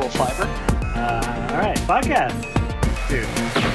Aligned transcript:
Rural 0.00 0.16
Fiber. 0.16 0.44
Uh, 0.96 1.50
all 1.52 1.58
right, 1.58 1.76
podcast. 1.80 2.40
Dude, 3.10 3.20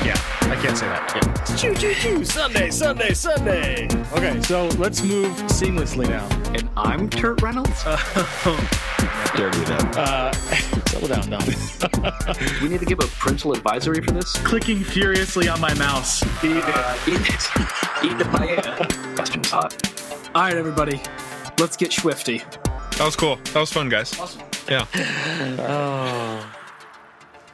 yeah, 0.04 0.16
I 0.42 0.58
can't 0.60 0.76
say 0.76 0.88
that. 0.88 1.12
Yeah. 1.16 1.56
Choo 1.56 1.76
choo 1.76 1.94
choo. 1.94 2.26
Sunday, 2.26 2.72
Sunday, 2.72 3.14
Sunday. 3.14 3.88
Okay, 4.12 4.42
so 4.42 4.68
let's 4.80 5.04
move 5.04 5.32
seamlessly 5.48 6.10
now. 6.10 6.28
And 6.56 6.68
I'm 6.76 7.12
Kurt 7.12 7.44
Reynolds. 7.44 7.84
Dare 7.84 9.52
do 9.52 9.66
that. 9.66 9.96
Uh, 9.96 10.32
settle 10.88 11.10
down, 11.10 11.30
Dom. 11.30 11.44
We 12.62 12.70
need 12.70 12.80
to 12.80 12.86
give 12.88 13.00
a 13.00 13.08
parental 13.20 13.54
advisory 13.54 14.02
for 14.02 14.12
this? 14.12 14.36
Clicking 14.40 14.80
furiously 14.80 15.48
on 15.48 15.62
my 15.62 15.76
mouse. 15.76 16.24
Eat 16.44 16.58
it. 16.58 17.08
Eat 17.08 17.22
it. 17.22 17.50
Eat 18.04 18.18
the 18.18 18.26
paella. 18.32 19.16
Question's 19.16 19.52
hot. 19.52 20.32
All 20.34 20.42
right, 20.42 20.56
everybody, 20.56 21.00
let's 21.60 21.78
get 21.78 21.94
swifty. 21.94 22.40
That 22.98 23.06
was 23.06 23.16
cool. 23.16 23.36
That 23.54 23.60
was 23.60 23.72
fun, 23.72 23.90
guys. 23.90 24.20
Awesome. 24.20 24.42
Yeah. 24.70 26.50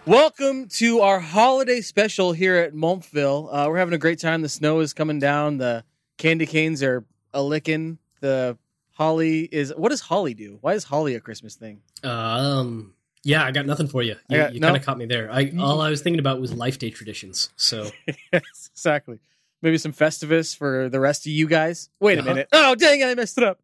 Welcome 0.05 0.67
to 0.70 1.01
our 1.01 1.20
holiday 1.20 1.81
special 1.81 2.31
here 2.31 2.55
at 2.55 2.73
Montville. 2.73 3.49
Uh, 3.51 3.67
we're 3.67 3.77
having 3.77 3.93
a 3.93 3.97
great 3.97 4.20
time. 4.20 4.41
The 4.41 4.49
snow 4.49 4.79
is 4.79 4.93
coming 4.93 5.20
down. 5.20 5.57
The 5.57 5.84
candy 6.17 6.45
canes 6.45 6.81
are 6.81 7.03
a 7.34 7.41
licking. 7.43 7.97
The 8.21 8.57
holly 8.91 9.41
is. 9.51 9.73
What 9.75 9.89
does 9.89 10.01
holly 10.01 10.34
do? 10.34 10.57
Why 10.61 10.73
is 10.73 10.85
holly 10.85 11.15
a 11.15 11.20
Christmas 11.20 11.55
thing? 11.55 11.81
Um. 12.03 12.93
Yeah, 13.23 13.43
I 13.43 13.51
got 13.51 13.65
nothing 13.67 13.87
for 13.87 14.01
you. 14.01 14.15
You, 14.29 14.48
you 14.53 14.59
no. 14.59 14.67
kind 14.70 14.77
of 14.77 14.84
caught 14.85 14.98
me 14.98 15.05
there. 15.05 15.29
I 15.31 15.51
all 15.59 15.81
I 15.81 15.89
was 15.91 16.01
thinking 16.01 16.20
about 16.20 16.39
was 16.41 16.53
life 16.53 16.79
day 16.79 16.89
traditions. 16.89 17.49
So 17.57 17.91
yes, 18.34 18.70
exactly. 18.73 19.20
Maybe 19.62 19.77
some 19.77 19.93
Festivus 19.93 20.55
for 20.57 20.89
the 20.89 20.99
rest 20.99 21.25
of 21.27 21.31
you 21.34 21.48
guys. 21.48 21.89
Wait 21.99 22.17
a 22.17 22.21
Uh-huh. 22.21 22.29
minute. 22.29 22.48
Oh, 22.51 22.73
dang 22.73 23.01
it, 23.01 23.05
I 23.07 23.13
messed 23.15 23.37
it 23.37 23.43
up. 23.43 23.59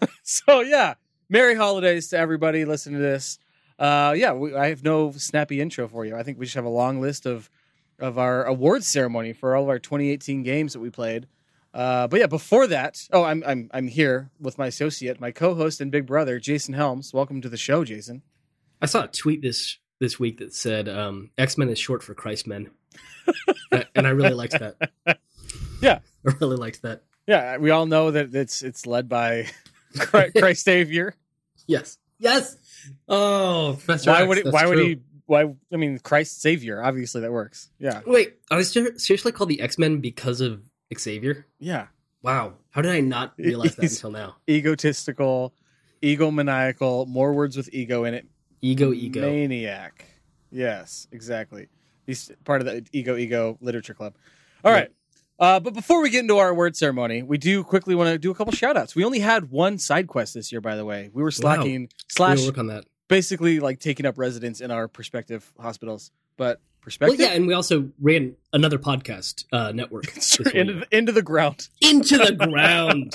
so, 0.22 0.60
yeah, 0.60 0.94
Merry 1.30 1.54
Holidays 1.54 2.08
to 2.08 2.18
everybody 2.18 2.64
listening 2.64 2.96
to 2.96 3.02
this. 3.02 3.38
Uh, 3.78 4.12
yeah, 4.16 4.32
we, 4.32 4.54
I 4.54 4.68
have 4.68 4.82
no 4.82 5.12
snappy 5.12 5.60
intro 5.60 5.86
for 5.86 6.04
you. 6.04 6.16
I 6.16 6.24
think 6.24 6.38
we 6.38 6.44
just 6.44 6.56
have 6.56 6.64
a 6.64 6.68
long 6.68 7.00
list 7.00 7.24
of 7.24 7.48
of 8.00 8.18
our 8.18 8.44
awards 8.44 8.86
ceremony 8.88 9.32
for 9.32 9.54
all 9.54 9.62
of 9.62 9.68
our 9.68 9.78
2018 9.78 10.42
games 10.42 10.72
that 10.72 10.80
we 10.80 10.90
played. 10.90 11.28
Uh, 11.72 12.08
but 12.08 12.18
yeah, 12.18 12.26
before 12.26 12.66
that, 12.66 13.06
oh, 13.12 13.22
I'm 13.22 13.44
I'm 13.46 13.70
I'm 13.72 13.86
here 13.86 14.30
with 14.40 14.58
my 14.58 14.66
associate, 14.66 15.20
my 15.20 15.30
co-host 15.30 15.80
and 15.80 15.92
big 15.92 16.04
brother, 16.04 16.40
Jason 16.40 16.74
Helms. 16.74 17.14
Welcome 17.14 17.40
to 17.42 17.48
the 17.48 17.56
show, 17.56 17.84
Jason. 17.84 18.22
I 18.82 18.86
saw 18.86 19.04
a 19.04 19.08
tweet 19.08 19.40
this 19.40 19.78
this 20.00 20.18
week 20.18 20.38
that 20.38 20.52
said 20.52 20.88
um, 20.88 21.30
X 21.38 21.56
Men 21.56 21.68
is 21.68 21.78
short 21.78 22.02
for 22.02 22.12
Christ 22.12 22.48
Men, 22.48 22.70
and 23.94 24.06
I 24.06 24.10
really 24.10 24.34
liked 24.34 24.58
that. 24.58 24.90
Yeah. 25.82 26.00
I 26.26 26.32
really 26.40 26.56
liked 26.56 26.82
that. 26.82 27.04
Yeah, 27.26 27.56
we 27.56 27.70
all 27.70 27.86
know 27.86 28.10
that 28.10 28.34
it's 28.34 28.62
it's 28.62 28.86
led 28.86 29.08
by 29.08 29.46
Christ, 29.98 30.36
Christ 30.36 30.64
Savior. 30.64 31.14
Yes. 31.70 31.98
Yes. 32.18 32.56
Oh, 33.08 33.74
Professor 33.78 34.10
why 34.10 34.20
X, 34.22 34.28
would 34.28 34.38
it, 34.38 34.44
that's 34.44 34.54
why 34.54 34.66
would 34.66 34.78
he 34.78 35.00
why 35.26 35.54
I 35.72 35.76
mean 35.76 35.98
Christ 36.00 36.40
Savior 36.42 36.82
obviously 36.82 37.20
that 37.22 37.30
works 37.32 37.70
yeah 37.78 38.00
Wait, 38.06 38.34
I 38.50 38.56
was 38.56 38.70
ser- 38.70 38.98
seriously 38.98 39.32
called 39.32 39.48
the 39.50 39.60
X 39.60 39.78
Men 39.78 40.00
because 40.00 40.40
of 40.40 40.62
Xavier. 40.98 41.46
yeah 41.58 41.86
Wow, 42.22 42.54
how 42.70 42.82
did 42.82 42.90
I 42.92 43.00
not 43.00 43.34
realize 43.38 43.76
that 43.76 43.82
He's- 43.82 43.96
until 43.96 44.10
now? 44.10 44.36
egotistical 44.48 45.54
egomaniacal 46.02 47.06
more 47.06 47.32
words 47.32 47.56
with 47.56 47.68
ego 47.72 48.04
in 48.04 48.14
it 48.14 48.26
Ego, 48.62 48.92
ego. 48.92 49.20
maniac 49.22 50.04
yes 50.50 51.06
exactly 51.12 51.68
he's 52.06 52.30
part 52.44 52.60
of 52.60 52.66
the 52.66 52.84
ego 52.92 53.16
ego 53.16 53.56
literature 53.60 53.94
club 53.94 54.14
All 54.64 54.72
Yeah. 54.72 54.78
right, 54.80 54.90
uh, 55.40 55.58
but 55.58 55.74
before 55.74 56.00
we 56.02 56.10
get 56.10 56.20
into 56.20 56.36
our 56.36 56.54
word 56.54 56.76
ceremony 56.76 57.22
we 57.22 57.38
do 57.38 57.64
quickly 57.64 57.94
want 57.94 58.08
to 58.08 58.18
do 58.18 58.30
a 58.30 58.34
couple 58.34 58.52
shout 58.52 58.76
outs 58.76 58.94
we 58.94 59.04
only 59.04 59.18
had 59.20 59.50
one 59.50 59.78
side 59.78 60.06
quest 60.06 60.34
this 60.34 60.52
year 60.52 60.60
by 60.60 60.76
the 60.76 60.84
way. 60.84 61.10
We 61.12 61.22
were 61.22 61.30
slacking 61.32 61.88
slash 62.08 62.38
We'll 62.38 62.48
work 62.48 62.58
on 62.58 62.66
that. 62.68 62.84
basically 63.08 63.58
like 63.60 63.80
taking 63.80 64.06
up 64.06 64.18
residence 64.18 64.60
in 64.60 64.70
our 64.70 64.86
prospective 64.88 65.52
hospitals. 65.58 66.10
But 66.36 66.58
Well, 66.58 66.84
perspective? 66.84 67.20
yeah, 67.20 67.32
and 67.32 67.46
we 67.46 67.52
also 67.54 67.90
ran 68.00 68.34
another 68.52 68.78
podcast 68.78 69.44
uh, 69.52 69.72
network 69.72 70.06
into, 70.16 70.42
the, 70.44 70.86
into 70.90 71.12
the 71.12 71.22
ground. 71.22 71.68
Into 71.80 72.16
the 72.18 72.32
ground. 72.48 73.12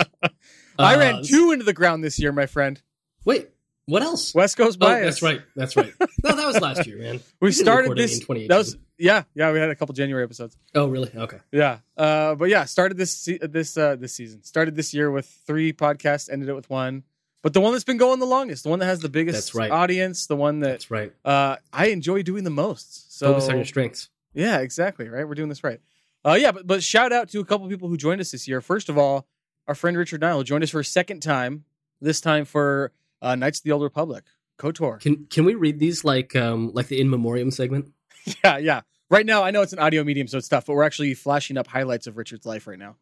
I 0.78 0.96
Uh, 0.96 1.00
ran 1.00 1.24
two 1.24 1.52
into 1.52 1.64
the 1.66 1.74
ground 1.74 2.04
this 2.04 2.20
year, 2.20 2.32
my 2.32 2.46
friend. 2.46 2.82
Wait, 3.24 3.50
what 3.88 4.02
else? 4.02 4.34
West 4.34 4.58
Coast 4.58 4.78
Oh, 4.82 4.86
bias. 4.86 5.06
that's 5.06 5.22
right. 5.22 5.42
That's 5.56 5.76
right. 5.76 5.94
No, 6.24 6.36
that 6.36 6.48
was 6.48 6.60
last 6.60 6.86
year, 6.88 6.98
man. 6.98 7.20
We 7.42 7.50
did 7.50 7.56
started 7.58 7.96
this. 7.98 8.14
in 8.16 8.20
2018. 8.22 8.48
That 8.48 8.58
was 8.58 8.78
yeah, 8.98 9.24
yeah. 9.36 9.52
We 9.52 9.60
had 9.60 9.70
a 9.70 9.76
couple 9.76 9.94
January 9.94 10.24
episodes. 10.24 10.58
Oh, 10.74 10.88
really? 10.88 11.12
Okay. 11.16 11.38
Yeah, 11.52 11.80
uh, 11.98 12.36
but 12.36 12.50
yeah, 12.50 12.66
started 12.66 12.98
this 12.98 13.28
this 13.42 13.78
uh, 13.78 13.96
this 13.98 14.14
season. 14.14 14.44
Started 14.44 14.76
this 14.76 14.94
year 14.94 15.12
with 15.12 15.26
three 15.46 15.74
podcasts. 15.74 16.30
Ended 16.32 16.50
it 16.50 16.54
with 16.54 16.70
one. 16.70 17.04
But 17.44 17.54
the 17.54 17.62
one 17.62 17.74
that's 17.74 17.84
been 17.84 17.98
going 17.98 18.20
the 18.20 18.26
longest, 18.26 18.64
the 18.64 18.70
one 18.70 18.80
that 18.80 18.88
has 18.88 19.02
the 19.02 19.10
biggest 19.10 19.36
That's 19.36 19.54
right. 19.54 19.70
audience, 19.70 20.26
the 20.26 20.36
one 20.36 20.62
that 20.62 20.70
That's 20.70 20.90
right. 20.90 21.14
uh, 21.24 21.58
I 21.72 21.88
enjoy 21.88 22.24
doing 22.24 22.44
the 22.44 22.50
most. 22.50 23.16
So 23.16 23.34
Focus 23.34 23.50
on 23.50 23.58
your 23.58 23.66
strengths. 23.66 24.10
Yeah, 24.34 24.62
exactly. 24.62 25.08
Right, 25.10 25.28
we're 25.28 25.36
doing 25.36 25.50
this 25.50 25.64
right. 25.64 25.80
Uh, 26.26 26.34
yeah, 26.34 26.52
but 26.52 26.66
but 26.66 26.82
shout 26.82 27.14
out 27.14 27.30
to 27.30 27.40
a 27.42 27.46
couple 27.46 27.68
people 27.70 27.88
who 27.88 27.98
joined 27.98 28.20
us 28.20 28.32
this 28.32 28.48
year. 28.48 28.62
First 28.62 28.90
of 28.90 28.98
all, 28.98 29.28
our 29.68 29.76
friend 29.76 29.96
Richard 29.96 30.22
Nile 30.22 30.42
joined 30.42 30.64
us 30.64 30.72
for 30.72 30.80
a 30.80 30.86
second 30.86 31.20
time. 31.22 31.66
This 32.02 32.20
time 32.20 32.46
for 32.46 32.92
uh, 33.26 33.36
Knights 33.36 33.60
of 33.60 33.64
the 33.64 33.72
Old 33.72 33.84
Republic, 33.84 34.24
Kotor. 34.58 35.00
Can 35.02 35.26
can 35.26 35.44
we 35.46 35.56
read 35.56 35.80
these 35.80 36.04
like 36.06 36.36
um 36.36 36.72
like 36.74 36.88
the 36.88 37.02
in 37.02 37.10
memoriam 37.10 37.52
segment? 37.52 37.92
Yeah, 38.44 38.58
yeah. 38.58 38.82
Right 39.12 39.26
now, 39.26 39.44
I 39.44 39.52
know 39.52 39.62
it's 39.62 39.74
an 39.74 39.78
audio 39.78 40.04
medium, 40.04 40.28
so 40.28 40.40
it's 40.40 40.48
tough, 40.48 40.66
but 40.66 40.74
we're 40.74 40.84
actually 40.84 41.14
flashing 41.14 41.58
up 41.58 41.68
highlights 41.68 42.08
of 42.08 42.18
Richard's 42.18 42.46
life 42.46 42.66
right 42.66 42.80
now. 42.80 42.96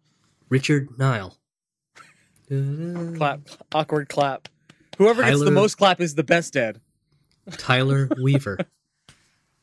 Richard 0.50 0.90
Nile. 1.00 1.38
Clap, 3.18 3.40
awkward 3.74 4.10
clap. 4.10 4.50
Whoever 4.98 5.24
gets 5.24 5.40
the 5.44 5.50
most 5.52 5.76
clap 5.78 6.02
is 6.02 6.16
the 6.16 6.24
best 6.24 6.54
dead. 6.54 6.82
Tyler 7.52 8.10
Weaver. 8.22 8.60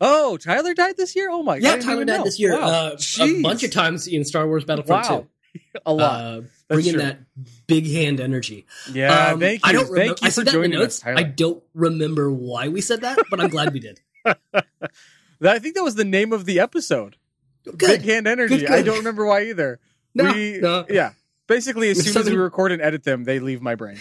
Oh, 0.01 0.39
Tyler 0.39 0.73
died 0.75 0.97
this 0.97 1.15
year. 1.15 1.29
Oh 1.31 1.43
my 1.43 1.61
god! 1.61 1.67
Yeah, 1.67 1.77
Tyler 1.77 2.05
died 2.07 2.19
know. 2.19 2.25
this 2.25 2.41
year. 2.41 2.53
Wow. 2.59 2.95
Uh, 2.97 2.97
a 3.21 3.43
bunch 3.43 3.63
of 3.63 3.71
times 3.71 4.07
in 4.09 4.25
Star 4.25 4.47
Wars 4.47 4.65
Battlefront 4.65 5.09
Wow. 5.11 5.19
2. 5.21 5.27
a 5.87 5.93
lot. 5.93 6.21
Uh, 6.25 6.41
bringing 6.69 6.93
true. 6.95 7.03
that 7.03 7.21
big 7.67 7.87
hand 7.87 8.21
energy. 8.21 8.67
yeah, 8.93 9.29
Um, 9.33 9.41
thank 9.41 9.65
you. 9.65 9.69
I 9.69 9.73
don't 9.73 9.83
thank 9.87 9.91
remember. 9.93 10.15
you 10.23 10.27
I 10.27 10.29
for 10.29 10.31
said 10.33 10.47
that 10.47 10.55
in 10.55 10.61
the 10.63 10.69
notes. 10.77 11.05
us, 11.05 11.13
I 11.17 11.23
don't 11.23 11.63
remember 11.75 12.31
why 12.31 12.69
we 12.69 12.81
said 12.81 13.01
that, 13.03 13.19
but 13.31 13.41
I'm 13.41 13.49
glad 13.51 13.73
we 13.73 13.81
did. 13.81 14.01
I 14.25 15.59
think 15.59 15.75
that 15.75 15.83
was 15.83 15.95
the 15.95 16.05
name 16.05 16.33
of 16.33 16.45
the 16.45 16.61
episode. 16.61 17.17
Good. 17.65 17.79
Big 17.79 18.03
hand 18.03 18.27
energy. 18.27 18.59
Good, 18.59 18.71
I 18.71 18.83
don't 18.83 18.99
remember 18.99 19.25
why 19.27 19.45
either. 19.45 19.81
No, 20.13 20.33
we, 20.33 20.59
no. 20.61 20.85
Yeah. 20.91 21.13
Basically, 21.47 21.89
as 21.89 21.99
It's 22.01 22.13
soon 22.13 22.23
as 22.23 22.29
we 22.29 22.37
record 22.37 22.73
and 22.73 22.83
edit 22.83 23.05
them, 23.05 23.23
they 23.23 23.39
leave 23.39 23.63
my 23.63 23.77
brain. 23.77 23.97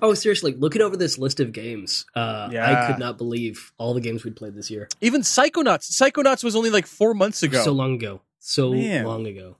oh, 0.00 0.14
seriously, 0.14 0.54
looking 0.54 0.82
over 0.82 0.96
this 0.96 1.18
list 1.18 1.40
of 1.40 1.52
games, 1.52 2.06
uh, 2.14 2.48
Yeah. 2.50 2.84
I 2.84 2.86
could 2.86 2.98
not 2.98 3.18
believe 3.18 3.72
all 3.78 3.94
the 3.94 4.00
games 4.00 4.24
we'd 4.24 4.36
played 4.36 4.54
this 4.54 4.70
year. 4.70 4.88
Even 5.00 5.20
Psychonauts. 5.22 5.90
Psychonauts 5.92 6.42
was 6.42 6.56
only 6.56 6.70
like 6.70 6.86
four 6.86 7.14
months 7.14 7.42
ago. 7.42 7.62
So 7.62 7.72
long 7.72 7.94
ago. 7.94 8.22
So 8.38 8.72
Man. 8.72 9.04
long 9.04 9.26
ago. 9.26 9.56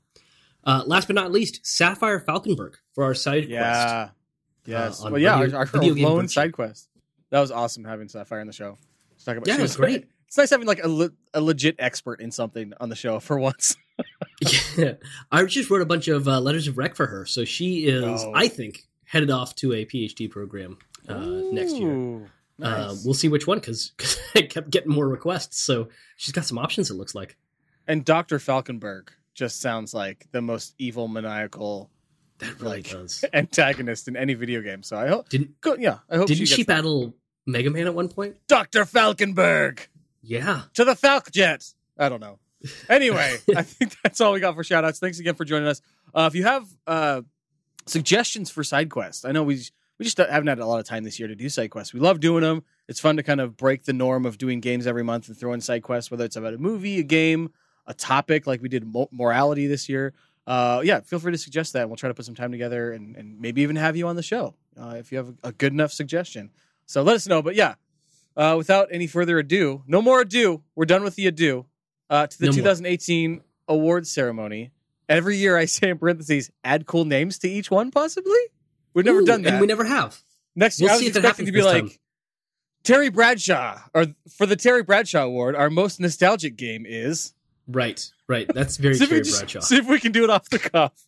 Uh, 0.65 0.83
last 0.87 1.06
but 1.09 1.15
not 1.15 1.33
least, 1.33 1.65
Sapphire 1.66 2.21
Falconberg 2.21 2.75
for 2.94 3.05
our 3.05 3.15
side 3.15 3.43
quest. 3.49 3.50
yeah. 3.50 4.09
Yes. 4.66 5.03
Uh, 5.05 5.09
well, 5.11 5.19
yeah, 5.21 5.39
video- 5.41 5.56
our, 5.56 5.69
our 5.75 5.83
lone 5.83 6.28
side 6.28 6.53
quest. 6.53 6.89
That 7.31 7.41
was 7.41 7.50
awesome 7.50 7.84
having 7.84 8.09
Sapphire 8.09 8.41
on 8.41 8.47
the 8.47 8.53
show. 8.53 8.77
Let's 9.12 9.25
talk 9.25 9.37
about 9.37 9.49
Yeah, 9.49 9.59
it 9.59 9.62
was 9.62 9.77
great. 9.77 10.06
It's 10.27 10.37
nice 10.37 10.50
having 10.50 10.66
like 10.66 10.84
a, 10.84 10.89
le- 10.89 11.12
a 11.33 11.41
legit 11.41 11.77
expert 11.78 12.21
in 12.21 12.31
something 12.31 12.72
on 12.81 12.91
the 12.91 12.97
show 12.97 13.19
for 13.21 13.39
once. 13.39 13.77
Yeah. 14.77 14.93
I 15.33 15.45
just 15.47 15.69
wrote 15.71 15.83
a 15.83 15.87
bunch 15.87 16.06
of 16.06 16.28
uh, 16.28 16.39
letters 16.41 16.69
of 16.69 16.78
rec 16.78 16.95
for 16.95 17.06
her. 17.06 17.27
So 17.27 17.45
she 17.45 17.87
is, 17.87 18.05
Oh. 18.22 18.33
I 18.33 18.47
think, 18.47 18.87
headed 19.05 19.31
off 19.31 19.56
to 19.56 19.72
a 19.72 19.84
PhD 19.84 20.31
program 20.31 20.78
uh, 21.09 21.19
next 21.50 21.75
year. 21.75 21.91
Ooh, 21.91 22.28
Uh, 22.62 22.95
we'll 23.05 23.15
see 23.15 23.27
which 23.28 23.49
one 23.49 23.59
because 23.59 23.93
I 24.37 24.43
kept 24.43 24.71
getting 24.71 24.93
more 24.93 25.09
requests. 25.09 25.60
So 25.60 25.89
she's 26.16 26.31
got 26.33 26.45
some 26.45 26.59
options, 26.59 26.91
it 26.91 26.95
looks 26.95 27.15
like. 27.16 27.37
And 27.88 28.04
Dr. 28.04 28.38
Falkenberg 28.38 29.09
just 29.34 29.60
sounds 29.60 29.93
like 29.94 30.26
the 30.31 30.41
most 30.43 30.75
evil, 30.78 31.09
maniacal 31.09 31.91
That 32.39 32.60
really 32.60 32.77
Like- 32.83 32.91
does. 32.91 33.24
antagonist 33.33 34.07
in 34.07 34.16
any 34.16 34.34
video 34.34 34.60
game. 34.62 34.83
So 34.84 34.97
I 34.97 35.09
hope, 35.09 35.28
Didn't, 35.28 35.60
go, 35.60 35.74
yeah, 35.77 35.98
I 36.09 36.18
hope 36.18 36.28
didn't 36.28 36.39
she, 36.39 36.47
she, 36.47 36.57
gets 36.59 36.66
that. 36.68 36.77
battle 36.77 37.15
Mega 37.47 37.71
Man 37.71 37.86
at 37.86 37.95
one 37.95 38.09
point? 38.09 38.36
Dr. 38.47 38.84
Falkenberg 38.84 39.80
Yeah. 40.22 40.62
to 40.74 40.84
the 40.84 40.92
Falkjet. 40.95 41.74
I 41.98 42.09
don't 42.09 42.21
know. 42.21 42.39
Anyway, 42.89 43.36
I 43.57 43.62
think 43.62 43.97
that's 44.03 44.21
all 44.21 44.33
we 44.33 44.41
got 44.41 44.54
for 44.57 44.62
shout 44.65 44.84
outs. 44.84 44.98
Thanks 44.98 45.18
again 45.21 45.34
for 45.36 45.45
joining 45.45 45.68
us. 45.68 45.80
Uh, 46.12 46.28
if 46.30 46.34
you 46.34 46.42
have 46.45 46.66
uh, 46.89 47.22
suggestions 47.86 48.51
for 48.51 48.65
side 48.65 48.91
quests, 48.91 49.24
I 49.24 49.33
know 49.33 49.42
we 49.42 49.60
we 49.98 50.04
just 50.04 50.18
haven't 50.18 50.47
had 50.47 50.59
a 50.59 50.66
lot 50.66 50.78
of 50.80 50.86
time 50.86 51.04
this 51.04 51.18
year 51.18 51.28
to 51.28 51.34
do 51.34 51.48
side 51.48 51.71
quests. 51.71 51.92
We 51.95 52.01
love 52.01 52.21
doing 52.21 52.42
them. 52.42 52.62
It's 52.89 53.01
fun 53.01 53.16
to 53.16 53.22
kind 53.22 53.41
of 53.41 53.57
break 53.57 53.84
the 53.84 53.92
norm 53.92 54.27
of 54.27 54.39
doing 54.39 54.60
games 54.60 54.86
every 54.86 55.03
month 55.03 55.28
and 55.28 55.36
throw 55.36 55.53
in 55.53 55.60
side 55.60 55.83
quests, 55.83 56.10
whether 56.10 56.24
it's 56.24 56.36
about 56.36 56.54
a 56.54 56.59
movie, 56.59 56.98
a 56.98 57.03
game, 57.03 57.51
a 57.88 57.94
topic, 57.94 58.46
like 58.46 58.62
we 58.62 58.68
did 58.68 58.86
mo- 58.86 59.08
morality 59.10 59.66
this 59.66 59.88
year. 59.88 60.12
Uh, 60.46 60.80
yeah, 60.84 61.00
feel 61.00 61.18
free 61.18 61.32
to 61.32 61.38
suggest 61.38 61.72
that. 61.72 61.88
We'll 61.88 61.96
try 61.96 62.08
to 62.08 62.14
put 62.14 62.24
some 62.24 62.36
time 62.36 62.52
together 62.52 62.92
and, 62.92 63.16
and 63.16 63.40
maybe 63.40 63.62
even 63.62 63.76
have 63.76 63.96
you 63.96 64.06
on 64.06 64.14
the 64.16 64.22
show 64.22 64.54
uh, 64.80 64.94
if 64.96 65.10
you 65.10 65.18
have 65.18 65.28
a, 65.42 65.48
a 65.48 65.52
good 65.52 65.72
enough 65.72 65.92
suggestion. 65.92 66.50
So 66.86 67.02
let 67.02 67.16
us 67.16 67.26
know. 67.26 67.42
But 67.42 67.54
yeah, 67.56 67.74
uh, 68.36 68.54
without 68.56 68.88
any 68.92 69.06
further 69.06 69.38
ado, 69.38 69.82
no 69.86 70.00
more 70.00 70.20
ado. 70.20 70.62
We're 70.76 70.86
done 70.86 71.02
with 71.02 71.16
the 71.16 71.26
ado. 71.26 71.66
Uh, 72.08 72.26
to 72.26 72.38
the 72.38 72.46
No 72.46 72.52
more. 72.52 72.56
2018 72.58 73.42
awards 73.66 74.10
ceremony. 74.10 74.70
Every 75.08 75.36
year 75.36 75.56
I 75.56 75.64
say 75.66 75.90
in 75.90 75.98
parentheses, 75.98 76.50
add 76.64 76.86
cool 76.86 77.04
names 77.04 77.38
to 77.40 77.48
each 77.48 77.70
one, 77.70 77.90
possibly? 77.90 78.38
We've 78.94 79.04
never 79.04 79.20
Ooh, 79.20 79.26
done 79.26 79.42
that. 79.42 79.54
And 79.54 79.60
we 79.60 79.66
never 79.66 79.84
have. 79.84 80.18
Next 80.56 80.80
year, 80.80 80.86
we'll 80.86 80.92
I 80.92 80.96
was 80.96 81.00
see 81.00 81.06
if 81.08 81.16
it 81.16 81.18
expecting 81.18 81.46
to 81.46 81.52
be 81.52 81.62
like 81.62 81.82
time. 81.84 81.90
Terry 82.84 83.10
Bradshaw, 83.10 83.80
or 83.94 84.06
for 84.36 84.46
the 84.46 84.56
Terry 84.56 84.82
Bradshaw 84.82 85.24
Award, 85.24 85.56
our 85.56 85.68
most 85.68 86.00
nostalgic 86.00 86.56
game 86.56 86.86
is. 86.86 87.34
Right, 87.68 88.10
right. 88.28 88.48
That's 88.53 88.76
very 88.78 88.94
see, 88.94 89.06
Terry 89.06 89.20
just- 89.22 89.38
Bradshaw. 89.38 89.60
see 89.60 89.76
if 89.76 89.86
we 89.86 90.00
can 90.00 90.12
do 90.12 90.24
it 90.24 90.30
off 90.30 90.48
the 90.48 90.59
cuff. 90.59 90.92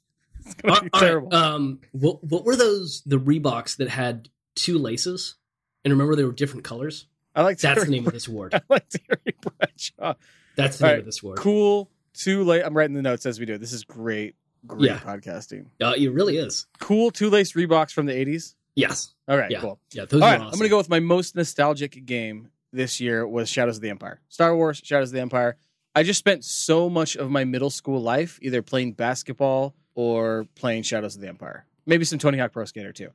It's 0.47 0.55
gonna 0.55 0.75
All- 0.75 0.81
be 0.81 0.91
all 0.95 1.01
right, 1.01 1.07
terrible. 1.07 1.35
Um, 1.35 1.81
what 1.93 2.25
what 2.25 2.45
were 2.45 2.57
those 2.57 3.03
the 3.05 3.19
Reeboks 3.19 3.77
that 3.77 3.89
had 3.91 4.31
two 4.55 4.79
laces? 4.79 5.37
And 5.85 5.93
remember, 5.93 6.17
they 6.17 6.25
were 6.25 6.33
different 6.33 6.65
colors. 6.65 7.07
I 7.37 7.43
like 7.43 7.59
That's 7.59 7.75
Terry, 7.77 7.85
the 7.87 7.93
name 7.93 8.07
of 8.07 8.13
this 8.15 8.27
award. 8.27 8.55
I 8.57 8.61
like 8.69 8.89
Terry 8.89 9.35
Bradshaw. 9.43 10.15
That's 10.57 10.79
the 10.79 10.85
All 10.85 10.89
name 10.89 10.95
right, 10.95 10.99
of 11.01 11.05
this 11.05 11.23
award. 11.23 11.39
Cool. 11.39 11.91
Too 12.15 12.43
late. 12.45 12.63
I'm 12.65 12.75
writing 12.77 12.95
the 12.97 13.03
notes 13.03 13.27
as 13.27 13.39
we 13.39 13.45
do 13.47 13.55
it. 13.55 13.59
This 13.61 13.73
is 13.75 13.85
great. 13.85 14.35
Great 14.67 14.91
Yeah. 14.91 14.99
podcasting. 14.99 15.67
Uh, 15.81 15.93
it 15.97 16.09
really 16.13 16.39
is. 16.39 16.67
Cool 16.81 17.11
two 17.11 17.29
laced 17.31 17.55
Reeboks 17.55 17.93
from 17.93 18.07
the 18.07 18.13
80s. 18.15 18.55
Yes. 18.75 19.13
All 19.29 19.37
right, 19.37 19.51
Yeah. 19.51 19.61
cool. 19.61 19.79
Yeah. 19.93 20.07
Those 20.07 20.23
All 20.23 20.27
are 20.29 20.31
right, 20.33 20.41
awesome. 20.41 20.47
I'm 20.55 20.59
going 20.59 20.65
to 20.69 20.71
go 20.71 20.79
with 20.79 20.89
my 20.91 21.01
most 21.01 21.37
nostalgic 21.37 22.05
game 22.07 22.49
this 22.73 22.99
year 23.01 23.27
was 23.29 23.49
Shadows 23.51 23.77
of 23.77 23.83
the 23.83 23.91
Empire. 23.91 24.21
Star 24.31 24.57
Wars, 24.57 24.81
Shadows 24.83 25.11
of 25.11 25.15
the 25.15 25.21
Empire. 25.21 25.57
I 26.01 26.03
just 26.03 26.19
spent 26.19 26.47
so 26.47 26.89
much 26.89 27.15
of 27.15 27.31
my 27.31 27.45
middle 27.45 27.69
school 27.69 28.01
life 28.01 28.39
either 28.41 28.63
playing 28.63 28.93
basketball 28.93 29.75
or 29.95 30.47
playing 30.55 30.83
Shadows 30.83 31.15
of 31.15 31.21
the 31.21 31.29
Empire. 31.29 31.67
Maybe 31.85 32.07
some 32.07 32.19
Tony 32.19 32.39
Hawk 32.39 32.53
Pro 32.53 32.65
Skater 32.65 32.91
too. 32.91 33.11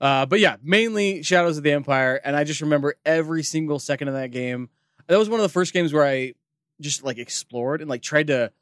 Uh, 0.00 0.24
but 0.24 0.40
yeah, 0.40 0.56
mainly 0.62 1.22
Shadows 1.22 1.58
of 1.58 1.64
the 1.64 1.72
Empire. 1.72 2.18
And 2.24 2.34
I 2.34 2.44
just 2.44 2.62
remember 2.62 2.94
every 3.04 3.42
single 3.42 3.78
second 3.78 4.08
of 4.08 4.14
that 4.14 4.30
game. 4.30 4.70
That 5.06 5.18
was 5.18 5.28
one 5.28 5.38
of 5.38 5.42
the 5.42 5.50
first 5.50 5.74
games 5.74 5.92
where 5.92 6.06
I 6.06 6.32
just 6.80 7.04
like 7.04 7.18
explored 7.18 7.82
and 7.82 7.90
like 7.90 8.00
tried 8.00 8.28
to 8.28 8.52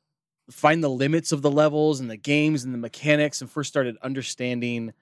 find 0.51 0.83
the 0.83 0.91
limits 0.91 1.31
of 1.31 1.43
the 1.43 1.51
levels 1.51 2.01
and 2.01 2.11
the 2.11 2.17
games 2.17 2.65
and 2.65 2.75
the 2.75 2.79
mechanics 2.79 3.41
and 3.41 3.49
first 3.49 3.69
started 3.69 3.97
understanding 4.03 4.93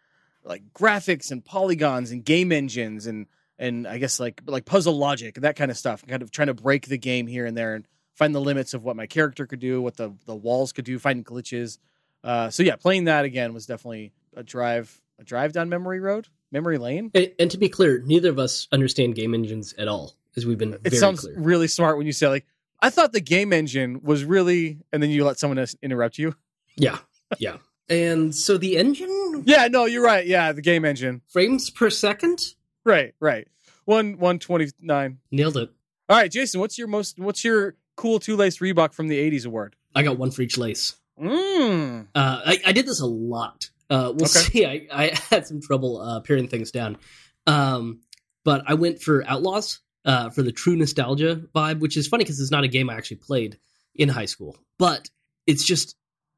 like 0.44 0.74
graphics 0.74 1.30
and 1.30 1.42
polygons 1.42 2.10
and 2.10 2.26
game 2.26 2.52
engines 2.52 3.06
and 3.06 3.26
and 3.58 3.86
I 3.86 3.96
guess 3.96 4.20
like 4.20 4.42
like 4.44 4.66
puzzle 4.66 4.98
logic 4.98 5.38
and 5.38 5.44
that 5.44 5.56
kind 5.56 5.70
of 5.70 5.78
stuff. 5.78 6.06
Kind 6.06 6.20
of 6.20 6.30
trying 6.30 6.48
to 6.48 6.54
break 6.54 6.88
the 6.88 6.98
game 6.98 7.26
here 7.26 7.46
and 7.46 7.56
there 7.56 7.74
and 7.74 7.88
find 8.16 8.34
the 8.34 8.40
limits 8.40 8.74
of 8.74 8.82
what 8.82 8.96
my 8.96 9.06
character 9.06 9.46
could 9.46 9.60
do, 9.60 9.80
what 9.80 9.96
the 9.96 10.12
the 10.26 10.34
walls 10.34 10.72
could 10.72 10.84
do, 10.84 10.98
finding 10.98 11.22
glitches. 11.24 11.78
Uh, 12.24 12.50
so 12.50 12.62
yeah, 12.64 12.74
playing 12.74 13.04
that 13.04 13.24
again 13.24 13.54
was 13.54 13.66
definitely 13.66 14.12
a 14.34 14.42
drive 14.42 15.00
a 15.20 15.24
drive 15.24 15.52
down 15.52 15.68
memory 15.68 16.00
road, 16.00 16.26
memory 16.50 16.76
lane. 16.78 17.10
And, 17.14 17.32
and 17.38 17.50
to 17.52 17.56
be 17.58 17.68
clear, 17.68 18.02
neither 18.04 18.30
of 18.30 18.38
us 18.40 18.66
understand 18.72 19.14
game 19.14 19.32
engines 19.32 19.72
at 19.78 19.86
all, 19.88 20.14
as 20.36 20.44
we've 20.44 20.58
been 20.58 20.74
It 20.74 20.82
very 20.82 20.96
sounds 20.96 21.20
clear. 21.20 21.38
really 21.38 21.68
smart 21.68 21.96
when 21.98 22.06
you 22.06 22.12
say 22.12 22.26
like 22.28 22.44
I 22.80 22.90
thought 22.90 23.12
the 23.12 23.20
game 23.20 23.52
engine 23.54 24.00
was 24.02 24.24
really, 24.24 24.78
and 24.92 25.02
then 25.02 25.08
you 25.10 25.24
let 25.24 25.38
someone 25.38 25.58
else 25.58 25.74
interrupt 25.82 26.18
you. 26.18 26.34
Yeah. 26.76 26.98
Yeah. 27.38 27.56
And 27.88 28.34
so 28.34 28.58
the 28.58 28.76
engine 28.76 29.44
Yeah, 29.46 29.68
no, 29.68 29.84
you're 29.86 30.02
right. 30.04 30.26
Yeah, 30.26 30.52
the 30.52 30.60
game 30.60 30.84
engine. 30.84 31.22
frames 31.28 31.70
per 31.70 31.88
second 31.90 32.54
Right, 32.84 33.14
right. 33.20 33.48
One 33.84 34.18
one 34.18 34.38
twenty 34.38 34.68
nine. 34.80 35.18
nailed 35.30 35.56
it. 35.56 35.70
All 36.08 36.16
right, 36.16 36.30
Jason, 36.30 36.60
what's 36.60 36.76
your 36.78 36.88
most 36.88 37.18
what's 37.18 37.44
your 37.44 37.76
cool 37.96 38.18
two 38.20 38.36
lace 38.36 38.58
Reebok 38.58 38.92
from 38.92 39.08
the 39.08 39.18
'80s 39.18 39.46
award? 39.46 39.76
I 39.94 40.02
got 40.02 40.18
one 40.18 40.30
for 40.30 40.42
each 40.42 40.56
lace. 40.58 40.94
Mm. 41.20 42.06
Uh, 42.14 42.40
I, 42.44 42.58
I 42.66 42.72
did 42.72 42.86
this 42.86 43.00
a 43.00 43.06
lot. 43.06 43.70
Uh, 43.88 44.12
we'll 44.14 44.26
Okay. 44.26 44.40
see. 44.40 44.66
I, 44.66 44.86
I 44.92 45.18
had 45.30 45.46
some 45.46 45.60
trouble 45.60 46.00
uh, 46.00 46.20
paring 46.20 46.48
things 46.48 46.70
down. 46.70 46.98
Um, 47.46 48.00
but 48.44 48.62
I 48.66 48.74
went 48.74 49.00
for 49.00 49.24
Outlaws 49.26 49.80
uh, 50.04 50.30
for 50.30 50.42
the 50.42 50.52
true 50.52 50.76
nostalgia 50.76 51.42
vibe, 51.54 51.80
which 51.80 51.96
is 51.96 52.06
funny 52.06 52.24
because 52.24 52.40
it's 52.40 52.50
not 52.50 52.64
a 52.64 52.68
game 52.68 52.90
I 52.90 52.94
actually 52.94 53.18
played 53.18 53.58
in 53.94 54.08
high 54.08 54.24
school. 54.26 54.56
But 54.78 55.08
it's 55.46 55.64
just 55.64 55.96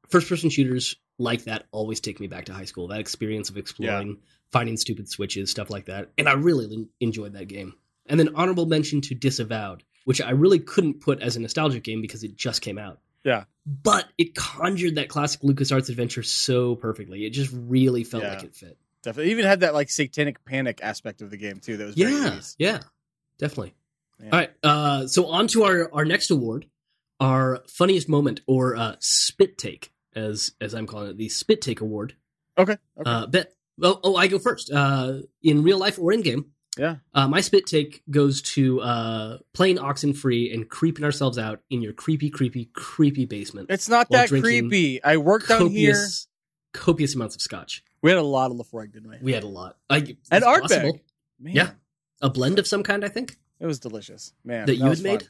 first 0.09 0.29
person 0.29 0.49
shooters 0.49 0.95
like 1.17 1.43
that 1.43 1.65
always 1.71 1.99
take 1.99 2.19
me 2.19 2.27
back 2.27 2.45
to 2.45 2.53
high 2.53 2.65
school. 2.65 2.87
That 2.87 2.99
experience 2.99 3.49
of 3.49 3.57
exploring, 3.57 4.17
finding 4.51 4.77
stupid 4.77 5.09
switches, 5.09 5.51
stuff 5.51 5.69
like 5.69 5.85
that. 5.85 6.11
And 6.17 6.29
I 6.29 6.33
really 6.33 6.87
enjoyed 7.01 7.33
that 7.33 7.47
game. 7.47 7.73
And 8.05 8.19
then 8.19 8.29
honorable 8.35 8.65
mention 8.65 9.01
to 9.01 9.15
Disavowed, 9.15 9.83
which 10.09 10.21
I 10.21 10.31
really 10.31 10.57
couldn't 10.57 11.01
put 11.01 11.21
as 11.21 11.35
a 11.35 11.39
nostalgic 11.39 11.83
game 11.83 12.01
because 12.01 12.23
it 12.23 12.35
just 12.35 12.63
came 12.63 12.79
out. 12.79 12.97
Yeah. 13.23 13.43
But 13.67 14.07
it 14.17 14.33
conjured 14.33 14.95
that 14.95 15.07
classic 15.07 15.41
LucasArts 15.41 15.89
adventure 15.89 16.23
so 16.23 16.73
perfectly. 16.73 17.27
It 17.27 17.29
just 17.29 17.51
really 17.53 18.03
felt 18.03 18.23
Yeah. 18.23 18.33
like 18.33 18.43
it 18.43 18.55
fit. 18.55 18.75
Definitely. 19.03 19.29
It 19.29 19.33
even 19.33 19.45
had 19.45 19.59
that 19.59 19.75
like 19.75 19.91
satanic 19.91 20.43
panic 20.45 20.79
aspect 20.81 21.21
of 21.21 21.29
the 21.29 21.37
game 21.37 21.59
too. 21.59 21.77
That 21.77 21.85
was 21.85 21.93
very 21.95 22.11
Yeah. 22.11 22.29
80s. 22.31 22.55
Yeah. 22.57 22.79
Definitely. 23.37 23.75
Yeah. 24.19 24.25
All 24.31 24.39
right. 24.39 24.51
Uh, 24.63 25.05
so 25.05 25.27
on 25.27 25.47
to 25.49 25.63
our, 25.65 25.93
our 25.93 26.05
next 26.05 26.31
award, 26.31 26.65
our 27.19 27.59
funniest 27.67 28.09
moment 28.09 28.41
or 28.47 28.75
uh, 28.75 28.95
spit 28.99 29.59
take, 29.59 29.91
as 30.15 30.53
as 30.59 30.73
I'm 30.73 30.87
calling 30.87 31.11
it, 31.11 31.17
the 31.17 31.29
spit 31.29 31.61
take 31.61 31.81
award. 31.81 32.15
Okay. 32.57 32.77
okay. 32.99 33.11
Uh, 33.11 33.27
bet. 33.27 33.53
Oh, 33.79 33.99
oh, 34.03 34.15
I 34.15 34.25
go 34.27 34.39
first. 34.39 34.71
Uh, 34.73 35.19
in 35.43 35.61
real 35.61 35.77
life 35.77 35.99
or 35.99 36.11
in 36.13 36.21
game, 36.23 36.47
yeah. 36.77 36.97
uh, 37.13 37.27
my 37.27 37.41
spit 37.41 37.65
take 37.65 38.03
goes 38.09 38.41
to 38.41 38.81
uh, 38.81 39.37
playing 39.53 39.77
Oxenfree 39.77 40.53
and 40.53 40.69
creeping 40.69 41.03
ourselves 41.03 41.37
out 41.37 41.61
in 41.69 41.81
your 41.81 41.93
creepy, 41.93 42.29
creepy, 42.29 42.65
creepy 42.73 43.25
basement. 43.25 43.69
It's 43.69 43.89
not 43.89 44.09
that 44.09 44.29
creepy. 44.29 45.03
I 45.03 45.17
worked 45.17 45.47
down 45.47 45.69
here. 45.69 45.93
copious, 45.93 46.27
copious 46.73 47.15
amounts 47.15 47.35
of 47.35 47.41
scotch. 47.41 47.83
We 48.01 48.11
had 48.11 48.19
a 48.19 48.23
lot 48.23 48.51
of 48.51 48.57
Laphroaig, 48.57 48.93
didn't 48.93 49.09
we? 49.09 49.17
We 49.21 49.33
had 49.33 49.43
a 49.43 49.47
lot. 49.47 49.77
I, 49.89 49.97
and 49.97 50.17
it's 50.31 50.45
Ardbeg. 50.45 50.61
possible. 50.61 50.99
Man, 51.39 51.55
Yeah. 51.55 51.71
A 52.21 52.29
blend 52.29 52.59
of 52.59 52.67
some 52.67 52.83
kind, 52.83 53.03
I 53.05 53.09
think, 53.09 53.37
It 53.59 53.65
was 53.65 53.79
delicious. 53.79 54.33
Man. 54.43 54.65
that 54.65 54.75
you 54.75 54.85
was 54.85 54.99
had 54.99 55.03
made. 55.03 55.27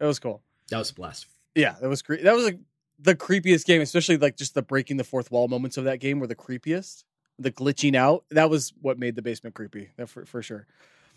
It 0.00 0.04
was 0.04 0.18
cool. 0.18 0.42
That 0.70 0.78
was 0.78 0.90
a 0.90 0.94
blast. 0.94 1.26
Yeah, 1.54 1.74
that 1.80 1.88
was 1.88 2.02
that 2.02 2.34
was 2.34 2.44
like 2.44 2.58
the 2.98 3.14
creepiest 3.14 3.66
game, 3.66 3.80
especially 3.82 4.16
like 4.16 4.36
just 4.36 4.54
the 4.54 4.62
breaking 4.62 4.96
the 4.96 5.04
fourth 5.04 5.30
wall 5.30 5.48
moments 5.48 5.76
of 5.76 5.84
that 5.84 6.00
game 6.00 6.18
were 6.18 6.26
the 6.26 6.34
creepiest. 6.34 7.04
The 7.42 7.50
glitching 7.52 7.94
out, 7.94 8.24
that 8.30 8.48
was 8.50 8.72
what 8.80 8.98
made 8.98 9.14
the 9.16 9.22
basement 9.22 9.54
creepy. 9.54 9.90
That 9.96 10.08
for, 10.08 10.24
for 10.24 10.42
sure. 10.42 10.66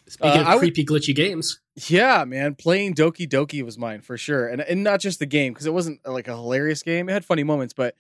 Speaking 0.07 0.38
Uh, 0.38 0.42
of 0.42 0.48
I 0.48 0.56
would- 0.56 0.60
creepy, 0.60 0.86
glitchy 0.86 1.16
games, 1.16 1.60
Yeah, 1.88 2.25
man, 2.25 2.54
playing 2.56 2.94
Doki 2.94 3.27
Doki 3.27 3.63
was 3.63 3.77
mine 3.77 4.01
for 4.01 4.18
sure, 4.18 4.48
and 4.48 4.62
and 4.62 4.83
not 4.83 5.00
just 5.00 5.19
the 5.19 5.25
game 5.25 5.54
because 5.54 5.66
it 5.66 5.74
wasn't 5.74 6.00
uh, 6.06 6.12
like 6.12 6.27
a 6.27 6.36
hilarious 6.36 6.83
game. 6.83 7.10
It 7.10 7.13
had 7.13 7.25
funny 7.25 7.44
moments, 7.44 7.74
but 7.74 7.95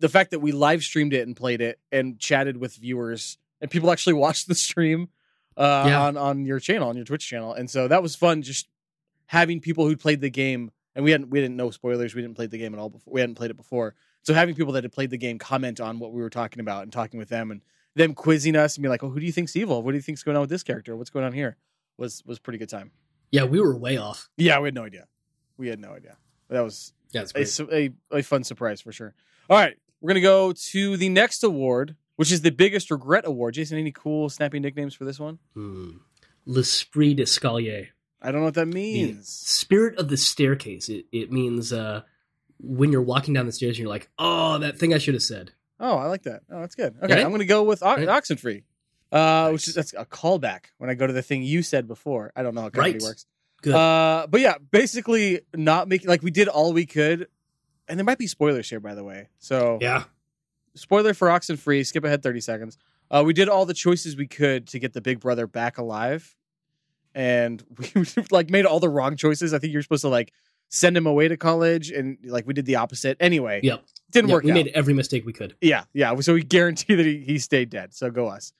the 0.00 0.08
fact 0.08 0.30
that 0.32 0.40
we 0.40 0.50
live 0.52 0.82
streamed 0.82 1.12
it 1.12 1.26
and 1.26 1.36
played 1.36 1.60
it 1.60 1.78
and 1.92 2.18
chatted 2.18 2.56
with 2.56 2.74
viewers 2.76 3.38
and 3.60 3.70
people 3.70 3.90
actually 3.92 4.12
watched 4.24 4.48
the 4.48 4.54
stream 4.54 5.08
uh, 5.56 5.84
Yeah. 5.86 6.02
on 6.06 6.16
on 6.16 6.44
your 6.44 6.58
channel, 6.58 6.88
on 6.88 6.96
your 6.96 7.04
Twitch 7.04 7.26
channel, 7.28 7.52
and 7.54 7.70
so 7.70 7.86
that 7.88 8.02
was 8.02 8.16
fun. 8.16 8.42
Just 8.42 8.66
having 9.26 9.60
people 9.60 9.86
who 9.86 9.96
played 9.96 10.20
the 10.20 10.30
game, 10.30 10.72
and 10.96 11.04
we 11.04 11.12
hadn't 11.12 11.30
we 11.30 11.40
didn't 11.40 11.56
know 11.56 11.70
spoilers. 11.70 12.14
We 12.16 12.22
didn't 12.22 12.34
play 12.34 12.46
the 12.46 12.58
game 12.58 12.74
at 12.74 12.80
all 12.80 12.88
before. 12.90 13.12
We 13.14 13.20
hadn't 13.20 13.36
played 13.36 13.50
it 13.52 13.56
before, 13.56 13.94
so 14.24 14.34
having 14.34 14.56
people 14.56 14.72
that 14.72 14.82
had 14.82 14.92
played 14.92 15.10
the 15.10 15.16
game 15.16 15.38
comment 15.38 15.80
on 15.80 16.00
what 16.00 16.12
we 16.12 16.20
were 16.20 16.30
talking 16.30 16.58
about 16.60 16.82
and 16.82 16.92
talking 16.92 17.18
with 17.18 17.28
them 17.28 17.50
and 17.52 17.60
them 17.94 18.12
quizzing 18.14 18.56
us 18.56 18.74
and 18.76 18.82
be 18.82 18.88
like, 18.88 19.04
"Oh, 19.04 19.08
who 19.10 19.20
do 19.20 19.26
you 19.26 19.30
think's 19.32 19.54
evil? 19.54 19.82
What 19.82 19.92
do 19.92 19.96
you 19.96 20.02
think's 20.02 20.24
going 20.24 20.36
on 20.36 20.40
with 20.40 20.50
this 20.50 20.64
character? 20.64 20.96
What's 20.96 21.10
going 21.10 21.24
on 21.24 21.32
here?" 21.32 21.56
was 21.96 22.24
was 22.26 22.40
pretty 22.40 22.58
good 22.58 22.68
time. 22.68 22.90
yeah, 23.30 23.44
we 23.44 23.60
were 23.60 23.76
way 23.76 23.96
off. 23.96 24.28
Yeah, 24.36 24.58
we 24.58 24.66
had 24.66 24.74
no 24.74 24.82
idea. 24.84 25.06
We 25.56 25.68
had 25.68 25.78
no 25.78 25.92
idea. 25.92 26.16
That 26.48 26.62
was 26.62 26.92
Yeah, 27.12 27.24
it's 27.36 27.60
a, 27.60 27.74
a, 27.74 27.90
a 28.10 28.22
fun 28.22 28.42
surprise 28.42 28.80
for 28.80 28.90
sure. 28.90 29.14
All 29.48 29.56
right, 29.56 29.76
we're 30.00 30.08
gonna 30.08 30.20
go 30.20 30.52
to 30.52 30.96
the 30.96 31.08
next 31.08 31.44
award, 31.44 31.94
which 32.16 32.32
is 32.32 32.40
the 32.42 32.50
biggest 32.50 32.90
regret 32.90 33.24
award. 33.26 33.54
Jason, 33.54 33.78
any 33.78 33.92
cool 33.92 34.28
snappy 34.28 34.58
nicknames 34.58 34.94
for 34.94 35.04
this 35.04 35.20
one? 35.20 35.38
Hmm. 35.54 35.98
L'esprit 36.46 37.14
d'escalier, 37.14 37.88
I 38.20 38.30
don't 38.32 38.40
know 38.40 38.46
what 38.46 38.54
that 38.54 38.66
the 38.70 38.74
means. 38.74 39.28
spirit 39.28 39.96
of 39.98 40.08
the 40.08 40.16
staircase. 40.16 40.88
It 40.88 41.06
it 41.12 41.30
means 41.32 41.72
uh, 41.72 42.02
when 42.60 42.92
you're 42.92 43.02
walking 43.02 43.34
down 43.34 43.46
the 43.46 43.52
stairs 43.52 43.70
and 43.76 43.78
you're 43.80 43.88
like, 43.88 44.08
oh, 44.18 44.58
that 44.58 44.78
thing 44.78 44.94
I 44.94 44.98
should 44.98 45.14
have 45.14 45.22
said. 45.22 45.52
Oh, 45.80 45.96
I 45.96 46.06
like 46.06 46.22
that. 46.22 46.42
Oh, 46.50 46.60
that's 46.60 46.74
good. 46.74 46.94
Okay, 47.02 47.14
Right? 47.14 47.24
I'm 47.24 47.30
gonna 47.32 47.44
go 47.44 47.62
with 47.64 47.82
o- 47.82 47.96
Right. 47.96 48.08
Oxenfree, 48.08 48.62
uh, 49.12 49.50
which 49.50 49.68
is 49.68 49.74
that's 49.74 49.92
a 49.92 50.04
callback 50.04 50.66
when 50.78 50.88
I 50.88 50.94
go 50.94 51.06
to 51.06 51.12
the 51.12 51.22
thing 51.22 51.42
you 51.42 51.62
said 51.62 51.86
before. 51.88 52.32
I 52.36 52.42
don't 52.42 52.54
know 52.54 52.62
how 52.62 52.70
comedy 52.70 52.94
Right. 52.94 53.02
works. 53.02 53.26
Good. 53.62 53.74
Uh, 53.74 54.26
but 54.30 54.40
yeah, 54.40 54.54
basically 54.70 55.40
not 55.54 55.88
making 55.88 56.08
like 56.08 56.22
we 56.22 56.30
did 56.30 56.48
all 56.48 56.72
we 56.72 56.86
could, 56.86 57.28
and 57.88 57.98
there 57.98 58.04
might 58.04 58.18
be 58.18 58.26
spoilers 58.26 58.68
here, 58.70 58.80
by 58.80 58.94
the 58.94 59.02
way. 59.04 59.28
So 59.38 59.78
yeah, 59.80 60.04
spoiler 60.74 61.12
for 61.14 61.28
Oxenfree. 61.28 61.84
Skip 61.86 62.04
ahead 62.04 62.22
thirty 62.22 62.40
seconds. 62.40 62.78
Uh, 63.10 63.22
we 63.26 63.32
did 63.32 63.48
all 63.48 63.66
the 63.66 63.74
choices 63.74 64.16
we 64.16 64.26
could 64.26 64.66
to 64.68 64.78
get 64.78 64.92
the 64.92 65.00
Big 65.00 65.18
Brother 65.20 65.46
back 65.46 65.78
alive, 65.78 66.36
and 67.14 67.62
we 67.94 68.04
like 68.30 68.50
made 68.50 68.64
all 68.66 68.80
the 68.80 68.88
wrong 68.88 69.16
choices. 69.16 69.52
I 69.54 69.58
think 69.58 69.72
you're 69.72 69.82
supposed 69.82 70.02
to 70.02 70.08
like 70.08 70.32
send 70.74 70.96
him 70.96 71.06
away 71.06 71.28
to 71.28 71.36
college, 71.36 71.90
and 71.90 72.18
like 72.24 72.46
we 72.46 72.54
did 72.54 72.66
the 72.66 72.76
opposite. 72.76 73.16
Anyway, 73.20 73.60
Yep. 73.62 73.84
didn't 74.10 74.28
Yeah, 74.28 74.34
work 74.34 74.44
we 74.44 74.50
out. 74.50 74.54
made 74.54 74.68
every 74.74 74.94
mistake 74.94 75.24
we 75.24 75.32
could. 75.32 75.54
yeah, 75.60 75.84
yeah. 75.92 76.14
So 76.20 76.34
we 76.34 76.42
guarantee 76.42 76.94
that 76.98 77.06
he, 77.06 77.18
he 77.18 77.38
stayed 77.38 77.70
dead. 77.70 77.94
So 77.94 78.10
go 78.10 78.28
us. 78.28 78.52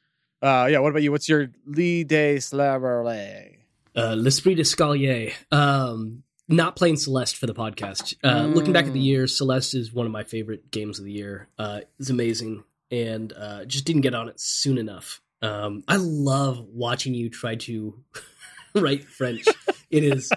Uh, 0.43 0.69
yeah. 0.71 0.79
What 0.79 0.91
about 0.91 1.03
you? 1.03 1.11
What's 1.11 1.29
your 1.29 1.49
Lee 1.67 2.05
de 2.05 2.37
Slaverley? 2.37 3.57
Uh, 3.97 4.15
L'esprit 4.19 4.55
d'escalier. 4.57 5.33
Um, 5.51 6.23
not 6.49 6.77
playing 6.77 6.97
Celeste 6.97 7.37
for 7.37 7.47
the 7.47 7.55
podcast. 7.55 8.15
Uh, 8.23 8.47
Looking 8.47 8.73
back 8.75 8.87
at 8.87 8.93
the 8.93 9.01
Mm. 9.01 9.05
year, 9.05 9.27
Celeste 9.27 9.75
is 9.75 9.93
one 9.95 10.05
of 10.05 10.13
my 10.13 10.25
favorite 10.25 10.71
games 10.71 10.99
of 10.99 11.05
the 11.07 11.13
year. 11.13 11.49
Uh, 11.59 11.81
it's 11.99 12.11
amazing, 12.11 12.65
and 12.91 13.33
uh, 13.33 13.65
just 13.65 13.85
didn't 13.87 14.03
get 14.03 14.15
on 14.15 14.29
it 14.29 14.39
soon 14.39 14.77
enough. 14.77 15.23
Um, 15.41 15.85
I 15.89 15.97
love 15.97 16.61
watching 16.61 17.15
you 17.15 17.31
try 17.31 17.55
to 17.57 17.99
write 18.75 19.05
French. 19.05 19.47
it 19.91 20.05
is, 20.05 20.31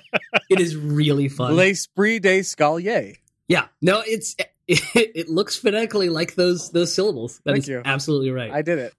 it 0.49 0.59
is 0.59 0.75
really 0.75 1.29
fun. 1.29 1.53
L'esprit 1.55 2.19
des 2.19 2.41
Scalier. 2.43 3.15
yeah, 3.47 3.67
no, 3.81 4.01
it's 4.05 4.35
it, 4.67 4.81
it 4.95 5.29
looks 5.29 5.55
phonetically 5.57 6.09
like 6.09 6.35
those 6.35 6.71
those 6.71 6.93
syllables. 6.93 7.39
That 7.45 7.53
Thank 7.53 7.63
is 7.63 7.69
you. 7.69 7.81
absolutely 7.85 8.31
right. 8.31 8.51
I 8.51 8.61
did 8.61 8.79
it. 8.79 8.93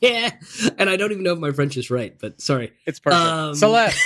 yeah, 0.00 0.30
and 0.78 0.88
I 0.88 0.96
don't 0.96 1.12
even 1.12 1.22
know 1.22 1.32
if 1.34 1.38
my 1.38 1.52
French 1.52 1.76
is 1.76 1.90
right, 1.90 2.14
but 2.18 2.40
sorry. 2.40 2.72
It's 2.86 2.98
perfect. 3.00 3.20
Um, 3.22 3.54
Celeste. 3.54 3.98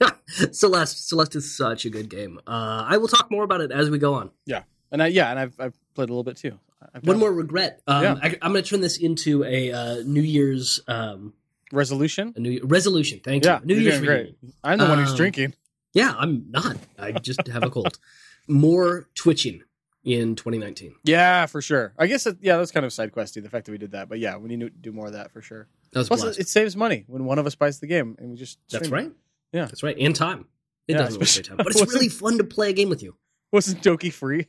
Celeste, 0.52 1.08
Celeste 1.08 1.36
is 1.36 1.56
such 1.56 1.84
a 1.84 1.90
good 1.90 2.08
game. 2.08 2.38
Uh, 2.46 2.84
I 2.88 2.96
will 2.96 3.08
talk 3.08 3.30
more 3.30 3.44
about 3.44 3.60
it 3.60 3.70
as 3.70 3.90
we 3.90 3.98
go 3.98 4.14
on. 4.14 4.30
Yeah, 4.46 4.62
and 4.90 5.02
I, 5.02 5.06
yeah, 5.08 5.30
and 5.30 5.38
I've, 5.38 5.54
I've 5.58 5.74
played 5.94 6.08
a 6.08 6.12
little 6.12 6.24
bit 6.24 6.36
too. 6.36 6.58
One 7.02 7.18
more 7.18 7.32
regret. 7.32 7.80
Um, 7.86 8.02
Yeah. 8.02 8.14
I, 8.22 8.36
I'm 8.42 8.52
going 8.52 8.62
to 8.62 8.68
turn 8.68 8.80
this 8.80 8.98
into 8.98 9.42
a 9.44 9.72
uh, 9.72 9.96
New 10.04 10.20
Year's 10.20 10.80
um, 10.86 11.32
resolution. 11.74 12.32
a 12.36 12.40
New 12.40 12.60
resolution. 12.64 13.20
Thank 13.22 13.44
Yeah, 13.44 13.60
you. 13.60 13.66
New 13.66 13.76
Year's 13.76 14.00
great. 14.00 14.36
I'm 14.62 14.78
the 14.78 14.86
one 14.86 14.98
who's 14.98 15.10
Um, 15.10 15.16
drinking. 15.16 15.54
Yeah, 15.92 16.14
I'm 16.16 16.46
not. 16.50 16.76
I 16.98 17.12
just 17.12 17.46
have 17.48 17.62
a 17.62 17.70
cold. 17.70 17.98
More 18.48 19.08
twitching 19.14 19.62
in 20.04 20.34
2019. 20.36 20.94
Yeah, 21.04 21.46
for 21.46 21.62
sure. 21.62 21.94
I 21.98 22.06
guess 22.06 22.26
it, 22.26 22.38
yeah, 22.40 22.56
that's 22.56 22.72
kind 22.72 22.84
of 22.84 22.92
side 22.92 23.12
questy 23.12 23.42
the 23.42 23.48
fact 23.48 23.66
that 23.66 23.72
we 23.72 23.78
did 23.78 23.92
that, 23.92 24.08
but 24.08 24.18
yeah, 24.18 24.36
we 24.36 24.48
need 24.48 24.60
to 24.60 24.70
do 24.70 24.92
more 24.92 25.06
of 25.06 25.12
that 25.14 25.30
for 25.30 25.40
sure. 25.40 25.66
That 25.92 26.06
Plus, 26.08 26.22
it, 26.24 26.40
it 26.40 26.48
saves 26.48 26.76
money 26.76 27.04
when 27.06 27.24
one 27.24 27.38
of 27.38 27.46
us 27.46 27.54
buys 27.54 27.78
the 27.80 27.86
game 27.86 28.16
and 28.18 28.30
we 28.30 28.36
just. 28.36 28.58
That's 28.70 28.88
it. 28.88 28.90
right. 28.92 29.10
Yeah. 29.52 29.66
that's 29.66 29.82
right. 29.82 29.96
And 29.98 30.14
time. 30.14 30.46
It 30.88 30.92
Yeah, 30.92 30.98
doesn't 30.98 31.20
waste 31.20 31.44
time, 31.44 31.56
but 31.56 31.68
it's 31.68 31.94
really 31.94 32.08
fun 32.08 32.36
to 32.38 32.44
play 32.44 32.70
a 32.70 32.72
game 32.72 32.88
with 32.88 33.02
you. 33.02 33.14
Wasn't 33.52 33.80
Doki 33.82 34.12
free? 34.12 34.48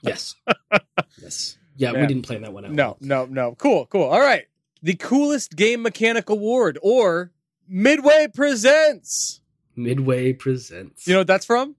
Yes. 0.00 0.36
yes. 1.20 1.58
Yeah, 1.76 1.90
Yeah. 1.92 2.00
we 2.02 2.06
didn't 2.06 2.22
plan 2.22 2.42
that 2.42 2.52
one 2.52 2.64
out. 2.64 2.70
No, 2.70 2.96
no, 3.00 3.26
no. 3.26 3.54
Cool, 3.56 3.86
cool. 3.86 4.04
All 4.04 4.20
right. 4.20 4.44
The 4.84 4.94
coolest 4.94 5.56
game 5.56 5.80
mechanic 5.82 6.28
award 6.28 6.78
or 6.82 7.32
Midway 7.66 8.28
presents. 8.32 9.40
Midway 9.74 10.34
presents. 10.34 11.06
You 11.06 11.14
know 11.14 11.20
what 11.20 11.26
that's 11.26 11.46
from? 11.46 11.74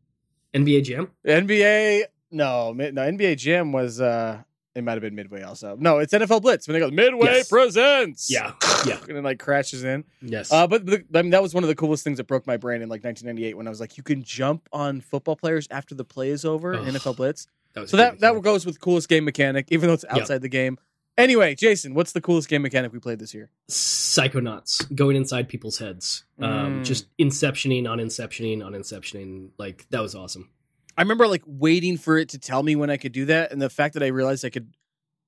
NBA 0.55 0.83
Jam. 0.85 1.11
NBA. 1.25 2.05
No, 2.31 2.73
no. 2.73 2.89
NBA 2.91 3.37
Jam 3.37 3.71
was. 3.71 4.01
uh 4.01 4.41
It 4.73 4.83
might 4.83 4.93
have 4.93 5.01
been 5.01 5.13
Midway 5.15 5.43
also. 5.43 5.77
No, 5.79 5.99
it's 5.99 6.13
NFL 6.13 6.41
Blitz 6.41 6.67
when 6.67 6.73
they 6.73 6.79
go 6.79 6.89
Midway 6.89 7.27
Yes. 7.27 7.47
presents. 7.47 8.29
Yeah. 8.31 8.53
Yeah. 8.87 8.97
and 9.07 9.17
it 9.19 9.23
like 9.23 9.37
crashes 9.39 9.83
in. 9.83 10.03
Yes. 10.21 10.51
Uh, 10.51 10.65
but 10.65 10.85
the, 10.87 11.05
I 11.13 11.21
mean, 11.21 11.29
that 11.29 11.41
was 11.43 11.53
one 11.53 11.63
of 11.63 11.67
the 11.67 11.75
coolest 11.75 12.03
things 12.03 12.17
that 12.17 12.25
broke 12.25 12.47
my 12.47 12.57
brain 12.57 12.81
in 12.81 12.89
like 12.89 13.03
1998 13.03 13.55
when 13.55 13.67
I 13.67 13.69
was 13.69 13.79
like, 13.79 13.97
you 13.97 14.03
can 14.03 14.23
jump 14.23 14.67
on 14.73 14.99
football 15.01 15.35
players 15.35 15.67
after 15.69 15.93
the 15.93 16.03
play 16.03 16.29
is 16.31 16.43
over 16.43 16.73
in 16.73 16.79
Ugh. 16.87 16.95
NFL 16.95 17.17
Blitz. 17.17 17.47
that 17.73 17.87
So 17.87 17.97
that 17.97 18.19
that 18.21 18.41
goes 18.41 18.65
with 18.65 18.79
coolest 18.81 19.07
game 19.09 19.25
mechanic, 19.25 19.67
even 19.69 19.87
though 19.89 19.93
it's 19.93 20.05
outside 20.09 20.41
the 20.41 20.49
game. 20.49 20.79
Anyway, 21.17 21.55
Jason, 21.55 21.93
what's 21.93 22.11
the 22.11 22.19
coolest 22.21 22.49
game 22.49 22.61
mechanic 22.61 22.91
we 22.91 22.99
played 22.99 23.19
this 23.19 23.33
year? 23.33 23.49
Psychonauts 23.69 24.93
going 24.93 25.15
inside 25.15 25.47
people's 25.47 25.77
heads. 25.79 26.25
Um, 26.41 26.81
Mm. 26.81 26.85
Just 26.85 27.07
inceptioning 27.17 27.89
on 27.89 27.99
inceptioning 27.99 28.65
on 28.65 28.73
inceptioning. 28.73 29.49
Like 29.57 29.87
that 29.91 30.01
was 30.01 30.13
awesome. 30.15 30.49
I 30.97 31.01
remember 31.01 31.27
like 31.27 31.43
waiting 31.45 31.97
for 31.97 32.17
it 32.17 32.29
to 32.29 32.39
tell 32.39 32.63
me 32.63 32.75
when 32.75 32.89
I 32.89 32.97
could 32.97 33.11
do 33.11 33.25
that, 33.25 33.51
and 33.51 33.61
the 33.61 33.69
fact 33.69 33.93
that 33.95 34.03
I 34.03 34.07
realized 34.07 34.45
I 34.45 34.49
could 34.49 34.73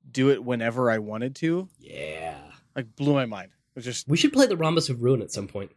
do 0.10 0.30
it 0.30 0.44
whenever 0.44 0.90
I 0.90 1.00
wanted 1.00 1.36
to, 1.38 1.68
Yeah. 1.80 2.38
like 2.76 2.96
blew 2.96 3.14
my 3.14 3.26
mind. 3.26 3.52
It 3.52 3.76
was 3.76 3.86
just 3.86 4.08
We 4.08 4.18
should 4.18 4.32
play 4.34 4.46
the 4.46 4.56
Rhombus 4.58 4.90
of 4.90 5.02
Ruin 5.04 5.22
at 5.22 5.32
some 5.32 5.48
point. 5.48 5.72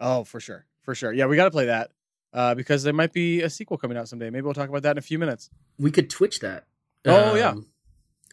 oh, 0.00 0.24
for 0.24 0.40
sure, 0.40 0.66
for 0.82 0.94
sure. 0.94 1.12
Yeah, 1.12 1.26
we 1.26 1.36
got 1.36 1.44
to 1.44 1.50
play 1.50 1.66
that 1.66 1.90
uh, 2.32 2.54
because 2.54 2.82
there 2.82 2.92
might 2.92 3.12
be 3.12 3.42
a 3.42 3.50
sequel 3.50 3.78
coming 3.78 3.96
out 3.96 4.08
someday. 4.08 4.30
Maybe 4.30 4.42
we'll 4.42 4.54
talk 4.54 4.68
about 4.68 4.82
that 4.82 4.92
in 4.92 4.98
a 4.98 5.02
few 5.02 5.18
minutes. 5.18 5.50
We 5.78 5.90
could 5.90 6.10
Twitch 6.10 6.40
that. 6.40 6.66
Oh, 7.04 7.34
yeah. 7.36 7.54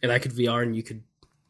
And 0.02 0.12
I 0.12 0.18
could 0.20 0.32
VR 0.34 0.64
and 0.64 0.76
you 0.76 0.82
could 0.84 1.04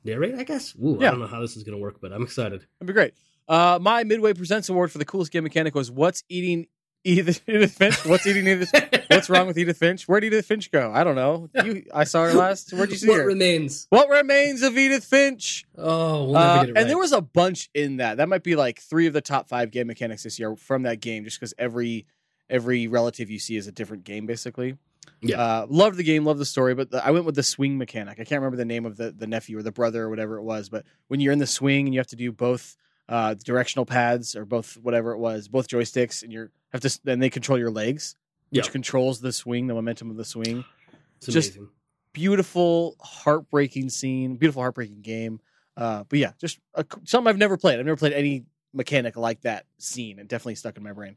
narrate, 0.04 0.36
I 0.36 0.44
guess. 0.44 0.74
Ooh, 0.76 0.98
Yeah. 1.00 1.08
I 1.08 1.12
don't 1.12 1.20
know 1.20 1.28
how 1.28 1.42
this 1.42 1.56
is 1.58 1.64
going 1.64 1.78
to 1.78 1.82
work, 1.82 2.02
but 2.02 2.12
I'm 2.12 2.24
excited. 2.24 2.66
That'd 2.80 2.88
be 2.88 2.94
great. 2.94 3.14
Uh, 3.48 3.78
my 3.82 4.04
Midway 4.04 4.34
Presents 4.34 4.70
award 4.70 4.92
for 4.92 4.98
the 4.98 5.06
coolest 5.06 5.32
game 5.32 5.44
mechanic 5.44 5.76
was 5.76 5.92
what's 5.92 6.24
eating 6.30 6.68
Edith, 7.04 7.42
Edith 7.48 7.74
Finch? 7.74 8.06
What's 8.06 8.26
eating 8.26 8.48
Edith? 8.48 8.72
What's 9.10 9.30
wrong 9.30 9.46
with 9.48 9.58
Edith 9.58 9.78
Finch? 9.78 10.08
Where'd 10.08 10.24
Edith 10.24 10.46
Finch 10.46 10.72
go? 10.72 10.90
I 10.94 11.04
don't 11.04 11.16
know. 11.16 11.50
You, 11.54 11.84
I 11.94 12.06
saw 12.06 12.24
her 12.26 12.34
last. 12.34 12.72
Where'd 12.72 12.90
you 12.92 12.96
see 12.96 13.10
what 13.10 13.20
her? 13.20 13.26
remains? 13.28 13.88
what 13.90 14.08
remains 14.10 14.62
of 14.62 14.78
Edith 14.78 15.04
Finch? 15.04 15.66
Oh, 15.78 16.24
we'll 16.24 16.34
never 16.34 16.38
Uh, 16.46 16.56
get 16.62 16.70
it 16.70 16.74
right. 16.74 16.82
And 16.82 16.90
there 16.90 16.98
was 16.98 17.12
a 17.12 17.20
bunch 17.20 17.70
in 17.74 17.98
that. 17.98 18.16
That 18.18 18.30
might 18.30 18.44
be 18.44 18.56
like 18.56 18.80
three 18.80 19.08
of 19.08 19.14
the 19.14 19.20
top 19.22 19.50
five 19.50 19.72
game 19.72 19.88
mechanics 19.88 20.24
this 20.24 20.40
year 20.40 20.56
from 20.56 20.84
that 20.84 21.02
game, 21.02 21.26
just 21.26 21.38
because 21.40 21.54
every 21.58 22.06
every 22.50 22.88
relative 22.88 23.30
you 23.30 23.40
see 23.40 23.58
is 23.58 23.68
a 23.68 23.72
different 23.74 24.06
game, 24.06 24.26
basically. 24.26 24.78
Yeah. 25.22 25.40
Uh, 25.42 25.68
loved 25.70 25.98
the 25.98 26.04
game, 26.04 26.26
loved 26.26 26.40
the 26.40 26.46
story, 26.46 26.76
but 26.76 26.92
the, 26.92 27.06
I 27.06 27.12
went 27.12 27.26
with 27.26 27.36
the 27.36 27.44
swing 27.44 27.78
mechanic. 27.78 28.14
I 28.20 28.24
can't 28.24 28.42
remember 28.42 28.58
the 28.58 28.66
name 28.66 28.86
of 28.86 28.98
the, 28.98 29.12
the 29.12 29.28
nephew 29.28 29.58
or 29.58 29.64
the 29.64 29.72
brother 29.72 30.04
or 30.04 30.10
whatever 30.10 30.38
it 30.38 30.44
was, 30.44 30.70
but 30.70 30.86
when 31.08 31.20
you're 31.20 31.34
in 31.34 31.40
the 31.40 31.48
swing 31.48 31.86
and 31.88 31.94
you 31.94 32.00
have 32.00 32.08
to 32.08 32.16
do 32.16 32.32
both 32.32 32.76
uh, 33.10 33.34
directional 33.36 33.86
pads 33.86 34.36
or 34.36 34.46
both 34.46 34.76
whatever 34.82 35.12
it 35.12 35.18
was, 35.18 35.48
both 35.48 35.68
joysticks, 35.68 36.24
and 36.24 36.32
you 36.32 36.50
have 36.72 36.82
to 36.82 37.00
then 37.04 37.20
they 37.20 37.30
control 37.30 37.58
your 37.60 37.72
legs, 37.72 38.16
which 38.50 38.66
Yeah. 38.68 38.72
controls 38.72 39.20
the 39.22 39.32
swing, 39.34 39.68
the 39.68 39.74
momentum 39.74 40.10
of 40.10 40.18
the 40.18 40.26
swing 40.26 40.64
it's 41.18 41.28
just- 41.28 41.52
amazing. 41.56 41.70
beautiful, 42.14 42.96
heartbreaking 43.02 43.90
scene, 43.90 44.36
beautiful, 44.36 44.62
heartbreaking 44.62 45.02
game. 45.02 45.40
Uh, 45.76 46.04
but 46.08 46.20
yeah, 46.20 46.32
just 46.40 46.60
a, 46.76 46.86
something 47.06 47.28
I've 47.30 47.38
never 47.38 47.58
played. 47.58 47.80
I've 47.80 47.86
never 47.86 47.98
played 47.98 48.14
any 48.14 48.46
mechanic 48.74 49.18
like 49.18 49.42
that 49.42 49.66
scene. 49.80 50.20
It 50.20 50.28
definitely 50.28 50.56
stuck 50.56 50.78
in 50.78 50.84
my 50.84 50.92
brain. 50.94 51.16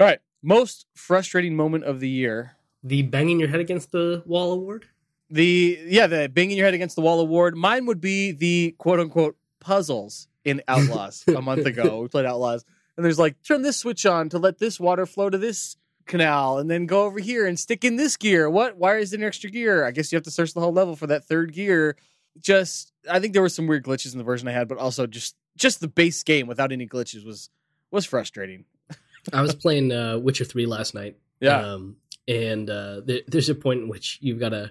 All 0.00 0.06
right, 0.06 0.18
most 0.42 0.86
frustrating 0.94 1.54
moment 1.56 1.84
of 1.84 2.00
the 2.00 2.08
year. 2.08 2.52
The 2.82 3.02
banging 3.02 3.40
your 3.40 3.48
head 3.48 3.60
against 3.60 3.90
the 3.92 4.22
wall 4.26 4.52
award? 4.52 4.86
The 5.30 5.78
yeah, 5.86 6.06
the 6.06 6.28
banging 6.28 6.56
your 6.56 6.64
head 6.66 6.74
against 6.74 6.96
the 6.96 7.02
wall 7.02 7.20
award. 7.20 7.56
Mine 7.56 7.86
would 7.86 8.00
be 8.00 8.32
the 8.32 8.74
quote 8.78 9.00
unquote 9.00 9.36
puzzles 9.60 10.28
in 10.44 10.62
Outlaws 10.68 11.24
a 11.28 11.42
month 11.42 11.66
ago. 11.66 12.00
We 12.00 12.08
played 12.08 12.24
Outlaws, 12.24 12.64
and 12.96 13.04
there's 13.04 13.18
like 13.18 13.42
turn 13.42 13.62
this 13.62 13.76
switch 13.76 14.06
on 14.06 14.28
to 14.30 14.38
let 14.38 14.58
this 14.58 14.78
water 14.80 15.04
flow 15.06 15.28
to 15.28 15.36
this 15.38 15.76
canal, 16.06 16.58
and 16.58 16.70
then 16.70 16.86
go 16.86 17.02
over 17.04 17.18
here 17.18 17.46
and 17.46 17.58
stick 17.58 17.84
in 17.84 17.96
this 17.96 18.16
gear. 18.16 18.48
What? 18.48 18.76
Why 18.76 18.96
is 18.96 19.10
there 19.10 19.20
an 19.20 19.26
extra 19.26 19.50
gear? 19.50 19.84
I 19.84 19.90
guess 19.90 20.10
you 20.10 20.16
have 20.16 20.24
to 20.24 20.30
search 20.30 20.54
the 20.54 20.60
whole 20.60 20.72
level 20.72 20.96
for 20.96 21.08
that 21.08 21.24
third 21.24 21.52
gear. 21.52 21.96
Just, 22.40 22.92
I 23.10 23.18
think 23.18 23.32
there 23.32 23.42
were 23.42 23.48
some 23.48 23.66
weird 23.66 23.84
glitches 23.84 24.12
in 24.12 24.18
the 24.18 24.24
version 24.24 24.46
I 24.48 24.52
had, 24.52 24.68
but 24.68 24.78
also 24.78 25.06
just 25.06 25.34
just 25.56 25.80
the 25.80 25.88
base 25.88 26.22
game 26.22 26.46
without 26.46 26.72
any 26.72 26.86
glitches 26.86 27.26
was 27.26 27.50
was 27.90 28.06
frustrating. 28.06 28.64
I 29.32 29.42
was 29.42 29.54
playing 29.54 29.92
uh, 29.92 30.18
Witcher 30.18 30.44
3 30.44 30.64
last 30.66 30.94
night. 30.94 31.16
Yeah, 31.40 31.58
Um, 31.72 31.96
and 32.28 32.70
uh, 32.70 33.00
there, 33.04 33.20
there's 33.26 33.48
a 33.48 33.54
point 33.54 33.80
in 33.82 33.88
which 33.88 34.18
you've 34.20 34.38
got 34.38 34.50
to, 34.50 34.70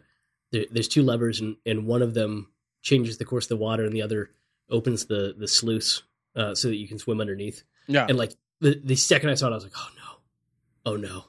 there, 0.51 0.65
there's 0.71 0.87
two 0.87 1.03
levers, 1.03 1.41
and, 1.41 1.57
and 1.65 1.85
one 1.85 2.01
of 2.01 2.13
them 2.13 2.49
changes 2.81 3.17
the 3.17 3.25
course 3.25 3.45
of 3.45 3.49
the 3.49 3.57
water, 3.57 3.83
and 3.83 3.93
the 3.93 4.03
other 4.03 4.29
opens 4.69 5.07
the, 5.07 5.35
the 5.37 5.47
sluice 5.47 6.03
uh, 6.35 6.53
so 6.55 6.67
that 6.69 6.75
you 6.75 6.87
can 6.87 6.99
swim 6.99 7.19
underneath. 7.19 7.63
yeah, 7.87 8.05
And 8.07 8.17
like 8.17 8.33
the, 8.61 8.79
the 8.83 8.95
second 8.95 9.31
I 9.31 9.33
saw 9.33 9.47
it, 9.47 9.51
I 9.51 9.55
was 9.55 9.63
like, 9.63 9.73
oh 9.75 9.89
no, 9.97 10.91
oh 10.91 10.95
no. 10.95 11.25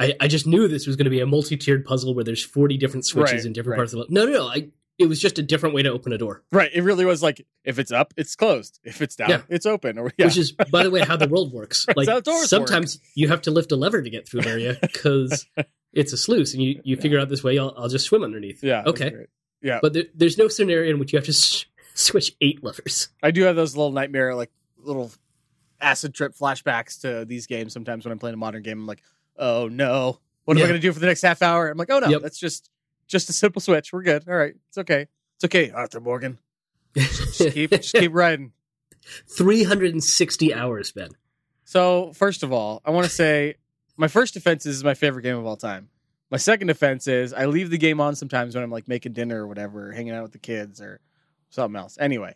I, 0.00 0.14
I 0.20 0.28
just 0.28 0.46
knew 0.46 0.68
this 0.68 0.86
was 0.86 0.96
going 0.96 1.06
to 1.06 1.10
be 1.10 1.20
a 1.20 1.26
multi 1.26 1.56
tiered 1.56 1.84
puzzle 1.84 2.14
where 2.14 2.24
there's 2.24 2.44
40 2.44 2.76
different 2.76 3.04
switches 3.04 3.32
Right, 3.38 3.44
in 3.46 3.52
different 3.52 3.78
right. 3.78 3.78
parts 3.78 3.92
of 3.94 3.98
the 4.00 4.06
No, 4.10 4.26
no, 4.26 4.32
no. 4.32 4.46
I, 4.48 4.68
it 4.98 5.06
was 5.08 5.20
just 5.20 5.38
a 5.38 5.42
different 5.42 5.74
way 5.74 5.82
to 5.82 5.90
open 5.90 6.12
a 6.12 6.18
door, 6.18 6.42
right. 6.52 6.70
It 6.74 6.82
really 6.82 7.04
was 7.04 7.22
like 7.22 7.46
if 7.64 7.78
it's 7.78 7.92
up, 7.92 8.12
it's 8.16 8.34
closed. 8.36 8.80
If 8.84 9.00
it's 9.00 9.14
down, 9.16 9.30
Yeah. 9.30 9.42
it's 9.48 9.66
open. 9.66 9.98
Or 9.98 10.12
yeah, 10.18 10.26
which 10.26 10.36
is, 10.36 10.52
by 10.52 10.82
the 10.82 10.90
way, 10.90 11.00
how 11.00 11.16
the 11.16 11.28
world 11.34 11.52
works. 11.52 11.86
Like 11.96 12.06
doors 12.06 12.26
work. 12.26 12.46
sometimes 12.48 12.98
you 13.14 13.28
have 13.28 13.42
to 13.42 13.50
lift 13.50 13.70
a 13.72 13.76
lever 13.76 14.02
to 14.02 14.10
get 14.10 14.28
through 14.28 14.40
an 14.40 14.48
area 14.48 14.76
because 14.80 15.46
it's 15.92 16.12
a 16.12 16.16
sluice, 16.16 16.52
and 16.54 16.62
you, 16.62 16.80
you 16.84 16.96
figure 16.96 17.18
out 17.20 17.28
this 17.28 17.42
way, 17.44 17.58
I'll, 17.58 17.72
I'll 17.76 17.88
just 17.88 18.06
swim 18.06 18.22
underneath. 18.24 18.62
yeah, 18.62 18.82
Okay. 18.86 19.12
Yeah, 19.62 19.78
But 19.82 19.92
there, 19.92 20.04
there's 20.14 20.38
no 20.38 20.46
scenario 20.48 20.90
in 20.90 20.98
which 21.00 21.12
you 21.12 21.16
have 21.18 21.26
to 21.26 21.32
s- 21.32 21.64
switch 21.94 22.36
eight 22.40 22.62
levers. 22.62 23.08
I 23.22 23.30
do 23.32 23.42
have 23.42 23.56
those 23.56 23.76
little 23.76 23.90
nightmare, 23.92 24.34
like 24.36 24.50
little 24.76 25.10
acid 25.80 26.14
trip 26.14 26.34
flashbacks 26.34 27.00
to 27.00 27.24
these 27.24 27.46
games. 27.46 27.72
Sometimes 27.72 28.04
when 28.04 28.12
I'm 28.12 28.18
playing 28.18 28.34
a 28.34 28.38
modern 28.38 28.62
game, 28.62 28.78
I'm 28.80 28.86
like, 28.86 29.02
oh 29.36 29.66
no, 29.68 30.20
what 30.44 30.56
am 30.56 30.62
I 30.62 30.66
going 30.66 30.80
to 30.80 30.86
do 30.86 30.92
for 30.92 31.00
the 31.00 31.06
next 31.06 31.22
half 31.22 31.42
hour? 31.42 31.68
I'm 31.68 31.76
like, 31.78 31.90
oh 31.90 31.98
no, 31.98 32.08
Yep. 32.08 32.22
that's 32.22 32.38
just 32.38 32.70
just 33.08 33.28
a 33.28 33.32
simple 33.32 33.60
switch. 33.60 33.92
We're 33.92 34.02
good. 34.02 34.28
All 34.28 34.34
right, 34.36 34.54
it's 34.68 34.78
okay. 34.78 35.08
It's 35.36 35.44
okay, 35.44 35.70
Arthur 35.70 36.00
Morgan. 36.00 36.38
Just 36.94 37.52
keep 37.52 37.70
just 37.70 37.92
keep 37.94 38.12
riding. 38.12 38.52
360 39.36 40.54
hours, 40.54 40.90
Ben. 40.92 41.10
So 41.64 42.12
first 42.14 42.42
of 42.42 42.52
all, 42.52 42.80
I 42.84 42.90
want 42.90 43.06
to 43.06 43.12
say 43.12 43.56
my 43.96 44.08
first 44.08 44.34
defense 44.34 44.66
is 44.66 44.82
my 44.82 44.94
favorite 44.94 45.22
game 45.22 45.36
of 45.36 45.46
all 45.46 45.56
time. 45.56 45.90
My 46.30 46.38
second 46.38 46.66
defense 46.66 47.06
is 47.06 47.32
I 47.32 47.46
leave 47.46 47.70
the 47.70 47.78
game 47.78 48.00
on 48.00 48.16
sometimes 48.16 48.54
when 48.54 48.64
I'm 48.64 48.70
like 48.70 48.88
making 48.88 49.12
dinner 49.12 49.44
or 49.44 49.46
whatever, 49.46 49.92
hanging 49.92 50.12
out 50.12 50.22
with 50.22 50.32
the 50.32 50.38
kids 50.38 50.80
or 50.80 51.00
something 51.50 51.78
else. 51.78 51.96
Anyway, 52.00 52.34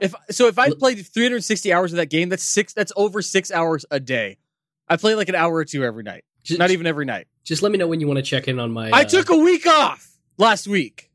if 0.00 0.14
so, 0.30 0.46
if 0.48 0.58
I 0.58 0.66
Look- 0.68 0.78
played 0.78 1.04
360 1.06 1.72
hours 1.72 1.92
of 1.92 1.96
that 1.96 2.10
game, 2.10 2.28
that's 2.28 2.44
six. 2.44 2.72
That's 2.72 2.92
over 2.96 3.22
six 3.22 3.50
hours 3.50 3.86
a 3.90 3.98
day. 4.00 4.38
I 4.88 4.96
play 4.96 5.14
like 5.14 5.28
an 5.28 5.34
hour 5.34 5.54
or 5.54 5.64
two 5.64 5.84
every 5.84 6.02
night. 6.02 6.24
Just, 6.46 6.60
Not 6.60 6.70
even 6.70 6.86
every 6.86 7.04
night. 7.04 7.26
Just 7.42 7.60
let 7.62 7.72
me 7.72 7.78
know 7.78 7.88
when 7.88 7.98
you 7.98 8.06
want 8.06 8.18
to 8.18 8.22
check 8.22 8.46
in 8.46 8.60
on 8.60 8.70
my. 8.70 8.90
I 8.90 9.00
uh, 9.00 9.04
took 9.04 9.30
a 9.30 9.36
week 9.36 9.66
off 9.66 10.16
last 10.38 10.68
week. 10.68 11.10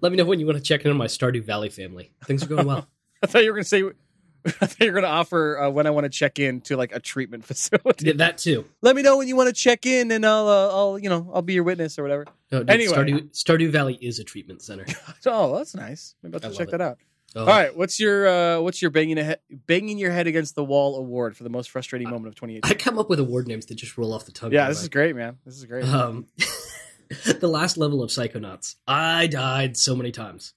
Let 0.00 0.12
me 0.12 0.18
know 0.18 0.24
when 0.24 0.38
you 0.38 0.46
want 0.46 0.56
to 0.56 0.62
check 0.62 0.84
in 0.84 0.90
on 0.92 0.96
my 0.96 1.06
Stardew 1.08 1.42
Valley 1.42 1.68
family. 1.68 2.12
Things 2.26 2.44
are 2.44 2.46
going 2.46 2.66
well. 2.66 2.86
I 3.24 3.26
thought 3.26 3.42
you 3.42 3.50
were 3.50 3.56
going 3.56 3.64
to 3.64 3.68
say. 3.68 3.82
I 4.44 4.66
thought 4.66 4.78
you 4.78 4.86
were 4.86 5.00
going 5.00 5.02
to 5.02 5.08
offer 5.10 5.58
uh, 5.58 5.70
when 5.70 5.88
I 5.88 5.90
want 5.90 6.04
to 6.04 6.10
check 6.10 6.38
in 6.38 6.60
to 6.62 6.76
like 6.76 6.94
a 6.94 7.00
treatment 7.00 7.44
facility. 7.46 8.04
Did 8.04 8.18
that 8.18 8.38
too. 8.38 8.66
Let 8.82 8.94
me 8.94 9.02
know 9.02 9.16
when 9.18 9.26
you 9.26 9.34
want 9.34 9.48
to 9.48 9.52
check 9.52 9.84
in, 9.84 10.12
and 10.12 10.24
I'll, 10.24 10.46
uh, 10.46 10.68
I'll, 10.68 10.98
you 10.98 11.08
know, 11.08 11.28
I'll 11.34 11.42
be 11.42 11.54
your 11.54 11.64
witness 11.64 11.98
or 11.98 12.02
whatever. 12.02 12.26
No, 12.52 12.60
dude, 12.60 12.70
Anyway. 12.70 12.94
Stardew, 12.94 13.30
Stardew 13.32 13.70
Valley 13.70 13.98
is 14.00 14.20
a 14.20 14.24
treatment 14.24 14.62
center. 14.62 14.86
Oh, 15.26 15.56
that's 15.56 15.74
nice. 15.74 16.14
Maybe 16.22 16.34
I'll 16.36 16.40
I 16.40 16.46
have 16.46 16.52
to 16.52 16.58
check 16.58 16.70
that 16.70 16.80
out. 16.80 16.98
Oh, 17.34 17.40
All 17.40 17.46
right, 17.46 17.74
what's 17.76 17.98
your 17.98 18.26
uh, 18.28 18.60
what's 18.60 18.82
your 18.82 18.90
banging 18.90 19.18
a 19.18 19.24
he- 19.48 19.56
banging 19.66 19.98
your 19.98 20.10
head 20.10 20.26
against 20.26 20.54
the 20.54 20.64
wall 20.64 20.96
award 20.96 21.36
for 21.36 21.44
the 21.44 21.50
most 21.50 21.70
frustrating 21.70 22.10
moment 22.10 22.28
of 22.28 22.34
2018? 22.34 22.70
I 22.70 22.74
come 22.74 22.98
up 22.98 23.08
with 23.08 23.20
award 23.20 23.48
names 23.48 23.66
that 23.66 23.76
just 23.76 23.96
roll 23.96 24.12
off 24.12 24.26
the 24.26 24.32
tongue. 24.32 24.52
Yeah, 24.52 24.68
this 24.68 24.82
is 24.82 24.88
great, 24.88 25.16
man. 25.16 25.38
This 25.46 25.56
is 25.56 25.64
great. 25.64 25.84
Um, 25.84 26.26
the 27.40 27.48
last 27.48 27.76
level 27.78 28.02
of 28.02 28.10
Psychonauts. 28.10 28.76
I 28.86 29.26
died 29.28 29.76
so 29.76 29.94
many 29.96 30.12
times. 30.12 30.54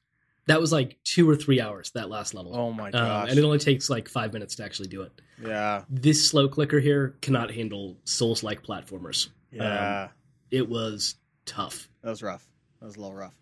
That 0.47 0.61
was 0.61 0.71
like 0.71 0.97
two 1.03 1.27
or 1.29 1.35
three 1.35 1.59
hours 1.59 1.91
that 1.91 2.09
last 2.09 2.33
level. 2.33 2.55
Oh 2.55 2.71
my 2.71 2.91
Um, 2.91 3.29
and 3.29 3.39
it 3.39 3.43
only 3.43 3.57
takes 3.57 3.89
like 3.89 4.07
five 4.07 4.31
minutes 4.31 4.55
to 4.57 4.63
actually 4.63 4.89
do 4.89 5.01
it. 5.01 5.11
yeah. 5.43 5.83
This 5.89 6.29
slow 6.29 6.47
clicker 6.47 6.79
here 6.79 7.15
cannot 7.21 7.51
handle 7.51 7.97
Souls 8.03 8.43
like 8.43 8.61
platformers. 8.63 9.29
Yeah. 9.51 10.09
It 10.51 10.69
was 10.69 11.15
tough. 11.45 11.89
That 12.03 12.09
was 12.11 12.21
rough. 12.21 12.45
That 12.79 12.85
was 12.85 12.95
a 12.95 12.99
little 12.99 13.15
rough. 13.15 13.33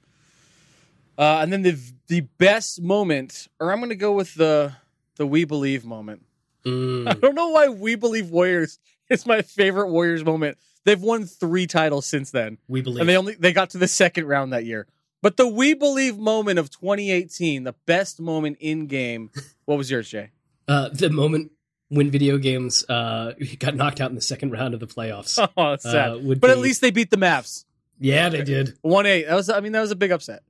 Uh, 1.17 1.39
and 1.41 1.51
then 1.53 1.61
the 1.61 1.77
the 2.07 2.21
best 2.37 2.81
moment, 2.81 3.47
or 3.59 3.71
I'm 3.71 3.79
going 3.79 3.89
to 3.89 3.95
go 3.95 4.11
with 4.13 4.33
the 4.35 4.73
the 5.17 5.27
We 5.27 5.45
Believe 5.45 5.85
moment. 5.85 6.25
I 6.65 6.69
Mm, 6.69 7.19
don't 7.21 7.35
know 7.35 7.49
why 7.49 7.67
We 7.69 7.95
Believe 7.95 8.29
Warriors 8.29 8.79
is 9.09 9.25
my 9.25 9.41
favorite 9.41 9.89
Warriors 9.89 10.23
moment. 10.23 10.57
They've 10.85 11.01
won 11.01 11.25
three 11.25 11.67
titles 11.67 12.05
since 12.05 12.31
then, 12.31 12.57
we 12.67 12.81
believe. 12.81 13.01
and 13.01 13.09
they 13.09 13.17
only 13.17 13.35
they 13.35 13.53
got 13.53 13.71
to 13.71 13.77
the 13.77 13.87
second 13.87 14.27
round 14.27 14.53
that 14.53 14.65
year. 14.65 14.87
But 15.21 15.37
the 15.37 15.47
We 15.47 15.73
Believe 15.73 16.17
moment 16.17 16.59
of 16.59 16.69
2018, 16.71 17.63
the 17.63 17.75
best 17.85 18.19
moment 18.19 18.57
in 18.59 18.87
game. 18.87 19.29
What 19.65 19.77
was 19.77 19.89
yours, 19.91 20.09
Jay? 20.09 20.31
uh, 20.67 20.89
the 20.89 21.09
moment 21.09 21.51
when 21.89 22.09
video 22.11 22.37
games 22.37 22.83
uh, 22.89 23.33
got 23.59 23.75
knocked 23.75 24.01
out 24.01 24.09
in 24.09 24.15
the 24.15 24.21
second 24.21 24.51
round 24.51 24.73
of 24.73 24.79
the 24.81 24.87
playoffs. 24.87 25.37
Oh, 25.57 25.69
that's 25.71 25.83
sad. 25.83 26.11
Uh, 26.11 26.35
but 26.39 26.49
at 26.49 26.57
least 26.57 26.81
they 26.81 26.91
beat 26.91 27.11
the 27.11 27.17
Mavs. 27.17 27.65
yeah, 27.99 28.27
they 28.29 28.43
did. 28.43 28.77
One 28.81 29.05
eight. 29.05 29.23
That 29.27 29.35
was. 29.35 29.49
I 29.49 29.59
mean, 29.61 29.71
that 29.73 29.81
was 29.81 29.91
a 29.91 29.95
big 29.95 30.11
upset. 30.11 30.43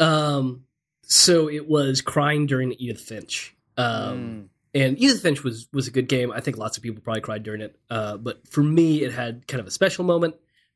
Um, 0.00 0.64
so 1.02 1.48
it 1.48 1.68
was 1.68 2.00
crying 2.00 2.46
during 2.46 2.72
Edith 2.72 3.00
Finch. 3.00 3.54
Um, 3.76 3.84
Mm. 3.84 4.48
and 4.74 4.98
Edith 4.98 5.22
Finch 5.22 5.42
was 5.44 5.68
was 5.72 5.86
a 5.88 5.90
good 5.90 6.08
game. 6.08 6.30
I 6.32 6.40
think 6.40 6.56
lots 6.58 6.76
of 6.76 6.82
people 6.82 7.02
probably 7.02 7.20
cried 7.22 7.42
during 7.42 7.60
it. 7.60 7.76
Uh, 7.90 8.16
but 8.16 8.46
for 8.48 8.62
me, 8.62 9.02
it 9.02 9.12
had 9.12 9.46
kind 9.46 9.60
of 9.60 9.66
a 9.66 9.70
special 9.70 10.04
moment 10.04 10.34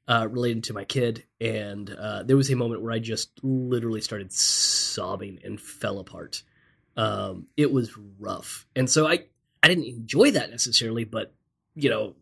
uh, 0.09 0.29
related 0.31 0.65
to 0.65 0.73
my 0.73 0.85
kid, 0.85 1.25
and 1.41 1.91
uh, 1.91 2.23
there 2.23 2.37
was 2.37 2.51
a 2.51 2.57
moment 2.57 2.83
where 2.83 2.93
I 2.93 2.99
just 2.99 3.31
literally 3.43 4.01
started 4.01 4.33
sobbing 4.33 5.41
and 5.45 5.61
fell 5.61 5.99
apart. 5.99 6.43
Um, 6.97 7.47
it 7.57 7.73
was 7.73 7.91
rough, 8.19 8.67
and 8.77 8.89
so 8.89 9.07
I 9.07 9.25
I 9.63 9.69
didn't 9.69 9.85
enjoy 9.85 10.31
that 10.33 10.51
necessarily, 10.51 11.05
but 11.05 11.35
you 11.75 11.91
know, 11.91 12.15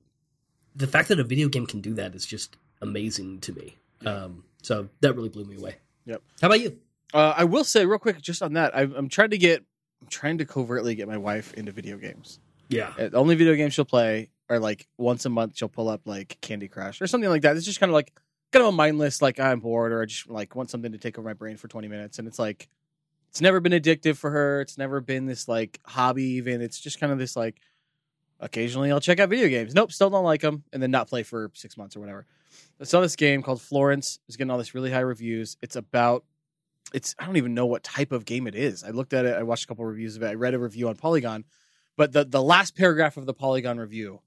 the 0.75 0.87
fact 0.87 1.09
that 1.09 1.21
a 1.21 1.25
video 1.25 1.49
game 1.49 1.67
can 1.67 1.81
do 1.81 1.95
that 1.95 2.15
is 2.15 2.25
just 2.27 2.57
amazing 2.81 3.41
to 3.41 3.53
me. 3.53 3.77
Um, 4.05 4.45
so 4.63 4.89
that 5.01 5.15
really 5.15 5.29
blew 5.29 5.45
me 5.45 5.57
away. 5.57 5.77
Yep. 6.07 6.23
How 6.41 6.47
about 6.49 6.61
you? 6.61 6.79
Uh, 7.13 7.35
I 7.37 7.45
will 7.45 7.65
say 7.65 7.87
real 7.87 7.99
quick, 7.99 8.21
just 8.21 8.43
on 8.43 8.55
that, 8.55 8.77
I, 8.77 8.83
I'm 8.83 9.09
trying 9.09 9.31
to 9.31 9.39
get, 9.39 9.63
I'm 10.03 10.09
trying 10.09 10.39
to 10.39 10.45
covertly 10.45 10.95
get 10.95 11.07
my 11.09 11.17
wife 11.17 11.55
into 11.55 11.73
video 11.73 11.97
games. 11.97 12.41
Yeah. 12.69 12.93
Uh, 12.99 13.09
The 13.09 13.17
only 13.17 13.35
video 13.37 13.55
games 13.55 13.75
she'll 13.75 13.85
play 13.85 14.31
are 14.51 14.59
like 14.59 14.87
once 14.99 15.25
a 15.25 15.31
month. 15.31 15.57
She'll 15.57 15.69
pull 15.69 15.89
up 15.89 16.03
like 16.05 16.39
Candy 16.41 16.69
Crush 16.69 17.01
or 17.01 17.07
something 17.07 17.31
like 17.31 17.43
that. 17.43 17.57
It's 17.57 17.65
just 17.65 17.81
kind 17.81 17.91
of 17.91 17.95
like 17.95 18.13
kind 18.53 18.63
of 18.65 18.69
a 18.75 18.77
mindless, 18.77 19.23
like 19.23 19.39
I'm 19.41 19.61
bored 19.61 19.93
or 19.93 20.03
I 20.03 20.07
just 20.07 20.29
like 20.29 20.55
want 20.55 20.71
something 20.71 20.93
to 20.93 20.99
take 20.99 21.19
over 21.19 21.27
my 21.29 21.35
brain 21.35 21.57
for 21.57 21.69
20 21.69 21.89
minutes. 21.89 22.19
And 22.19 22.27
it's 22.29 22.39
like, 22.39 22.69
it's 23.31 23.41
never 23.41 23.61
been 23.61 23.73
addictive 23.73 24.17
for 24.17 24.31
her. 24.31 24.61
It's 24.61 24.79
never 24.79 25.01
been 25.01 25.27
this 25.27 25.49
like 25.49 25.81
hobby. 25.85 26.25
Even 26.35 26.61
it's 26.63 26.79
just 26.79 27.01
kind 27.01 27.13
of 27.13 27.19
this 27.19 27.37
like, 27.37 27.57
occasionally 28.41 28.91
I'll 28.93 29.01
check 29.01 29.21
out 29.21 29.29
video 29.29 29.49
games. 29.49 29.75
Nope, 29.75 29.93
still 29.93 30.11
don't 30.11 30.25
like 30.25 30.41
them, 30.41 30.65
and 30.73 30.83
then 30.83 30.91
not 30.91 31.09
play 31.09 31.23
for 31.23 31.51
six 31.55 31.77
months 31.77 31.97
or 31.97 32.01
whatever. 32.01 32.27
I 32.81 32.85
saw 32.85 33.01
this 33.01 33.17
game 33.17 33.43
called 33.43 33.61
Florence. 33.61 34.19
It's 34.27 34.37
getting 34.37 34.51
all 34.51 34.59
this 34.59 34.75
really 34.75 34.91
high 34.91 35.01
reviews. 35.01 35.57
It's 35.63 35.77
about 35.77 36.25
it's 36.93 37.15
I 37.19 37.27
don't 37.27 37.37
even 37.37 37.55
know 37.55 37.67
what 37.67 37.83
type 37.83 38.13
of 38.13 38.25
game 38.25 38.47
it 38.47 38.55
is. 38.55 38.85
I 38.85 38.91
looked 38.91 39.13
at 39.13 39.25
it, 39.25 39.35
I 39.35 39.43
watched 39.43 39.65
a 39.65 39.67
couple 39.69 39.85
reviews 39.85 40.17
of 40.17 40.23
it. 40.23 40.29
I 40.29 40.35
read 40.35 40.55
a 40.55 40.59
review 40.59 40.89
on 40.89 40.97
Polygon, 40.97 41.45
but 41.97 42.13
the 42.13 42.25
the 42.25 42.43
last 42.43 42.77
paragraph 42.77 43.17
of 43.17 43.27
the 43.27 43.35
Polygon 43.35 43.79
review, 43.79 44.21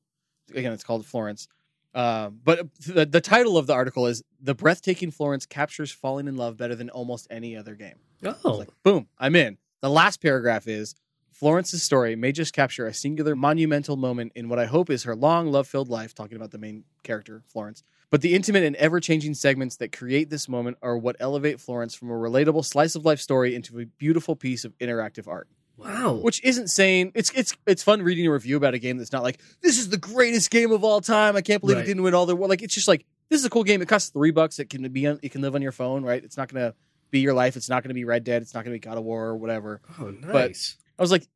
again, 0.54 0.74
it's 0.74 0.84
called 0.84 1.06
Florence. 1.06 1.48
Uh, 1.94 2.30
but 2.30 2.68
the, 2.86 3.06
the 3.06 3.22
title 3.22 3.58
of 3.58 3.68
the 3.68 3.74
article 3.74 4.06
is 4.06 4.24
"The 4.42 4.54
Breathtaking 4.54 5.12
Florence 5.12 5.46
Captures 5.46 5.92
Falling 5.92 6.28
in 6.28 6.36
Love 6.36 6.58
Better 6.58 6.76
Than 6.76 6.90
Almost 6.90 7.28
Any 7.30 7.56
Other 7.56 7.76
Game." 7.76 7.96
I 8.24 8.36
Oh, 8.44 8.52
like, 8.58 8.70
boom, 8.84 9.08
I'm 9.18 9.36
in. 9.36 9.58
The 9.82 9.90
last 9.90 10.22
paragraph 10.22 10.68
is 10.68 10.96
Florence's 11.40 11.84
story 11.84 12.16
may 12.16 12.32
just 12.32 12.52
capture 12.54 12.88
a 12.88 12.94
singular 12.94 13.36
monumental 13.36 13.96
moment 13.96 14.32
in 14.36 14.50
what 14.50 14.58
I 14.58 14.66
hope 14.66 14.90
is 14.90 15.04
her 15.04 15.16
long, 15.16 15.52
love 15.52 15.68
filled 15.68 15.88
life, 15.90 16.16
talking 16.16 16.36
about 16.36 16.50
the 16.52 16.58
main 16.58 16.84
character, 17.04 17.44
Florence. 17.48 17.84
But 18.10 18.22
the 18.22 18.34
intimate 18.34 18.64
and 18.64 18.76
ever 18.78 19.00
changing 19.00 19.36
segments 19.36 19.76
that 19.78 19.92
create 19.92 20.30
this 20.32 20.50
moment 20.50 20.78
are 20.82 20.98
what 20.98 21.16
elevate 21.20 21.60
Florence 21.60 21.94
from 21.94 22.10
a 22.10 22.14
relatable 22.16 22.66
slice 22.66 22.96
of 22.96 23.06
life 23.06 23.20
story 23.20 23.54
into 23.54 23.80
a 23.80 23.86
beautiful 23.86 24.36
piece 24.36 24.66
of 24.66 24.76
interactive 24.80 25.28
art. 25.28 25.48
wow. 25.78 26.14
Which 26.16 26.44
isn't 26.44 26.70
saying 26.70 27.12
it's 27.14 27.30
it's 27.36 27.56
it's 27.68 27.84
fun 27.84 28.02
reading 28.02 28.26
a 28.26 28.32
review 28.32 28.58
about 28.58 28.74
a 28.74 28.80
game 28.80 28.98
that's 28.98 29.12
not 29.12 29.22
like 29.22 29.40
this 29.62 29.78
is 29.78 29.90
the 29.90 29.98
greatest 29.98 30.50
game 30.50 30.72
of 30.72 30.84
all 30.84 31.02
time. 31.02 31.36
I 31.36 31.42
can't 31.42 31.62
believe 31.62 31.78
Right. 31.78 31.84
it 31.84 31.88
didn't 31.88 32.02
win 32.02 32.16
all 32.16 32.26
the 32.26 32.36
like. 32.36 32.64
It's 32.64 32.74
just 32.74 32.88
like 32.88 33.06
this 33.30 33.40
is 33.40 33.46
a 33.46 33.50
cool 33.52 33.64
game. 33.64 33.82
It 33.84 33.88
costs 33.88 34.10
three 34.10 34.32
bucks. 34.32 34.58
It 34.58 34.72
can 34.72 34.90
be 34.92 35.06
on, 35.06 35.20
it 35.22 35.32
can 35.34 35.42
live 35.42 35.54
on 35.54 35.62
your 35.62 35.72
phone, 35.74 36.04
right? 36.04 36.24
It's 36.24 36.36
not 36.38 36.52
gonna 36.52 36.74
be 37.12 37.20
your 37.20 37.34
life. 37.36 37.56
It's 37.58 37.70
not 37.70 37.84
gonna 37.84 37.94
be 37.94 38.06
Red 38.06 38.24
Dead. 38.24 38.42
It's 38.42 38.56
not 38.56 38.64
gonna 38.64 38.74
be 38.76 38.80
God 38.80 38.98
of 38.98 39.04
War 39.04 39.26
or 39.28 39.38
whatever. 39.38 39.82
oh, 40.00 40.16
but- 40.22 40.48
nice. 40.48 40.78
I 40.98 41.04
was 41.04 41.12
like, 41.12 41.28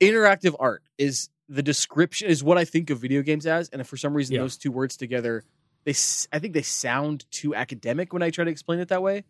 interactive 0.00 0.54
art 0.58 0.82
is 0.98 1.28
the 1.48 1.62
description 1.62 2.28
is 2.28 2.42
what 2.42 2.58
I 2.58 2.64
think 2.64 2.90
of 2.90 2.98
video 2.98 3.22
games 3.22 3.46
as, 3.46 3.68
and 3.68 3.80
if 3.80 3.86
for 3.86 3.96
some 3.96 4.14
reason 4.14 4.34
Yeah. 4.34 4.42
those 4.42 4.56
two 4.56 4.72
words 4.72 4.96
together, 4.96 5.44
they 5.84 5.92
I 6.32 6.38
think 6.38 6.54
they 6.54 6.62
sound 6.62 7.30
too 7.30 7.54
academic 7.54 8.12
when 8.12 8.22
I 8.22 8.30
try 8.30 8.44
to 8.44 8.50
explain 8.50 8.80
it 8.80 8.88
that 8.88 9.02
way. 9.02 9.24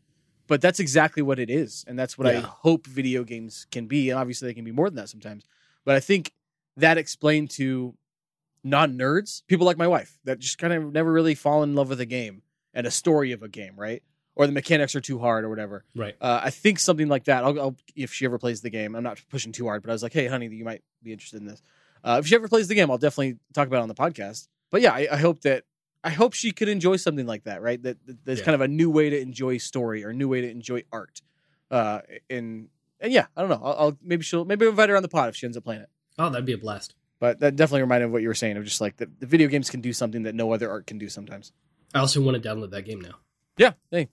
But 0.47 0.61
that's 0.61 0.79
exactly 0.79 1.23
what 1.23 1.39
it 1.39 1.49
is, 1.49 1.85
and 1.89 1.99
that's 1.99 2.19
what 2.19 2.27
I 2.27 2.41
hope 2.41 2.87
video 2.87 3.25
games 3.25 3.67
can 3.71 3.87
be. 3.87 4.11
And 4.11 4.19
obviously, 4.19 4.47
they 4.47 4.55
can 4.55 4.65
be 4.65 4.73
more 4.73 4.91
than 4.91 4.97
that 4.97 5.09
sometimes. 5.09 5.45
But 5.87 5.97
I 5.97 6.01
think 6.01 6.33
that 6.77 6.99
explained 6.99 7.51
to 7.53 7.97
non 8.63 8.99
nerds, 8.99 9.43
people 9.47 9.65
like 9.65 9.79
my 9.79 9.89
wife, 9.89 10.19
that 10.25 10.39
just 10.39 10.59
kind 10.59 10.73
of 10.75 10.93
never 10.93 11.11
really 11.11 11.35
fall 11.35 11.63
in 11.63 11.75
love 11.75 11.89
with 11.89 12.01
a 12.01 12.07
game 12.07 12.43
and 12.75 12.87
a 12.87 12.91
story 12.91 13.33
of 13.33 13.43
a 13.43 13.49
game, 13.49 13.75
right? 13.77 14.03
Or 14.37 14.47
the 14.47 14.53
mechanics 14.53 14.97
are 14.97 15.01
too 15.01 15.19
hard 15.21 15.45
or 15.45 15.49
whatever. 15.49 15.85
Right. 15.95 16.17
Uh, 16.21 16.41
I 16.43 16.51
think 16.51 16.81
something 16.81 17.07
like 17.09 17.25
that. 17.25 17.45
I'll, 17.45 17.61
I'll 17.61 17.77
if 17.95 18.13
she 18.13 18.25
ever 18.25 18.37
plays 18.39 18.63
the 18.63 18.71
game. 18.71 18.97
I'm 18.97 19.05
not 19.05 19.23
pushing 19.31 19.53
too 19.53 19.67
hard, 19.67 19.83
but 19.83 19.91
I 19.91 19.93
was 19.93 20.03
like, 20.03 20.13
hey, 20.13 20.27
honey, 20.27 20.49
you 20.49 20.65
might 20.65 20.83
be 21.05 21.13
interested 21.13 21.41
in 21.41 21.47
this. 21.47 21.63
Uh, 22.03 22.17
if 22.21 22.27
she 22.27 22.35
ever 22.35 22.49
plays 22.49 22.67
the 22.67 22.75
game, 22.75 22.91
I'll 22.91 22.99
definitely 22.99 23.39
talk 23.53 23.69
about 23.69 23.79
it 23.79 23.83
on 23.83 23.89
the 23.89 23.95
podcast. 23.95 24.49
But 24.73 24.81
yeah, 24.83 24.93
I, 24.93 25.07
I 25.13 25.17
hope 25.19 25.43
that 25.43 25.63
I 26.03 26.11
hope 26.11 26.33
she 26.35 26.51
could 26.51 26.69
enjoy 26.69 26.97
something 26.97 27.27
like 27.27 27.45
that, 27.45 27.63
right? 27.63 27.81
That, 27.83 28.05
that 28.07 28.25
there's 28.25 28.41
Yeah. 28.41 28.45
kind 28.45 28.55
of 28.57 28.61
a 28.61 28.69
new 28.69 28.91
way 28.91 29.09
to 29.11 29.19
enjoy 29.21 29.59
story 29.59 30.05
or 30.05 30.11
a 30.11 30.15
new 30.15 30.29
way 30.29 30.41
to 30.41 30.51
enjoy 30.51 30.83
art. 30.93 31.23
Uh, 31.71 32.01
and 32.29 32.69
and 33.01 33.13
yeah, 33.13 33.27
I 33.37 33.41
don't 33.41 33.51
know. 33.51 33.61
I'll, 33.63 33.77
I'll 33.79 33.99
maybe 34.03 34.25
she'll 34.25 34.45
maybe 34.45 34.65
I'll 34.67 34.71
invite 34.71 34.89
her 34.89 34.97
on 34.97 35.03
the 35.03 35.09
pod 35.09 35.29
if 35.29 35.37
she 35.37 35.47
ends 35.47 35.57
up 35.57 35.65
playing 35.65 35.83
it. 35.83 35.89
Oh, 36.19 36.29
that'd 36.29 36.45
be 36.45 36.53
a 36.55 36.59
blast. 36.59 36.95
But 37.21 37.39
that 37.41 37.55
definitely 37.57 37.83
reminded 37.83 38.07
me 38.07 38.09
of 38.09 38.13
what 38.13 38.23
you 38.23 38.29
were 38.29 38.35
saying 38.35 38.57
of 38.57 38.65
just 38.65 38.81
like 38.81 38.97
the, 38.97 39.09
the 39.21 39.27
video 39.27 39.47
games 39.49 39.71
can 39.71 39.81
do 39.81 39.93
something 39.93 40.25
that 40.25 40.35
no 40.35 40.53
other 40.53 40.69
art 40.69 40.87
can 40.89 40.99
do 40.99 41.09
sometimes. 41.09 41.53
I 41.95 42.01
also 42.01 42.21
want 42.21 42.43
to 42.43 42.47
download 42.49 42.71
that 42.73 42.83
game 42.83 43.01
now. 43.01 43.15
Yeah, 43.57 43.73
hey. 43.93 44.09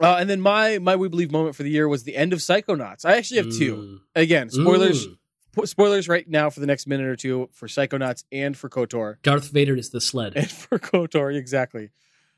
Uh, 0.00 0.16
and 0.20 0.28
then 0.28 0.40
my 0.40 0.78
my 0.78 0.94
we 0.96 1.08
believe 1.08 1.30
moment 1.32 1.56
for 1.56 1.62
the 1.62 1.70
year 1.70 1.88
was 1.88 2.02
the 2.04 2.16
end 2.16 2.32
of 2.32 2.40
Psychonauts. 2.40 3.04
I 3.04 3.16
actually 3.16 3.38
have 3.38 3.50
two. 3.52 3.76
Mm. 3.76 4.00
Again, 4.14 4.50
spoilers 4.50 5.06
Mm. 5.06 5.16
po- 5.52 5.64
spoilers 5.64 6.08
right 6.08 6.28
now 6.28 6.50
for 6.50 6.60
the 6.60 6.66
next 6.66 6.86
minute 6.86 7.06
or 7.06 7.16
two 7.16 7.48
for 7.52 7.66
Psychonauts 7.66 8.24
and 8.30 8.56
for 8.56 8.68
KOTOR. 8.68 9.16
Darth 9.22 9.50
Vader 9.50 9.74
is 9.74 9.90
the 9.90 10.00
sled. 10.00 10.32
And 10.36 10.50
for 10.50 10.78
KOTOR, 10.78 11.34
exactly. 11.34 11.90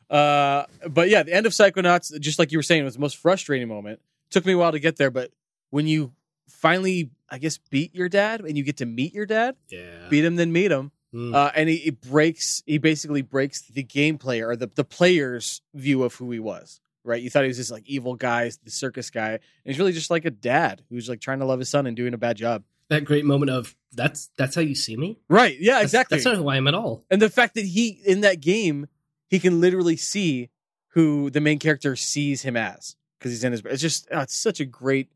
Uh, 0.09 0.65
but 0.89 1.09
yeah, 1.09 1.23
the 1.23 1.33
end 1.35 1.47
of 1.47 1.53
Psychonauts, 1.53 2.19
just 2.21 2.39
like 2.39 2.53
you 2.53 2.59
were 2.59 2.63
saying, 2.63 2.85
was 2.85 2.95
the 2.95 3.01
most 3.01 3.17
frustrating 3.17 3.69
moment. 3.69 4.01
Took 4.31 4.47
me 4.47 4.53
a 4.53 4.59
while 4.59 4.73
to 4.73 4.79
get 4.79 4.97
there, 4.97 5.11
but 5.11 5.33
when 5.71 5.87
you 5.87 6.13
finally, 6.49 7.11
I 7.29 7.39
guess, 7.39 7.59
beat 7.59 7.95
your 7.95 8.09
dad 8.09 8.41
and 8.41 8.57
you 8.57 8.63
get 8.65 8.79
to 8.79 8.87
meet 8.87 9.13
your 9.15 9.27
dad, 9.27 9.57
yeah. 9.69 10.07
beat 10.09 10.25
him, 10.25 10.37
then 10.37 10.53
meet 10.53 10.71
him, 10.71 10.93
Mm. 11.15 11.35
uh, 11.35 11.51
and 11.55 11.71
he, 11.71 11.77
he 11.79 11.91
breaks, 11.91 12.63
he 12.67 12.77
basically 12.77 13.23
breaks 13.23 13.63
the 13.63 13.83
gameplay 13.83 14.47
or 14.47 14.57
the, 14.57 14.67
the 14.75 14.85
player's 14.85 15.63
view 15.75 16.03
of 16.03 16.15
who 16.17 16.31
he 16.31 16.39
was. 16.39 16.81
Right, 17.05 17.23
you 17.23 17.31
thought 17.31 17.43
he 17.45 17.49
was 17.49 17.57
this 17.57 17.71
like 17.71 17.85
evil 17.87 18.17
guy, 18.17 18.51
the 18.65 18.71
circus 18.71 19.11
guy, 19.11 19.31
and 19.33 19.41
he's 19.65 19.79
really 19.79 19.93
just 19.93 20.11
like 20.11 20.25
a 20.25 20.31
dad 20.31 20.83
who's 20.91 21.09
like 21.09 21.21
trying 21.21 21.39
to 21.39 21.47
love 21.47 21.59
his 21.59 21.69
son 21.69 21.87
and 21.87 21.97
doing 21.97 22.13
a 22.13 22.19
bad 22.19 22.37
job. 22.37 22.65
that 22.89 23.05
great 23.05 23.25
moment 23.25 23.51
of 23.51 23.75
that's 23.93 24.31
that's 24.37 24.55
how 24.55 24.61
you 24.61 24.75
see 24.75 24.97
me. 24.97 25.19
Right? 25.29 25.57
Yeah, 25.59 25.75
That's- 25.75 25.85
exactly. 25.85 26.17
That's, 26.19 26.27
not 26.27 26.37
who 26.37 26.49
I 26.49 26.57
am 26.57 26.67
at 26.69 26.75
all. 26.75 27.05
and 27.11 27.23
the 27.23 27.31
fact 27.31 27.55
that 27.55 27.65
he 27.65 28.01
in 28.05 28.21
that 28.23 28.41
game 28.41 28.89
he 29.29 29.39
can 29.39 29.61
literally 29.61 29.97
see 29.97 30.51
who 30.89 31.31
the 31.31 31.41
main 31.41 31.59
character 31.59 31.95
sees 31.97 32.43
him 32.43 32.57
as 32.57 32.97
because 33.19 33.31
he's 33.33 33.45
in 33.45 33.53
his. 33.53 33.63
It's 33.65 33.81
just 33.83 34.09
oh, 34.11 34.21
it's 34.21 34.37
such 34.37 34.61
a 34.61 34.65
great 34.65 35.09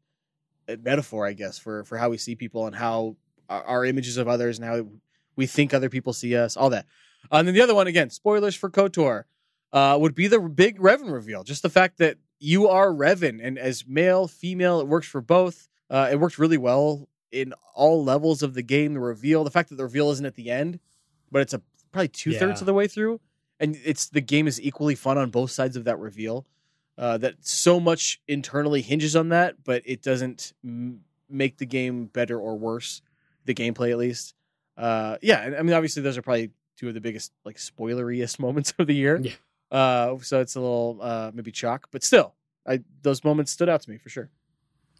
uh, 0.69 0.77
metaphor, 0.83 1.27
I 1.27 1.33
guess, 1.33 1.59
for 1.59 1.85
for 1.85 1.99
how 1.99 2.11
we 2.11 2.17
see 2.19 2.37
people 2.37 2.67
and 2.67 2.77
how 2.77 3.17
our, 3.49 3.63
our 3.65 3.85
images 3.85 4.17
of 4.17 4.29
others 4.29 4.59
and 4.59 4.67
how 4.67 4.87
we 5.37 5.47
think 5.47 5.75
other 5.75 5.89
people 5.91 6.13
see 6.13 6.37
us. 6.37 6.57
All 6.57 6.71
that. 6.71 6.87
Uh, 7.31 7.37
and 7.37 7.49
then 7.49 7.55
the 7.55 7.63
other 7.63 7.75
one 7.75 7.87
again, 7.87 8.11
spoilers 8.11 8.55
for 8.55 8.71
Kotor, 8.71 9.25
uh, 9.73 9.97
would 10.01 10.15
be 10.15 10.27
the 10.29 10.39
big 10.41 10.79
Revan 10.79 11.13
reveal. 11.13 11.43
Just 11.45 11.63
the 11.63 11.71
fact 11.71 11.99
that 11.99 12.17
you 12.39 12.69
are 12.69 12.89
Revan, 12.91 13.41
and 13.43 13.59
as 13.59 13.87
male, 13.87 14.27
female, 14.29 14.81
it 14.81 14.87
works 14.89 15.07
for 15.07 15.21
both. 15.21 15.69
Uh, 15.91 16.09
it 16.11 16.17
worked 16.21 16.39
really 16.39 16.59
well 16.59 17.09
in 17.31 17.55
all 17.75 18.03
levels 18.05 18.43
of 18.43 18.55
the 18.55 18.63
game. 18.63 18.95
The 18.95 19.01
reveal, 19.01 19.45
the 19.45 19.51
fact 19.51 19.69
that 19.71 19.77
the 19.77 19.85
reveal 19.85 20.11
isn't 20.11 20.27
at 20.27 20.35
the 20.35 20.51
end, 20.51 20.81
but 21.31 21.43
it's 21.43 21.55
a 21.55 21.63
probably 21.93 22.09
two 22.09 22.33
thirds 22.33 22.61
Yeah. 22.61 22.63
of 22.63 22.67
the 22.67 22.75
way 22.75 22.87
through, 22.89 23.21
and 23.61 23.79
it's 23.85 24.09
the 24.09 24.21
game 24.21 24.47
is 24.49 24.61
equally 24.61 24.95
fun 24.95 25.19
on 25.19 25.31
both 25.31 25.51
sides 25.51 25.77
of 25.77 25.85
that 25.85 25.99
reveal. 25.99 26.47
Uh, 26.99 27.17
that 27.19 27.35
so 27.41 27.81
much 27.81 28.21
internally 28.29 28.83
hinges 28.83 29.17
on 29.17 29.31
that, 29.31 29.65
but 29.65 29.83
it 29.87 30.03
doesn't 30.03 30.53
m- 30.63 31.01
make 31.29 31.57
the 31.57 31.65
game 31.65 32.05
better 32.05 32.39
or 32.39 32.59
worse. 32.59 33.01
The 33.47 33.55
gameplay, 33.55 33.91
at 33.91 33.99
least. 33.99 34.35
Uh, 34.77 35.17
yeah, 35.23 35.55
I 35.59 35.63
mean, 35.63 35.73
obviously, 35.73 36.03
those 36.03 36.19
are 36.19 36.23
probably 36.23 36.51
two 36.77 36.89
of 36.89 36.95
the 36.95 37.01
biggest, 37.01 37.33
like, 37.47 37.57
spoileriest 37.57 38.39
moments 38.47 38.75
of 38.79 38.87
the 38.87 38.95
year. 38.95 39.19
Yeah. 39.23 39.33
Uh, 39.73 40.19
so 40.19 40.41
it's 40.41 40.55
a 40.55 40.61
little 40.61 40.99
uh, 41.01 41.31
maybe 41.33 41.51
chalk, 41.51 41.89
but 41.91 42.05
still, 42.05 42.35
I 42.67 42.81
those 43.01 43.25
moments 43.25 43.51
stood 43.51 43.69
out 43.71 43.81
to 43.81 43.91
me 43.91 43.97
for 43.97 44.11
sure. 44.11 44.31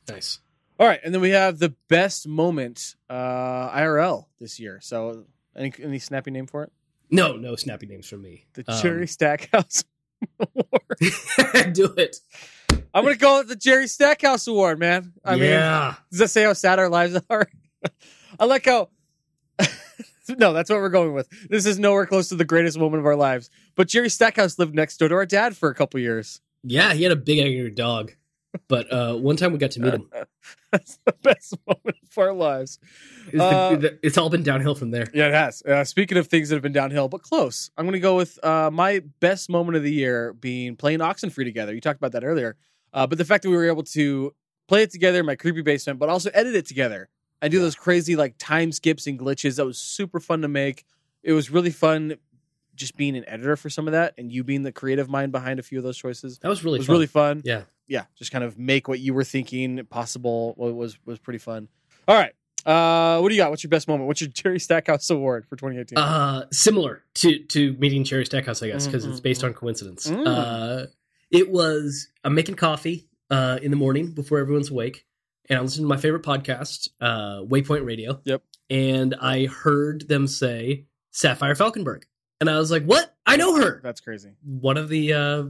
Nice. 0.09 0.41
All 0.81 0.87
right, 0.89 0.99
and 1.05 1.15
then 1.15 1.21
we 1.21 1.31
have 1.31 1.59
the 1.59 1.75
best 1.89 2.27
moment 2.27 2.97
uh, 3.11 3.71
IRL 3.71 4.25
this 4.41 4.59
year. 4.59 4.81
So, 4.83 5.27
any 5.55 5.73
any 5.81 5.99
snappy 5.99 6.31
name 6.31 6.47
for 6.47 6.65
it? 6.65 6.73
No, 7.11 7.37
no 7.37 7.55
snappy 7.57 7.87
names 7.87 8.09
for 8.09 8.17
me. 8.17 8.47
The 8.55 8.65
Um, 8.67 8.83
Jerry 8.83 9.07
Stackhouse 9.07 9.85
Award. 10.41 10.99
do 11.75 11.93
it. 11.99 12.17
I'm 12.95 13.05
gonna 13.05 13.17
call 13.17 13.41
it 13.41 13.49
the 13.49 13.57
Jerry 13.57 13.87
Stackhouse 13.87 14.47
Award, 14.47 14.79
man. 14.79 15.13
I 15.23 15.35
mean, 15.35 15.51
yeah. 15.51 15.97
does 16.11 16.21
that 16.21 16.29
say 16.29 16.45
how 16.45 16.55
sad 16.55 16.79
our 16.79 16.89
lives 16.89 17.21
are? 17.29 17.47
I 18.41 18.47
like 18.47 18.65
how. 18.65 18.89
no, 20.39 20.53
that's 20.53 20.71
what 20.71 20.79
we're 20.81 20.89
going 20.89 21.13
with. 21.13 21.29
This 21.49 21.67
is 21.67 21.79
nowhere 21.79 22.07
close 22.07 22.29
to 22.31 22.37
the 22.37 22.45
greatest 22.45 22.79
moment 22.79 23.01
of 23.01 23.07
our 23.07 23.17
lives. 23.17 23.51
But 23.77 23.89
Jerry 23.89 24.09
Stackhouse 24.11 24.59
lived 24.59 24.75
next 24.75 24.97
door 24.99 25.09
to 25.09 25.15
our 25.15 25.27
dad 25.27 25.57
for 25.57 25.69
a 25.69 25.75
couple 25.75 25.99
years. 26.01 26.41
yeah, 26.63 26.93
he 26.95 27.03
had 27.03 27.13
a 27.13 27.17
big 27.17 27.39
angry 27.39 27.71
dog. 27.71 28.13
But 28.69 28.93
uh, 28.93 29.15
one 29.17 29.37
time 29.39 29.53
we 29.53 29.59
got 29.59 29.71
to 29.73 29.81
meet 29.81 29.95
him. 29.95 30.11
That's 30.73 30.99
the 31.07 31.15
best 31.23 31.55
moment 31.67 31.97
of 32.03 32.19
our 32.19 32.35
lives. 32.35 32.79
It's, 33.29 33.41
Uh, 33.41 33.77
the- 33.77 33.99
it's 34.03 34.19
all 34.19 34.29
been 34.29 34.43
downhill 34.43 34.75
from 34.75 34.91
there. 34.91 35.07
Yeah, 35.15 35.29
it 35.29 35.33
has. 35.35 35.63
Uh, 35.63 35.85
speaking 35.85 36.19
of 36.19 36.27
things 36.27 36.51
that 36.51 36.57
have 36.57 36.63
been 36.63 36.73
downhill, 36.75 37.09
but 37.09 37.23
close, 37.23 37.71
I'm 37.79 37.87
going 37.87 37.95
to 37.95 37.99
go 38.01 38.15
with 38.17 38.39
uh, 38.45 38.71
my 38.71 39.01
best 39.21 39.49
moment 39.49 39.77
of 39.79 39.83
the 39.83 39.93
year 39.93 40.35
being 40.35 40.77
playing 40.77 40.99
Oxenfree 40.99 41.45
together. 41.45 41.75
You 41.75 41.81
talked 41.81 41.99
about 41.99 42.13
that 42.13 42.25
earlier, 42.25 42.57
uh, 42.93 43.07
but 43.07 43.17
the 43.17 43.25
fact 43.25 43.43
that 43.45 43.49
we 43.51 43.57
were 43.57 43.67
able 43.69 43.85
to 43.85 44.35
play 44.69 44.83
it 44.83 44.91
together 44.91 45.21
in 45.21 45.27
my 45.27 45.35
creepy 45.35 45.63
basement, 45.63 45.99
but 45.99 46.11
also 46.11 46.29
edit 46.35 46.55
it 46.55 46.67
together 46.67 47.09
and 47.43 47.51
do 47.51 47.61
those 47.61 47.75
crazy 47.75 48.17
like 48.17 48.37
time 48.39 48.73
skips 48.73 49.07
and 49.07 49.19
glitches. 49.19 49.57
That 49.57 49.67
was 49.67 49.77
super 49.77 50.21
fun 50.21 50.41
to 50.43 50.49
make. 50.49 50.87
It 51.23 51.33
was 51.33 51.51
really 51.51 51.71
fun 51.71 52.17
just 52.75 52.97
being 52.97 53.17
an 53.17 53.29
editor 53.29 53.57
for 53.57 53.69
some 53.69 53.87
of 53.87 53.93
that, 53.93 54.15
and 54.17 54.33
you 54.33 54.45
being 54.45 54.63
the 54.63 54.73
creative 54.73 55.11
mind 55.11 55.33
behind 55.33 55.61
a 55.61 55.63
few 55.63 55.79
of 55.79 55.85
those 55.85 55.99
choices. 55.99 56.39
That 56.39 56.49
was 56.49 56.65
really 56.65 56.77
it 56.77 56.81
was 56.81 56.87
fun. 56.87 56.95
really 56.95 57.07
fun. 57.07 57.43
yeah. 57.45 57.63
Yeah, 57.89 58.05
just 58.17 58.31
kind 58.33 58.43
of 58.43 58.59
make 58.59 58.89
what 58.89 59.01
you 59.01 59.13
were 59.13 59.25
thinking 59.25 59.85
possible 59.91 60.55
was 60.57 60.73
was, 60.73 60.99
was 61.05 61.19
pretty 61.19 61.41
fun. 61.41 61.69
All 62.09 62.17
right. 62.17 62.33
Uh, 62.65 63.19
what 63.21 63.29
do 63.29 63.35
you 63.35 63.41
got? 63.41 63.51
What's 63.51 63.65
your 63.65 63.71
best 63.71 63.89
moment? 63.89 64.07
What's 64.07 64.21
your 64.21 64.31
Jerry 64.31 64.61
Stackhouse 64.61 65.11
Award 65.11 65.45
for 65.47 65.57
2018? 65.57 65.99
Uh, 65.99 66.47
similar 66.53 67.03
to 67.17 67.41
to 67.41 67.75
meeting 67.75 68.05
Cherry 68.05 68.25
Stackhouse, 68.25 68.63
I 68.63 68.69
guess, 68.69 68.87
because 68.87 69.05
it's 69.05 69.21
based 69.21 69.43
on 69.45 69.53
coincidence. 69.53 70.07
Mm. 70.07 70.27
Uh, 70.27 70.87
it 71.31 71.51
was 71.51 72.09
I'm 72.25 72.35
making 72.35 72.55
coffee 72.55 73.09
uh, 73.31 73.59
in 73.61 73.71
the 73.73 73.77
morning 73.77 74.13
before 74.13 74.39
everyone's 74.39 74.71
awake, 74.71 75.05
and 75.49 75.59
I 75.59 75.63
listened 75.63 75.85
to 75.85 75.89
my 75.89 75.97
favorite 75.97 76.23
podcast, 76.23 76.89
uh, 77.01 77.43
Waypoint 77.43 77.85
Radio. 77.85 78.21
Yep. 78.25 78.43
And 78.71 79.15
I 79.21 79.47
heard 79.47 80.09
them 80.09 80.27
say 80.27 80.87
Sapphire 81.11 81.55
Falconberg, 81.55 82.05
and 82.41 82.49
I 82.49 82.59
was 82.59 82.71
like, 82.71 82.85
"What? 82.85 83.15
I 83.27 83.37
know 83.37 83.57
her." 83.57 83.81
That's 83.83 84.01
crazy. 84.01 84.33
One 84.43 84.77
of 84.77 84.89
the 84.89 85.13
uh, 85.13 85.45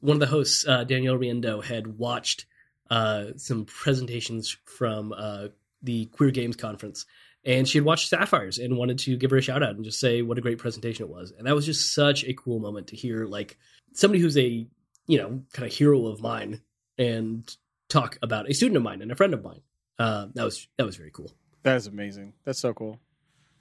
one 0.00 0.16
of 0.16 0.20
the 0.20 0.26
hosts, 0.26 0.66
uh, 0.66 0.84
Danielle 0.84 1.16
Riendeau, 1.16 1.64
had 1.64 1.98
watched 1.98 2.46
uh, 2.90 3.26
some 3.36 3.64
presentations 3.64 4.56
from 4.64 5.12
uh, 5.16 5.48
the 5.82 6.06
Queer 6.06 6.30
Games 6.30 6.56
Conference, 6.56 7.06
and 7.44 7.66
she 7.66 7.78
had 7.78 7.84
watched 7.84 8.08
Sapphires 8.08 8.58
and 8.58 8.76
wanted 8.76 8.98
to 9.00 9.16
give 9.16 9.30
her 9.30 9.38
a 9.38 9.42
shout 9.42 9.62
out 9.62 9.76
and 9.76 9.84
just 9.84 10.00
say 10.00 10.20
what 10.20 10.38
a 10.38 10.42
great 10.42 10.58
presentation 10.58 11.06
it 11.06 11.10
was. 11.10 11.32
And 11.36 11.46
that 11.46 11.54
was 11.54 11.64
just 11.64 11.94
such 11.94 12.24
a 12.24 12.34
cool 12.34 12.58
moment 12.58 12.88
to 12.88 12.96
hear, 12.96 13.26
like 13.26 13.56
somebody 13.94 14.20
who's 14.20 14.36
a 14.36 14.66
you 15.06 15.18
know 15.18 15.42
kind 15.52 15.66
of 15.66 15.72
hero 15.72 16.06
of 16.06 16.20
mine 16.20 16.60
and 16.98 17.56
talk 17.90 18.18
about 18.22 18.48
a 18.48 18.54
student 18.54 18.76
of 18.78 18.82
mine 18.82 19.02
and 19.02 19.12
a 19.12 19.14
friend 19.14 19.34
of 19.34 19.44
mine. 19.44 19.60
Uh, 19.98 20.28
that 20.34 20.44
was 20.44 20.66
that 20.78 20.86
was 20.86 20.96
very 20.96 21.10
cool. 21.10 21.30
That 21.62 21.76
is 21.76 21.86
amazing. 21.86 22.32
That's 22.44 22.58
so 22.58 22.72
cool, 22.72 22.98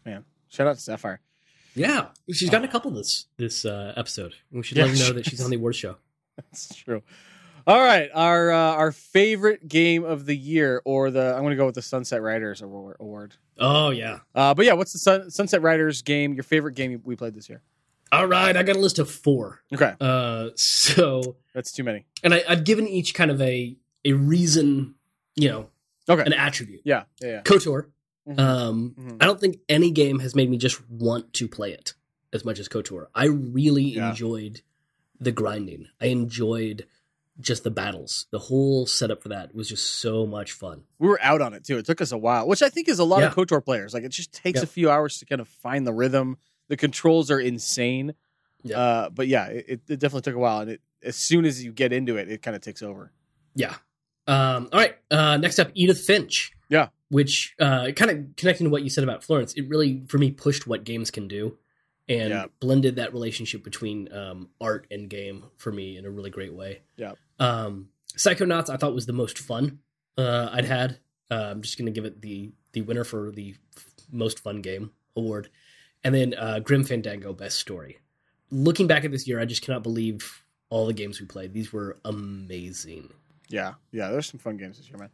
man. 0.05 0.23
Shout 0.47 0.67
out 0.67 0.75
to 0.75 0.81
Sapphire. 0.81 1.19
Yeah, 1.75 2.07
she's 2.33 2.49
gotten 2.49 2.67
a 2.67 2.71
couple 2.71 2.91
this 2.91 3.25
this 3.37 3.65
uh, 3.65 3.93
episode. 3.97 4.33
We 4.51 4.63
should 4.63 4.77
Yeah, 4.77 4.85
let 4.85 4.97
her 4.97 5.03
know 5.07 5.13
that 5.13 5.25
she's 5.25 5.41
on 5.43 5.49
the 5.49 5.57
awards 5.57 5.77
show. 5.77 5.97
That's 6.37 6.73
true. 6.75 7.03
All 7.67 7.79
right, 7.79 8.09
our 8.15 8.51
uh, 8.51 8.57
our 8.75 8.91
favorite 8.91 9.67
game 9.67 10.03
of 10.05 10.25
the 10.25 10.35
year, 10.35 10.81
or 10.85 11.11
the 11.11 11.33
I'm 11.35 11.41
going 11.41 11.51
to 11.51 11.55
go 11.57 11.65
with 11.65 11.75
the 11.75 11.81
Sunset 11.81 12.21
Riders 12.21 12.61
award. 12.61 12.95
award. 12.99 13.35
Oh 13.59 13.89
yeah. 13.91 14.19
Uh, 14.33 14.53
but 14.53 14.65
yeah, 14.65 14.73
what's 14.73 14.93
the 14.93 14.99
Sun, 14.99 15.29
Sunset 15.29 15.61
Riders 15.61 16.01
game? 16.01 16.33
Your 16.33 16.43
favorite 16.43 16.73
game 16.75 16.99
we 17.03 17.15
played 17.15 17.33
this 17.35 17.49
year? 17.49 17.61
All 18.11 18.25
right, 18.25 18.55
I 18.57 18.63
got 18.63 18.75
a 18.75 18.79
list 18.79 18.97
of 18.97 19.11
four. 19.11 19.59
Okay, 19.73 19.93
Uh, 20.01 20.49
so 20.55 21.35
that's 21.53 21.71
too 21.71 21.83
many. 21.83 22.05
and 22.23 22.33
I, 22.33 22.43
I've 22.47 22.63
given 22.63 22.87
each 22.87 23.13
kind 23.13 23.29
of 23.29 23.39
a 23.41 23.77
a 24.05 24.13
reason, 24.13 24.95
you 25.35 25.49
know, 25.49 25.69
Okay, 26.07 26.23
an 26.25 26.33
attribute. 26.33 26.81
yeah, 26.83 27.03
yeah, 27.21 27.27
yeah. 27.29 27.41
Kotor. 27.43 27.87
Mhm. 28.27 28.39
Um, 28.39 28.95
Mhm. 28.97 29.17
I 29.21 29.25
don't 29.25 29.39
think 29.39 29.59
any 29.67 29.91
game 29.91 30.19
has 30.19 30.35
made 30.35 30.49
me 30.49 30.57
just 30.57 30.87
want 30.89 31.33
to 31.33 31.47
play 31.47 31.71
it 31.73 31.93
as 32.33 32.45
much 32.45 32.59
as 32.59 32.67
Kotor. 32.69 33.07
I 33.15 33.25
really 33.25 33.83
Yeah. 33.95 34.09
enjoyed 34.11 34.61
the 35.19 35.31
grinding. 35.31 35.87
I 35.99 36.07
enjoyed 36.07 36.85
just 37.39 37.63
the 37.63 37.71
battles. 37.71 38.27
The 38.31 38.39
whole 38.39 38.85
setup 38.85 39.23
for 39.23 39.29
that 39.29 39.55
was 39.55 39.69
just 39.69 39.85
so 39.99 40.25
much 40.27 40.51
fun. 40.51 40.83
we 40.99 41.07
were 41.07 41.19
out 41.21 41.41
on 41.41 41.53
it 41.53 41.63
too. 41.63 41.77
It 41.77 41.85
took 41.85 42.01
us 42.01 42.11
a 42.11 42.17
while, 42.17 42.47
which 42.47 42.61
I 42.61 42.69
think 42.69 42.87
is 42.89 42.99
a 42.99 43.03
lot 43.05 43.23
of 43.23 43.29
Yeah. 43.29 43.33
Kotor 43.45 43.63
players. 43.63 43.93
Like 43.93 44.03
it 44.03 44.09
just 44.11 44.33
takes 44.33 44.57
Yeah. 44.59 44.63
a 44.63 44.67
few 44.67 44.89
hours 44.89 45.17
to 45.19 45.25
kind 45.25 45.39
of 45.41 45.47
find 45.47 45.87
the 45.87 45.93
rhythm. 45.93 46.37
The 46.67 46.75
controls 46.77 47.31
are 47.31 47.39
insane. 47.39 48.13
Yeah. 48.63 48.77
Uh, 48.79 49.09
but 49.09 49.27
yeah, 49.29 49.47
it, 49.47 49.81
it 49.87 49.99
definitely 49.99 50.21
took 50.23 50.35
a 50.35 50.39
while, 50.39 50.59
and 50.61 50.71
it, 50.71 50.81
as 51.01 51.15
soon 51.15 51.45
as 51.45 51.63
you 51.63 51.71
get 51.71 51.93
into 51.93 52.17
it, 52.17 52.29
it 52.29 52.41
kind 52.41 52.55
of 52.55 52.61
takes 52.61 52.83
over. 52.83 53.11
Yeah. 53.55 53.75
Um, 54.29 54.69
all 54.71 54.79
right. 54.79 54.95
Uh, 55.09 55.37
next 55.37 55.59
up, 55.59 55.71
Edith 55.73 55.99
Finch. 56.01 56.51
Yeah. 56.69 56.89
Which 57.09 57.55
uh, 57.59 57.91
kind 57.95 58.11
of 58.11 58.35
connecting 58.35 58.65
to 58.65 58.69
what 58.69 58.83
you 58.83 58.89
said 58.89 59.03
about 59.03 59.23
Florence, 59.23 59.53
it 59.53 59.67
really 59.67 60.03
for 60.07 60.17
me 60.19 60.29
pushed 60.31 60.67
what 60.67 60.83
games 60.83 61.09
can 61.09 61.27
do, 61.27 61.57
and 62.07 62.29
Yeah. 62.29 62.45
blended 62.59 62.97
that 62.97 63.11
relationship 63.13 63.63
between 63.63 64.13
um, 64.13 64.49
art 64.61 64.85
and 64.91 65.09
game 65.09 65.45
for 65.57 65.71
me 65.71 65.97
in 65.97 66.05
a 66.05 66.11
really 66.11 66.29
great 66.29 66.53
way. 66.53 66.81
Yeah. 66.97 67.13
Um, 67.39 67.89
Psychonauts 68.15 68.69
I 68.69 68.77
thought 68.77 68.93
was 68.93 69.05
the 69.07 69.13
most 69.13 69.39
fun 69.39 69.79
uh, 70.17 70.49
I'd 70.51 70.65
had. 70.65 70.99
Uh, 71.31 71.47
I'm 71.51 71.61
just 71.63 71.77
going 71.77 71.85
to 71.87 71.91
give 71.91 72.05
it 72.05 72.21
the 72.21 72.51
the 72.73 72.81
winner 72.81 73.03
for 73.03 73.31
the 73.31 73.55
f- 73.75 73.85
most 74.11 74.39
fun 74.39 74.61
game 74.61 74.91
award, 75.15 75.49
and 76.03 76.13
then 76.13 76.35
uh, 76.35 76.59
Grim 76.59 76.83
Fandango 76.83 77.33
best 77.33 77.57
story. 77.57 77.97
Looking 78.51 78.85
back 78.87 79.05
at 79.05 79.11
this 79.11 79.27
year, 79.27 79.39
I 79.39 79.45
just 79.45 79.61
cannot 79.63 79.81
believe 79.83 80.43
all 80.69 80.85
the 80.85 80.93
games 80.93 81.19
we 81.19 81.25
played. 81.25 81.53
These 81.53 81.73
were 81.73 81.97
amazing. 82.05 83.11
Yeah, 83.49 83.73
yeah. 83.91 84.09
There's 84.09 84.27
some 84.27 84.39
fun 84.39 84.57
games 84.57 84.77
this 84.77 84.89
year, 84.89 84.97
man. 84.97 85.09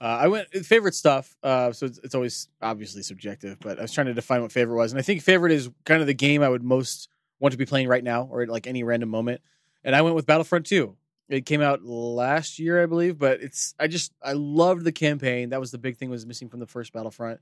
Uh, 0.00 0.04
I 0.04 0.28
went 0.28 0.48
favorite 0.66 0.94
stuff. 0.94 1.36
Uh, 1.42 1.72
so 1.72 1.86
it's, 1.86 1.98
it's 2.04 2.14
always 2.14 2.48
obviously 2.60 3.02
subjective, 3.02 3.58
but 3.60 3.78
I 3.78 3.82
was 3.82 3.92
trying 3.92 4.08
to 4.08 4.14
define 4.14 4.42
what 4.42 4.52
favorite 4.52 4.76
was, 4.76 4.92
and 4.92 4.98
I 4.98 5.02
think 5.02 5.22
favorite 5.22 5.52
is 5.52 5.70
kind 5.84 6.00
of 6.00 6.06
the 6.06 6.14
game 6.14 6.42
I 6.42 6.48
would 6.48 6.62
most 6.62 7.08
want 7.40 7.52
to 7.52 7.58
be 7.58 7.66
playing 7.66 7.88
right 7.88 8.04
now, 8.04 8.28
or 8.30 8.42
at 8.42 8.48
like 8.48 8.66
any 8.66 8.82
random 8.82 9.08
moment. 9.08 9.40
And 9.84 9.94
I 9.94 10.02
went 10.02 10.16
with 10.16 10.26
Battlefront 10.26 10.66
2. 10.66 10.96
It 11.28 11.46
came 11.46 11.60
out 11.60 11.82
last 11.82 12.58
year, 12.58 12.82
I 12.82 12.86
believe, 12.86 13.18
but 13.18 13.40
it's 13.40 13.74
I 13.80 13.88
just 13.88 14.12
I 14.22 14.32
loved 14.32 14.84
the 14.84 14.92
campaign. 14.92 15.50
That 15.50 15.60
was 15.60 15.70
the 15.70 15.78
big 15.78 15.96
thing 15.96 16.10
was 16.10 16.26
missing 16.26 16.48
from 16.48 16.60
the 16.60 16.66
first 16.66 16.92
Battlefront 16.92 17.40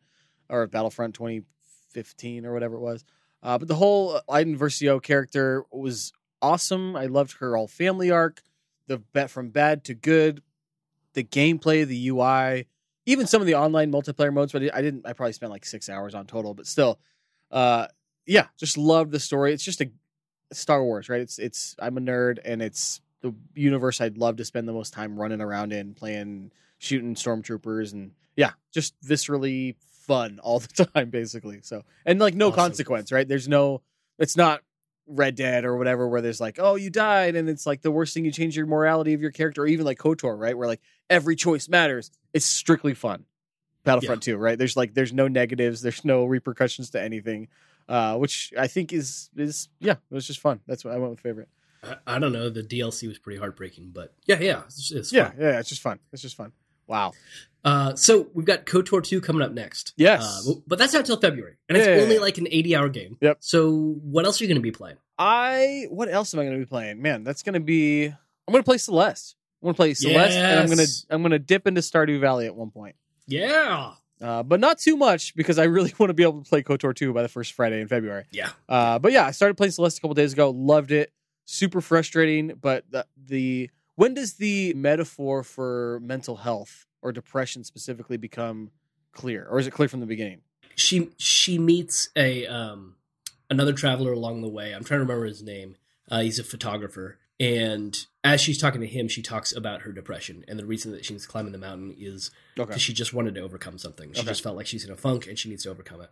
or 0.49 0.67
Battlefront 0.67 1.15
2015 1.15 2.47
or 2.47 2.53
whatever 2.53 2.77
it 2.77 2.81
was. 2.81 3.05
Uh, 3.43 3.59
but 3.59 3.69
the 3.69 3.75
whole 3.75 4.21
Iden 4.29 4.59
Versio 4.59 5.03
character 5.03 5.65
was 5.71 6.13
awesome. 6.41 6.97
I 6.97 7.07
loved 7.07 7.39
her 7.39 7.57
all 7.57 7.69
family 7.69 8.11
arc, 8.11 8.43
the 8.87 8.99
bet 8.99 9.31
from 9.31 9.51
bad 9.51 9.85
to 9.85 9.95
good, 9.95 10.43
the 11.15 11.25
gameplay, 11.25 11.87
the 11.87 12.09
UI, 12.09 12.67
even 13.07 13.27
some 13.27 13.41
of 13.41 13.47
the 13.47 13.55
online 13.55 13.93
multiplayer 13.93 14.33
modes. 14.33 14.53
But 14.53 14.75
I 14.75 14.83
didn't. 14.83 15.07
I 15.07 15.13
probably 15.13 15.33
spent 15.33 15.53
like 15.53 15.65
six 15.65 15.89
hours 15.89 16.15
on 16.15 16.27
total, 16.27 16.55
but 16.55 16.67
still, 16.67 16.99
uh, 17.51 17.87
yeah, 18.27 18.47
just 18.59 18.77
loved 18.79 19.13
the 19.13 19.21
story. 19.21 19.53
It's 19.53 19.65
just 19.65 19.81
a 19.81 19.91
Star 20.53 20.83
Wars, 20.83 21.09
right? 21.09 21.21
It's 21.21 21.39
it's. 21.39 21.77
I'm 21.79 21.97
a 21.99 22.01
nerd, 22.01 22.39
and 22.45 22.63
it's 22.63 23.01
the 23.21 23.35
universe 23.55 24.01
I'd 24.01 24.19
love 24.19 24.37
to 24.37 24.45
spend 24.45 24.69
the 24.69 24.73
most 24.73 24.93
time 24.93 25.19
running 25.19 25.41
around 25.41 25.73
in, 25.73 25.95
playing, 25.95 26.53
shooting 26.79 27.15
stormtroopers, 27.15 27.93
and 27.93 28.13
yeah, 28.37 28.53
just 28.73 28.95
viscerally 29.01 29.77
fun 30.07 30.39
all 30.43 30.59
the 30.77 30.87
time, 30.87 31.11
basically. 31.11 31.61
So 31.63 31.85
and 32.05 32.19
like 32.21 32.35
no 32.35 32.49
Awesome. 32.49 32.57
consequence, 32.57 33.13
right? 33.13 33.27
There's 33.27 33.49
no. 33.49 33.83
It's 34.19 34.37
not 34.37 34.61
Red 35.07 35.35
Dead 35.35 35.65
or 35.65 35.77
whatever, 35.77 36.09
where 36.09 36.21
there's 36.21 36.41
like, 36.41 36.59
oh, 36.59 36.77
you 36.77 36.91
died, 36.91 37.37
and 37.37 37.49
it's 37.49 37.67
like 37.67 37.83
the 37.83 37.91
worst 37.91 38.15
thing 38.15 38.25
you 38.25 38.33
change 38.33 38.57
your 38.57 38.67
morality 38.67 39.13
of 39.15 39.21
your 39.21 39.31
character, 39.31 39.63
or 39.63 39.67
even 39.67 39.85
like 39.85 39.99
Kotor, 39.99 40.39
right? 40.39 40.57
Where 40.57 40.67
like 40.69 40.81
every 41.11 41.37
choice 41.37 41.69
matters. 41.69 42.11
It's 42.33 42.47
strictly 42.47 42.95
fun. 42.95 43.25
Battlefront 43.85 44.23
2, 44.23 44.37
right? 44.39 44.57
There's 44.57 44.77
like 44.77 44.95
there's 44.95 45.13
no 45.13 45.29
negatives, 45.29 45.83
there's 45.83 46.05
no 46.05 46.25
repercussions 46.25 46.91
to 46.91 47.03
anything. 47.03 47.49
Uh, 47.87 48.17
which 48.17 48.51
I 48.59 48.67
think 48.67 48.95
is 48.95 49.29
is 49.37 49.69
yeah, 49.79 49.93
it 49.93 50.15
was 50.15 50.27
just 50.27 50.41
fun. 50.41 50.61
That's 50.67 50.87
what 50.87 50.95
I 50.95 50.97
went 50.97 51.11
with 51.11 51.21
favorite. 51.21 51.51
I, 51.83 51.97
I 52.07 52.19
don't 52.19 52.33
know. 52.33 52.49
The 52.49 52.63
DLC 52.63 53.07
was 53.07 53.19
pretty 53.19 53.39
heartbreaking, 53.39 53.91
but 53.93 54.15
yeah, 54.25 54.39
yeah, 54.41 54.63
it's, 54.65 54.91
it's 54.91 55.13
Yeah, 55.13 55.29
fun. 55.29 55.37
yeah, 55.39 55.59
it's 55.59 55.69
just 55.69 55.83
fun. 55.83 55.99
It's 56.11 56.23
just 56.23 56.35
fun. 56.35 56.53
Wow. 56.87 57.13
Uh, 57.65 57.95
so 57.95 58.29
we've 58.35 58.45
got 58.45 58.67
KOTOR 58.67 59.03
2 59.03 59.21
coming 59.23 59.41
up 59.41 59.53
next. 59.53 59.95
Yes. 59.97 60.47
Uh, 60.47 60.53
but 60.67 60.79
that's 60.79 60.93
not 60.93 61.07
till 61.07 61.19
February, 61.19 61.57
and 61.69 61.79
it's 61.79 61.87
Yeah. 61.87 62.03
only 62.03 62.19
like 62.19 62.37
an 62.39 62.47
80 62.51 62.77
hour 62.77 62.89
game. 62.91 63.17
Yep. 63.23 63.39
So 63.41 63.95
what 64.03 64.27
else 64.27 64.41
are 64.41 64.45
you 64.45 64.49
going 64.49 64.57
to 64.61 64.63
be 64.63 64.71
playing? 64.71 64.97
I 65.19 65.87
what 65.91 66.09
else 66.11 66.35
am 66.35 66.41
I 66.41 66.45
going 66.45 66.55
to 66.59 66.65
be 66.65 66.69
playing? 66.69 67.01
Man, 67.01 67.25
that's 67.25 67.43
going 67.43 67.55
to 67.55 67.61
be 67.61 68.07
I'm 68.07 68.53
going 68.53 68.63
to 68.63 68.67
play 68.69 68.79
Celeste. 68.79 69.37
I'm 69.63 69.67
going 69.67 69.75
to 69.75 69.77
play 69.79 69.95
Celeste, 69.95 70.37
and 70.37 70.61
I'm 70.61 70.67
going 70.67 70.79
to 70.87 70.93
I'm 71.09 71.23
going 71.23 71.31
to 71.33 71.39
dip 71.39 71.67
into 71.67 71.81
Stardew 71.81 72.21
Valley 72.21 72.47
at 72.47 72.55
one 72.55 72.71
point. 72.71 72.97
Yeah. 73.27 73.93
Uh, 74.21 74.43
but 74.43 74.61
not 74.61 74.79
too 74.79 74.97
much 74.97 75.35
because 75.35 75.59
I 75.59 75.65
really 75.65 75.93
want 75.99 76.11
to 76.11 76.15
be 76.15 76.23
able 76.23 76.43
to 76.43 76.49
play 76.49 76.63
KOTOR 76.63 76.95
2 76.95 77.13
by 77.15 77.23
the 77.23 77.29
first 77.29 77.53
Friday 77.53 77.81
in 77.81 77.89
February. 77.89 78.25
Yeah. 78.31 78.51
Uh, 78.69 78.99
but 78.99 79.13
yeah, 79.13 79.25
I 79.27 79.31
started 79.31 79.57
playing 79.57 79.73
Celeste 79.73 79.99
a 79.99 80.01
couple 80.03 80.15
days 80.15 80.33
ago. 80.35 80.51
Loved 80.51 80.93
it. 80.93 81.13
Super 81.47 81.81
frustrating, 81.81 82.55
but 82.61 82.85
the, 82.91 83.07
the 83.27 83.71
when 83.97 84.15
does 84.15 84.35
the 84.35 84.73
metaphor 84.75 85.43
for 85.43 86.01
mental 86.03 86.37
health 86.37 86.87
or 87.03 87.13
depression 87.13 87.65
specifically 87.65 88.17
become 88.17 88.71
clear, 89.13 89.47
or 89.51 89.59
is 89.59 89.67
it 89.67 89.73
clear 89.73 89.89
from 89.89 90.01
the 90.01 90.07
beginning? 90.07 90.41
she 90.77 91.11
she 91.19 91.57
meets 91.57 92.09
a 92.17 92.47
um 92.47 92.97
another 93.49 93.73
traveler 93.73 94.13
along 94.13 94.43
the 94.43 94.49
way. 94.49 94.73
I'm 94.73 94.83
trying 94.83 94.99
to 94.99 95.05
remember 95.05 95.27
his 95.27 95.43
name. 95.43 95.77
Uh, 96.11 96.21
he's 96.23 96.39
a 96.41 96.45
photographer, 96.45 97.19
and 97.39 97.97
as 98.25 98.41
she's 98.41 98.59
talking 98.59 98.81
to 98.81 98.87
him, 98.87 99.07
she 99.07 99.23
talks 99.23 99.55
about 99.55 99.83
her 99.83 99.93
depression 99.93 100.45
and 100.49 100.59
the 100.59 100.67
reason 100.67 100.91
that 100.93 101.05
she's 101.05 101.27
climbing 101.27 101.53
the 101.53 101.59
mountain 101.59 101.95
is 101.99 102.31
Okay. 102.59 102.67
because 102.69 102.83
she 102.83 102.93
just 102.93 103.15
wanted 103.15 103.35
to 103.37 103.41
overcome 103.43 103.79
something. 103.79 104.13
She 104.13 104.21
Okay. 104.21 104.29
just 104.31 104.43
felt 104.43 104.57
like 104.57 104.67
she's 104.67 104.85
in 104.85 104.91
a 104.91 104.97
funk 104.97 105.27
and 105.29 105.39
she 105.39 105.49
needs 105.49 105.63
to 105.63 105.71
overcome 105.71 106.01
it. 106.01 106.11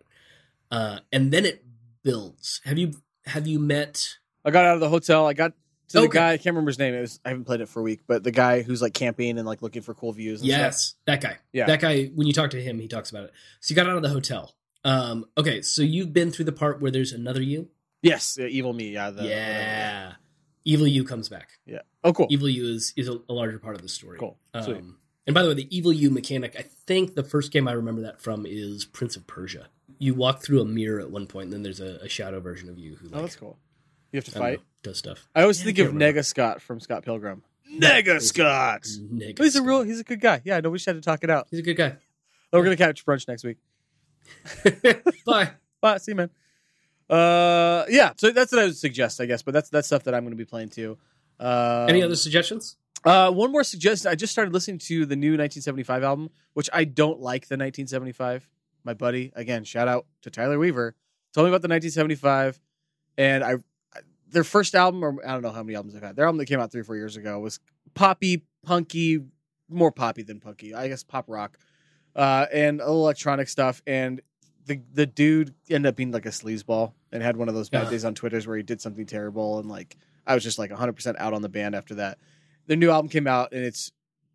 Uh, 0.71 1.01
and 1.11 1.33
then 1.33 1.45
it 1.45 1.65
builds. 2.05 2.61
Have 2.65 2.79
you 2.79 3.03
have 3.27 3.47
you 3.47 3.59
met? 3.59 4.19
I 4.45 4.51
got 4.51 4.65
out 4.65 4.75
of 4.75 4.81
the 4.81 4.89
hotel. 4.89 5.27
I 5.27 5.33
got 5.33 5.53
to 5.93 6.01
the 6.03 6.09
guy. 6.09 6.33
I 6.33 6.37
can't 6.37 6.55
remember 6.55 6.71
his 6.71 6.79
name. 6.79 6.95
It 6.95 7.01
was 7.01 7.21
I 7.25 7.31
haven't 7.31 7.45
played 7.45 7.61
it 7.61 7.69
for 7.69 7.81
a 7.81 7.83
week, 7.83 8.01
but 8.07 8.25
the 8.25 8.31
guy 8.31 8.63
who's 8.63 8.83
like 8.83 8.95
camping 8.95 9.39
and 9.39 9.47
like 9.47 9.63
looking 9.63 9.83
for 9.83 9.95
cool 9.95 10.13
views. 10.13 10.41
And 10.41 10.51
stuff. 10.51 10.61
Yes, 10.61 10.95
that 11.07 11.21
guy. 11.21 11.39
Yeah. 11.53 11.67
that 11.67 11.81
guy. 11.81 12.07
When 12.07 12.27
you 12.27 12.33
talk 12.33 12.51
to 12.51 12.63
him, 12.63 12.79
he 12.79 12.89
talks 12.89 13.11
about 13.11 13.25
it. 13.25 13.33
So 13.61 13.73
you 13.73 13.77
got 13.77 13.89
out 13.89 13.97
of 13.97 14.03
the 14.03 14.09
hotel. 14.09 14.55
Um, 14.85 15.27
okay, 15.39 15.63
so 15.63 15.83
you've 15.83 16.13
been 16.13 16.31
through 16.31 16.47
the 16.47 16.53
part 16.53 16.81
where 16.81 16.91
there's 16.91 17.13
another 17.13 17.41
you. 17.41 17.69
Yes. 18.03 18.37
evil 18.39 18.73
me. 18.73 18.91
Yeah. 18.91 19.11
The, 19.11 19.25
yeah, 19.25 20.13
evil 20.65 20.87
you 20.87 21.05
comes 21.05 21.29
back. 21.29 21.51
Yeah. 21.67 21.81
Oh, 22.05 22.13
cool. 22.13 22.27
Evil 22.31 22.49
You 22.49 22.75
is 22.75 22.93
is 22.97 23.09
a, 23.09 23.21
a 23.29 23.33
larger 23.33 23.59
part 23.59 23.77
of 23.77 23.83
the 23.83 23.89
story. 23.89 24.19
Cool. 24.19 24.39
Sweet. 24.61 24.77
Um, 24.77 24.99
and 25.27 25.35
by 25.35 25.43
the 25.43 25.49
way, 25.49 25.55
the 25.55 25.77
Evil 25.77 25.93
You 25.93 26.11
mechanic, 26.11 26.57
I 26.59 26.63
think 26.63 27.15
the 27.15 27.23
first 27.23 27.53
game 27.53 27.69
I 27.69 27.73
remember 27.73 28.03
that 28.03 28.21
from 28.21 28.45
is 28.45 28.85
Prince 28.85 29.17
of 29.17 29.27
Persia. 29.27 29.69
You 29.99 30.15
walk 30.15 30.43
through 30.43 30.61
a 30.61 30.65
mirror 30.65 30.99
at 30.99 31.11
one 31.11 31.27
point, 31.29 31.45
and 31.45 31.53
then 31.53 31.63
there's 31.63 31.81
a, 31.81 31.99
a 32.03 32.09
shadow 32.09 32.41
version 32.41 32.69
of 32.69 32.79
you 32.79 32.97
who 32.97 33.09
like 33.09 33.19
oh, 33.19 33.23
that's 33.23 33.37
cool. 33.37 33.59
You 34.13 34.19
have 34.19 34.25
to 34.27 34.31
fight. 34.31 34.59
know, 34.59 34.65
does 34.83 34.99
stuff. 34.99 35.27
I 35.35 35.43
always 35.43 35.59
Yeah, 35.61 35.65
think 35.67 35.79
I 35.79 35.83
of 35.83 35.89
remember. 35.95 36.21
Nega 36.21 36.25
Scott 36.25 36.61
from 36.63 36.81
Scott 36.81 37.03
Pilgrim. 37.05 37.43
Nega 37.79 38.21
Scott. 38.21 38.87
Nick 39.11 39.39
He's 39.39 39.57
a 39.57 39.63
real. 39.63 39.83
He's 39.83 40.01
a 40.01 40.05
good 40.05 40.21
guy. 40.21 40.43
Yeah. 40.45 40.57
I 40.59 40.61
know 40.61 40.71
we 40.71 40.77
just 40.79 40.87
had 40.87 40.97
to 40.97 41.01
talk 41.01 41.25
it 41.25 41.31
out. 41.31 41.49
He's 41.51 41.61
a 41.61 41.63
good 41.63 41.77
guy. 41.77 41.97
Oh, 42.53 42.59
we're 42.59 42.65
gonna 42.65 42.77
catch 42.77 43.05
brunch 43.07 43.27
next 43.27 43.45
week. 43.45 43.57
Bye. 45.27 45.51
Bye. 45.81 45.99
See 45.99 46.13
you, 46.13 46.17
man. 46.17 46.31
Uh, 47.09 47.85
yeah. 47.89 48.13
So 48.17 48.31
that's 48.31 48.53
what 48.53 48.61
I 48.61 48.65
would 48.67 48.77
suggest, 48.77 49.21
I 49.21 49.27
guess. 49.27 49.43
But 49.43 49.55
that's 49.55 49.71
that's 49.71 49.87
stuff 49.87 50.05
that 50.05 50.15
I'm 50.15 50.25
gonna 50.25 50.37
be 50.37 50.45
playing 50.45 50.69
too. 50.71 50.99
Uh, 51.41 51.87
Any 51.89 52.03
other 52.03 52.17
suggestions? 52.17 52.77
Uh, 53.05 53.31
one 53.33 53.51
more 53.51 53.65
suggestion. 53.65 54.11
I 54.11 54.15
just 54.15 54.33
started 54.33 54.53
listening 54.55 54.79
to 54.79 55.07
the 55.07 55.17
new 55.17 55.31
1975 55.33 56.05
album, 56.05 56.31
which 56.55 56.71
I 56.73 56.85
don't 56.85 57.19
like 57.21 57.43
the 57.49 57.55
1975. 57.57 58.49
My 58.85 58.95
buddy, 58.95 59.33
again, 59.35 59.65
shout 59.65 59.89
out 59.89 60.07
to 60.23 60.31
Tyler 60.31 60.59
Weaver, 60.59 60.95
told 61.35 61.47
me 61.47 61.49
about 61.51 61.63
the 61.63 61.69
1975, 61.69 62.61
and 63.19 63.43
I- 63.43 63.57
their 64.33 64.45
first 64.45 64.75
album, 64.75 65.05
or 65.05 65.17
I 65.27 65.33
don't 65.33 65.43
know 65.43 65.51
how 65.53 65.63
many 65.63 65.77
albums 65.77 65.95
they've 65.95 66.03
had. 66.03 66.17
Their 66.17 66.25
album 66.27 66.39
that 66.39 66.47
came 66.47 66.59
out 66.61 66.73
three 66.73 66.81
or 66.81 66.85
four 66.85 66.97
years 66.97 67.17
ago 67.17 67.39
was 67.39 67.61
poppy, 67.95 68.45
punky, 68.65 69.21
more 69.69 69.93
poppy 69.93 70.23
than 70.23 70.41
punky. 70.41 70.75
I 70.75 70.89
guess 70.89 71.03
pop 71.03 71.27
rock, 71.29 71.59
uh, 72.17 72.47
and 72.53 72.81
a 72.81 72.85
little 72.87 73.03
electronic 73.03 73.49
stuff. 73.49 73.83
And 73.87 74.21
the 74.67 74.81
the 74.93 75.07
dude 75.07 75.55
ended 75.71 75.89
up 75.91 75.97
being 75.97 76.11
like 76.13 76.27
a 76.27 76.31
sleazeball 76.31 76.93
and 77.13 77.23
had 77.23 77.37
one 77.37 77.49
of 77.49 77.55
those 77.55 77.69
bad 77.69 77.85
Yeah. 77.85 77.91
days 77.91 78.05
on 78.05 78.15
Twitter's 78.15 78.47
where 78.47 78.57
he 78.57 78.63
did 78.63 78.81
something 78.81 79.07
terrible, 79.07 79.59
and 79.59 79.69
like 79.69 79.97
I 80.27 80.35
was 80.35 80.43
just 80.45 80.59
like 80.59 80.71
100 80.71 80.93
percent 80.93 81.17
out 81.19 81.35
on 81.35 81.43
the 81.43 81.49
band 81.49 81.75
after 81.75 81.97
that 81.97 82.19
their 82.69 82.77
new 82.77 82.91
album 82.91 83.09
came 83.09 83.27
out 83.27 83.53
and 83.53 83.65
it's 83.65 83.91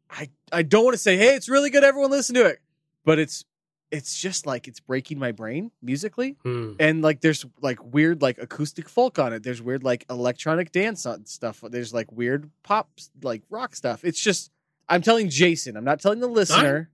I 0.09 0.29
I 0.51 0.61
don't 0.61 0.83
want 0.83 0.95
to 0.95 0.97
say 1.01 1.15
hey 1.15 1.33
it's 1.35 1.47
really 1.47 1.69
good 1.69 1.85
everyone 1.85 2.11
listen 2.11 2.35
to 2.35 2.45
it 2.45 2.59
but 3.05 3.19
it's 3.19 3.45
it's 3.89 4.19
just 4.19 4.45
like 4.45 4.67
it's 4.67 4.79
breaking 4.81 5.17
my 5.17 5.31
brain 5.31 5.71
musically 5.81 6.35
Hmm. 6.43 6.73
and 6.79 7.01
like 7.01 7.21
there's 7.21 7.45
like 7.61 7.81
weird 7.83 8.21
like 8.21 8.37
acoustic 8.37 8.89
folk 8.89 9.17
on 9.19 9.31
it. 9.33 9.43
There's 9.43 9.61
weird 9.61 9.83
like 9.83 10.05
electronic 10.09 10.71
dance 10.71 11.05
on 11.05 11.25
stuff. 11.25 11.63
There's 11.69 11.93
like 11.93 12.11
weird 12.11 12.49
pop 12.63 12.89
like 13.21 13.43
rock 13.49 13.75
stuff. 13.75 14.03
It's 14.03 14.19
just 14.19 14.51
I'm 14.89 15.01
telling 15.01 15.29
Jason. 15.29 15.77
I'm 15.77 15.83
not 15.85 15.99
telling 16.01 16.19
the 16.19 16.27
listener. 16.27 16.89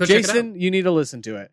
It 0.00 0.06
Jason 0.06 0.60
you 0.60 0.70
need 0.70 0.82
to 0.82 0.90
listen 0.92 1.22
to 1.22 1.36
it. 1.36 1.50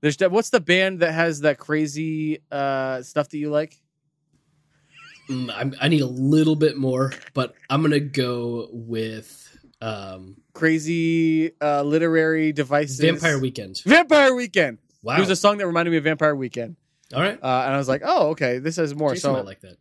There's 0.00 0.16
what's 0.18 0.50
the 0.50 0.60
band 0.60 1.00
that 1.00 1.12
has 1.12 1.42
that 1.42 1.58
crazy 1.58 2.40
uh 2.50 3.02
stuff 3.02 3.28
that 3.28 3.38
you 3.38 3.50
like? 3.50 3.80
Mm, 5.30 5.52
I'm, 5.54 5.74
I 5.80 5.88
need 5.88 6.00
a 6.00 6.06
little 6.06 6.56
bit 6.56 6.76
more, 6.76 7.12
but 7.32 7.54
I'm 7.70 7.80
gonna 7.82 8.00
go 8.00 8.68
with 8.72 9.56
um, 9.80 10.36
crazy 10.54 11.52
uh 11.60 11.82
literary 11.82 12.52
devices 12.52 13.00
Vampire 13.00 13.38
Weekend. 13.38 13.80
Vampire 13.84 14.34
Weekend 14.34 14.78
Wow. 15.02 15.16
It 15.16 15.20
was 15.20 15.30
a 15.30 15.36
song 15.36 15.58
that 15.58 15.66
reminded 15.66 15.90
me 15.90 15.96
of 15.96 16.04
Vampire 16.04 16.34
Weekend, 16.34 16.76
All 17.12 17.20
right. 17.20 17.36
uh, 17.42 17.62
and 17.66 17.74
I 17.74 17.76
was 17.76 17.88
like, 17.88 18.02
"Oh, 18.04 18.28
okay, 18.30 18.58
this 18.58 18.76
has 18.76 18.94
more." 18.94 19.10
Jason 19.10 19.30
so 19.30 19.32
might 19.32 19.44
like 19.44 19.60
that. 19.62 19.76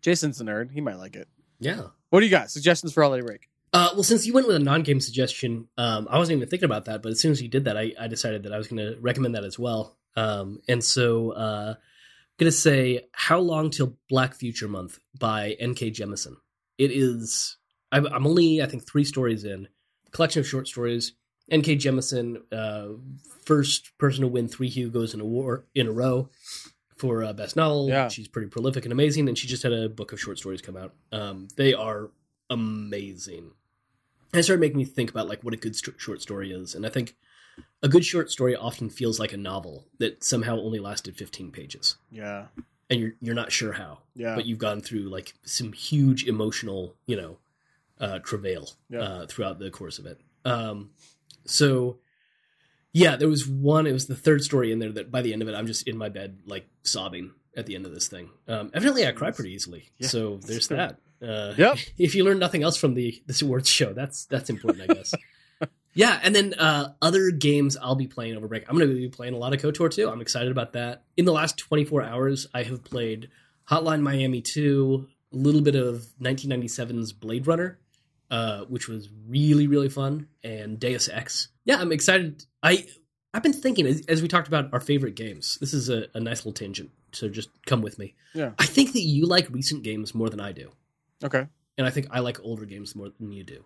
Jason's 0.00 0.40
a 0.40 0.44
nerd; 0.44 0.70
he 0.70 0.80
might 0.80 0.94
like 0.94 1.16
it. 1.16 1.28
Yeah. 1.58 1.88
What 2.10 2.20
do 2.20 2.26
you 2.26 2.30
got? 2.30 2.50
Suggestions 2.50 2.92
for 2.92 3.02
holiday 3.02 3.26
break? 3.26 3.48
Uh, 3.72 3.90
well, 3.94 4.02
since 4.04 4.26
you 4.26 4.32
went 4.32 4.46
with 4.46 4.56
a 4.56 4.60
non-game 4.60 5.00
suggestion, 5.00 5.68
um, 5.76 6.06
I 6.10 6.18
wasn't 6.18 6.36
even 6.38 6.48
thinking 6.48 6.66
about 6.66 6.84
that. 6.86 7.02
But 7.02 7.12
as 7.12 7.20
soon 7.20 7.32
as 7.32 7.40
you 7.42 7.48
did 7.48 7.64
that, 7.64 7.76
I, 7.76 7.92
I 8.00 8.06
decided 8.08 8.44
that 8.44 8.52
I 8.52 8.58
was 8.58 8.68
going 8.68 8.78
to 8.78 8.98
recommend 9.00 9.34
that 9.34 9.44
as 9.44 9.58
well. 9.58 9.96
Um, 10.16 10.60
and 10.68 10.82
so, 10.82 11.30
uh, 11.32 11.74
I'm 11.76 12.36
going 12.38 12.50
to 12.50 12.56
say 12.56 13.08
"How 13.12 13.40
Long 13.40 13.70
Till 13.70 13.96
Black 14.08 14.34
Future 14.34 14.68
Month" 14.68 15.00
by 15.18 15.56
N.K. 15.58 15.90
Jemisin. 15.90 16.34
It 16.78 16.92
is. 16.92 17.56
I'm, 17.90 18.06
I'm 18.06 18.26
only, 18.26 18.62
I 18.62 18.66
think, 18.66 18.86
three 18.88 19.04
stories 19.04 19.44
in. 19.44 19.66
Collection 20.12 20.40
of 20.40 20.46
short 20.48 20.68
stories. 20.68 21.12
N.K. 21.50 21.76
Jemisin, 21.76 22.42
uh, 22.52 22.96
first 23.44 23.96
person 23.98 24.20
to 24.22 24.28
win 24.28 24.46
three 24.46 24.68
Hugos 24.68 25.14
in 25.14 25.20
a 25.20 25.24
war 25.24 25.64
in 25.74 25.88
a 25.88 25.92
row 25.92 26.28
for 26.96 27.24
uh, 27.24 27.32
best 27.32 27.56
novel. 27.56 27.88
Yeah. 27.88 28.08
She's 28.08 28.28
pretty 28.28 28.48
prolific 28.48 28.84
and 28.84 28.92
amazing, 28.92 29.28
and 29.28 29.36
she 29.36 29.48
just 29.48 29.62
had 29.62 29.72
a 29.72 29.88
book 29.88 30.12
of 30.12 30.20
short 30.20 30.38
stories 30.38 30.62
come 30.62 30.76
out. 30.76 30.94
Um, 31.10 31.48
they 31.56 31.74
are 31.74 32.10
amazing. 32.50 33.52
And 34.32 34.38
it 34.40 34.42
started 34.44 34.60
making 34.60 34.76
me 34.76 34.84
think 34.84 35.10
about 35.10 35.28
like 35.28 35.42
what 35.42 35.54
a 35.54 35.56
good 35.56 35.74
st- 35.74 36.00
short 36.00 36.22
story 36.22 36.52
is, 36.52 36.74
and 36.74 36.86
I 36.86 36.88
think 36.88 37.16
a 37.82 37.88
good 37.88 38.04
short 38.04 38.30
story 38.30 38.54
often 38.54 38.88
feels 38.88 39.18
like 39.18 39.32
a 39.32 39.36
novel 39.36 39.86
that 39.98 40.22
somehow 40.22 40.58
only 40.60 40.78
lasted 40.78 41.16
15 41.16 41.50
pages, 41.50 41.96
Yeah, 42.12 42.46
and 42.88 43.00
you're 43.00 43.12
you're 43.20 43.34
not 43.34 43.50
sure 43.50 43.72
how, 43.72 43.98
yeah, 44.14 44.36
but 44.36 44.46
you've 44.46 44.58
gone 44.60 44.82
through 44.82 45.08
like 45.08 45.34
some 45.44 45.72
huge 45.72 46.24
emotional, 46.26 46.94
you 47.06 47.16
know, 47.16 47.38
uh, 48.00 48.18
travail 48.20 48.68
Yeah. 48.88 49.00
uh, 49.00 49.26
throughout 49.26 49.58
the 49.58 49.70
course 49.70 49.98
of 49.98 50.06
it. 50.06 50.20
Um, 50.44 50.90
so 51.46 51.98
yeah, 52.92 53.16
there 53.16 53.28
was 53.28 53.46
one. 53.46 53.86
It 53.86 53.92
was 53.92 54.06
the 54.06 54.16
third 54.16 54.42
story 54.42 54.72
in 54.72 54.78
there 54.80 54.90
that 54.92 55.10
by 55.12 55.22
the 55.22 55.32
end 55.32 55.42
of 55.42 55.48
it, 55.48 55.54
I'm 55.54 55.66
just 55.66 55.86
in 55.86 55.96
my 55.96 56.08
bed 56.08 56.38
like 56.46 56.66
sobbing 56.82 57.32
at 57.56 57.66
the 57.66 57.74
end 57.76 57.86
of 57.86 57.92
this 57.94 58.08
thing. 58.08 58.30
Um, 58.48 58.70
evidently, 58.74 59.06
I 59.06 59.12
cry 59.12 59.30
pretty 59.30 59.52
easily, 59.52 59.90
Yeah, 59.98 60.08
so 60.08 60.38
there's 60.38 60.68
true. 60.68 60.76
that. 60.76 60.98
Uh, 61.22 61.54
Yep. 61.56 61.78
If 61.98 62.14
you 62.14 62.24
learn 62.24 62.38
nothing 62.38 62.62
else 62.62 62.76
from 62.76 62.94
the 62.94 63.22
this 63.26 63.42
awards 63.42 63.68
show, 63.68 63.92
that's 63.92 64.24
that's 64.26 64.50
important, 64.50 64.90
I 64.90 64.94
guess. 64.94 65.14
yeah, 65.94 66.18
and 66.22 66.34
then 66.34 66.54
uh, 66.54 66.94
other 67.02 67.30
games 67.30 67.76
I'll 67.76 67.94
be 67.96 68.06
playing 68.06 68.36
over 68.36 68.48
break. 68.48 68.64
I'm 68.68 68.76
going 68.76 68.88
to 68.88 68.94
be 68.94 69.08
playing 69.08 69.34
a 69.34 69.38
lot 69.38 69.52
of 69.54 69.60
KOTOR 69.60 69.92
too. 69.92 70.08
I'm 70.08 70.20
excited 70.22 70.50
about 70.50 70.72
that. 70.72 71.04
In 71.16 71.26
the 71.26 71.32
last 71.32 71.58
24 71.58 72.02
hours, 72.02 72.46
I 72.54 72.62
have 72.64 72.82
played 72.82 73.28
Hotline 73.68 74.00
Miami 74.00 74.40
2, 74.40 75.06
a 75.32 75.36
little 75.36 75.60
bit 75.60 75.74
of 75.76 76.06
1997's 76.20 77.12
Blade 77.12 77.46
Runner, 77.46 77.78
uh, 78.30 78.64
which 78.64 78.88
was 78.88 79.08
really 79.28 79.66
really 79.66 79.88
fun, 79.88 80.28
and 80.44 80.78
Deus 80.78 81.08
Ex. 81.08 81.48
Yeah, 81.64 81.78
I'm 81.78 81.92
excited. 81.92 82.44
I 82.62 82.86
I've 83.32 83.42
been 83.42 83.52
thinking 83.52 83.86
as, 83.86 84.02
as 84.06 84.22
we 84.22 84.28
talked 84.28 84.48
about 84.48 84.72
our 84.72 84.80
favorite 84.80 85.14
games. 85.14 85.58
This 85.60 85.72
is 85.74 85.88
a, 85.88 86.06
a 86.14 86.20
nice 86.20 86.40
little 86.40 86.52
tangent, 86.52 86.90
so 87.12 87.28
just 87.28 87.48
come 87.66 87.82
with 87.82 87.98
me. 87.98 88.14
Yeah. 88.34 88.52
I 88.58 88.66
think 88.66 88.92
that 88.92 89.02
you 89.02 89.26
like 89.26 89.48
recent 89.50 89.82
games 89.82 90.14
more 90.14 90.30
than 90.30 90.40
I 90.40 90.52
do, 90.52 90.70
okay, 91.24 91.46
and 91.78 91.86
I 91.86 91.90
think 91.90 92.08
I 92.10 92.20
like 92.20 92.40
older 92.42 92.64
games 92.64 92.94
more 92.94 93.10
than 93.18 93.32
you 93.32 93.44
do. 93.44 93.64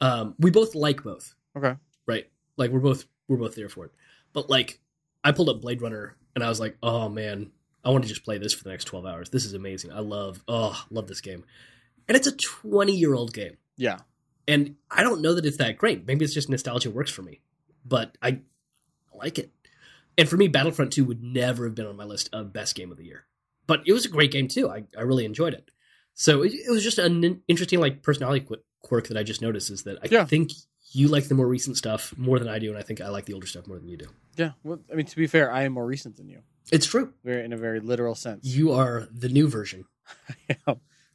Um, 0.00 0.34
we 0.38 0.50
both 0.50 0.74
like 0.74 1.02
both, 1.02 1.34
okay, 1.56 1.76
right? 2.06 2.28
Like 2.56 2.70
we're 2.70 2.80
both 2.80 3.06
we're 3.28 3.36
both 3.36 3.54
there 3.54 3.68
for 3.68 3.86
it. 3.86 3.92
But 4.32 4.50
like, 4.50 4.80
I 5.22 5.32
pulled 5.32 5.48
up 5.48 5.60
Blade 5.60 5.82
Runner, 5.82 6.16
and 6.34 6.44
I 6.44 6.48
was 6.48 6.60
like, 6.60 6.76
oh 6.82 7.08
man, 7.08 7.50
I 7.84 7.90
want 7.90 8.04
to 8.04 8.08
just 8.08 8.24
play 8.24 8.38
this 8.38 8.52
for 8.54 8.64
the 8.64 8.70
next 8.70 8.84
twelve 8.84 9.06
hours. 9.06 9.30
This 9.30 9.44
is 9.44 9.54
amazing. 9.54 9.92
I 9.92 10.00
love 10.00 10.42
oh 10.48 10.84
love 10.90 11.06
this 11.06 11.20
game, 11.20 11.44
and 12.08 12.16
it's 12.16 12.26
a 12.26 12.36
twenty 12.36 12.96
year 12.96 13.14
old 13.14 13.32
game. 13.32 13.56
Yeah, 13.76 13.98
And 14.48 14.76
I 14.90 15.02
don't 15.02 15.20
know 15.22 15.34
that 15.34 15.44
it's 15.46 15.56
that 15.58 15.78
great. 15.78 16.06
Maybe 16.06 16.24
it's 16.24 16.34
just 16.34 16.48
nostalgia 16.48 16.90
works 16.90 17.10
for 17.10 17.22
me, 17.22 17.40
but 17.84 18.16
I 18.22 18.40
like 19.14 19.38
it. 19.38 19.50
And 20.18 20.28
for 20.28 20.36
me, 20.36 20.48
Battlefront 20.48 20.92
2 20.92 21.04
would 21.04 21.22
never 21.22 21.64
have 21.64 21.74
been 21.74 21.86
on 21.86 21.96
my 21.96 22.04
list 22.04 22.28
of 22.32 22.52
best 22.52 22.74
game 22.76 22.90
of 22.92 22.96
the 22.98 23.04
year. 23.04 23.24
But 23.66 23.82
it 23.86 23.92
was 23.92 24.04
a 24.04 24.08
great 24.10 24.30
game 24.30 24.46
too. 24.48 24.68
I, 24.70 24.84
I 24.96 25.02
really 25.02 25.24
enjoyed 25.24 25.54
it. 25.54 25.70
So 26.14 26.42
it, 26.42 26.52
it 26.52 26.70
was 26.70 26.84
just 26.84 26.98
an 26.98 27.42
interesting 27.48 27.80
like 27.80 28.02
personality 28.02 28.40
qu- 28.46 28.62
quirk 28.82 29.08
that 29.08 29.16
I 29.16 29.22
just 29.22 29.42
noticed 29.42 29.70
is 29.70 29.82
that 29.84 29.98
I 30.02 30.08
Yeah. 30.10 30.24
think 30.24 30.52
you 30.92 31.08
like 31.08 31.26
the 31.26 31.34
more 31.34 31.48
recent 31.48 31.76
stuff 31.76 32.14
more 32.16 32.38
than 32.38 32.46
I 32.48 32.60
do, 32.60 32.68
and 32.68 32.78
I 32.78 32.82
think 32.82 33.00
I 33.00 33.08
like 33.08 33.24
the 33.24 33.32
older 33.32 33.46
stuff 33.48 33.66
more 33.66 33.78
than 33.80 33.88
you 33.88 33.96
do. 33.96 34.06
yeah. 34.36 34.52
Well, 34.62 34.78
I 34.92 34.94
mean, 34.94 35.06
to 35.06 35.16
be 35.16 35.26
fair, 35.26 35.50
I 35.50 35.62
am 35.64 35.72
more 35.72 35.84
recent 35.86 36.16
than 36.16 36.28
you, 36.28 36.42
It's 36.70 36.86
true. 36.86 37.12
very 37.24 37.44
in 37.44 37.52
a 37.52 37.56
very 37.56 37.80
literal 37.80 38.14
sense. 38.14 38.44
You 38.46 38.70
are 38.72 39.08
the 39.10 39.28
new 39.28 39.48
version. 39.48 39.86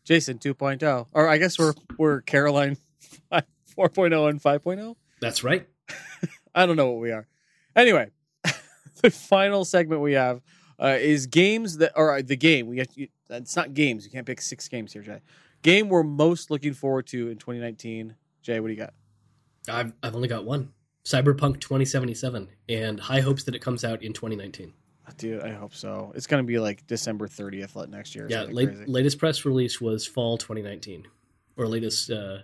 Jason 0.10 0.40
2.0, 0.40 1.06
or 1.14 1.28
I 1.28 1.38
guess 1.38 1.60
we're 1.60 1.76
we're 2.00 2.22
Caroline 2.22 2.78
4.0 3.32 4.28
and 4.28 4.42
5.0. 4.42 4.96
That's 5.22 5.44
right. 5.44 5.68
I 6.56 6.66
don't 6.66 6.76
know 6.78 6.90
what 6.90 7.00
we 7.00 7.12
are. 7.12 7.28
Anyway, 7.76 8.10
the 9.04 9.12
final 9.12 9.64
segment 9.66 10.02
we 10.02 10.14
have 10.14 10.42
uh, 10.82 10.98
is 11.00 11.28
games 11.28 11.78
that, 11.78 11.92
or 11.96 12.18
uh, 12.18 12.24
the 12.26 12.36
game. 12.36 12.66
We 12.66 12.78
get 12.78 12.90
it's 13.30 13.56
not 13.56 13.76
games. 13.76 14.04
You 14.04 14.10
can't 14.10 14.26
pick 14.26 14.42
six 14.42 14.68
games 14.68 14.94
here, 14.94 15.04
Jay. 15.04 15.22
Game 15.62 15.90
we're 15.90 16.02
most 16.02 16.50
looking 16.50 16.74
forward 16.74 17.06
to 17.10 17.30
in 17.30 17.38
2019. 17.38 18.16
Jay, 18.42 18.60
what 18.60 18.70
do 18.70 18.74
you 18.74 18.80
got? 18.80 18.96
I've 19.70 19.94
I've 20.02 20.16
only 20.16 20.28
got 20.28 20.44
one. 20.44 20.74
Cyberpunk 21.06 21.62
2077 21.62 22.50
and 22.68 23.00
high 23.00 23.22
hopes 23.22 23.44
that 23.44 23.54
it 23.54 23.60
comes 23.60 23.86
out 23.86 24.02
in 24.02 24.14
2019. 24.14 24.74
Dude, 25.18 25.42
I 25.42 25.52
hope 25.52 25.74
so. 25.74 26.12
It's 26.16 26.28
gonna 26.28 26.44
be 26.44 26.60
like 26.60 26.86
December 26.88 27.28
30th 27.28 27.76
like, 27.76 27.90
next 27.90 28.16
year. 28.16 28.28
Yeah, 28.30 28.44
late, 28.44 28.88
latest 28.88 29.18
press 29.20 29.46
release 29.46 29.80
was 29.80 30.06
fall 30.06 30.38
2019 30.38 31.08
or 31.58 31.68
latest 31.68 32.10
uh 32.10 32.40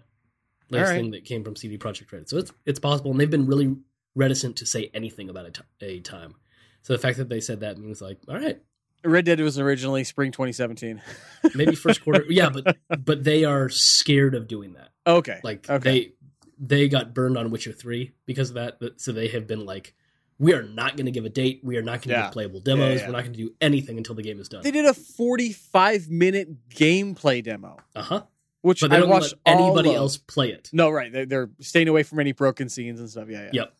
latest 0.69 0.91
right. 0.91 0.97
thing 0.97 1.11
that 1.11 1.25
came 1.25 1.43
from 1.43 1.55
CD 1.55 1.77
Projekt 1.77 2.11
Red. 2.11 2.29
So 2.29 2.37
it's 2.37 2.51
it's 2.65 2.79
possible 2.79 3.11
and 3.11 3.19
they've 3.19 3.29
been 3.29 3.45
really 3.45 3.75
reticent 4.15 4.55
to 4.57 4.65
say 4.65 4.89
anything 4.93 5.29
about 5.29 5.61
a 5.81 5.99
time. 5.99 6.35
So 6.81 6.93
the 6.93 6.99
fact 6.99 7.17
that 7.17 7.29
they 7.29 7.39
said 7.39 7.61
that 7.61 7.77
means 7.77 8.01
like, 8.01 8.19
all 8.27 8.37
right, 8.37 8.61
Red 9.05 9.25
Dead 9.25 9.39
was 9.39 9.59
originally 9.59 10.03
spring 10.03 10.31
2017. 10.31 11.01
maybe 11.55 11.75
first 11.75 12.03
quarter. 12.03 12.25
yeah, 12.29 12.49
but 12.49 12.77
but 13.03 13.23
they 13.23 13.43
are 13.43 13.69
scared 13.69 14.35
of 14.35 14.47
doing 14.47 14.73
that. 14.73 14.89
Okay. 15.07 15.39
Like 15.43 15.69
Okay. 15.69 15.89
they 15.89 16.11
they 16.57 16.87
got 16.87 17.13
burned 17.13 17.37
on 17.37 17.51
Witcher 17.51 17.71
three 17.71 18.13
because 18.25 18.49
of 18.49 18.55
that. 18.55 18.79
So 18.97 19.11
they 19.11 19.27
have 19.29 19.47
been 19.47 19.65
like, 19.65 19.93
we 20.39 20.53
are 20.53 20.63
not 20.63 20.97
going 20.97 21.05
to 21.05 21.11
give 21.11 21.25
a 21.25 21.29
date. 21.29 21.61
We 21.63 21.77
are 21.77 21.81
not 21.81 22.01
going 22.01 22.01
to 22.01 22.09
Yeah. 22.09 22.23
give 22.23 22.31
playable 22.33 22.59
demos. 22.59 22.99
yeah. 23.01 23.07
We're 23.07 23.13
not 23.13 23.21
going 23.23 23.33
to 23.33 23.37
do 23.39 23.53
anything 23.61 23.97
until 23.97 24.15
the 24.15 24.21
game 24.23 24.39
is 24.39 24.49
done. 24.49 24.63
They 24.63 24.71
did 24.71 24.85
a 24.85 24.93
45 24.93 26.09
minute 26.09 26.69
gameplay 26.69 27.43
demo, 27.43 27.77
Uh 27.95 28.01
huh. 28.01 28.23
which 28.61 28.81
But 28.81 28.89
they 28.91 28.97
I 28.97 28.99
don't 28.99 29.09
watched 29.09 29.33
let 29.45 29.55
anybody 29.57 29.89
of. 29.91 29.95
else 29.95 30.17
play 30.17 30.51
it. 30.51 30.69
No, 30.73 30.89
right. 30.89 31.11
They're, 31.11 31.25
they're 31.25 31.49
staying 31.59 31.87
away 31.87 32.03
from 32.03 32.19
any 32.19 32.31
broken 32.31 32.69
scenes 32.69 32.99
and 32.99 33.09
stuff. 33.09 33.29
Yeah, 33.29 33.43
yeah. 33.43 33.49
Yep. 33.53 33.73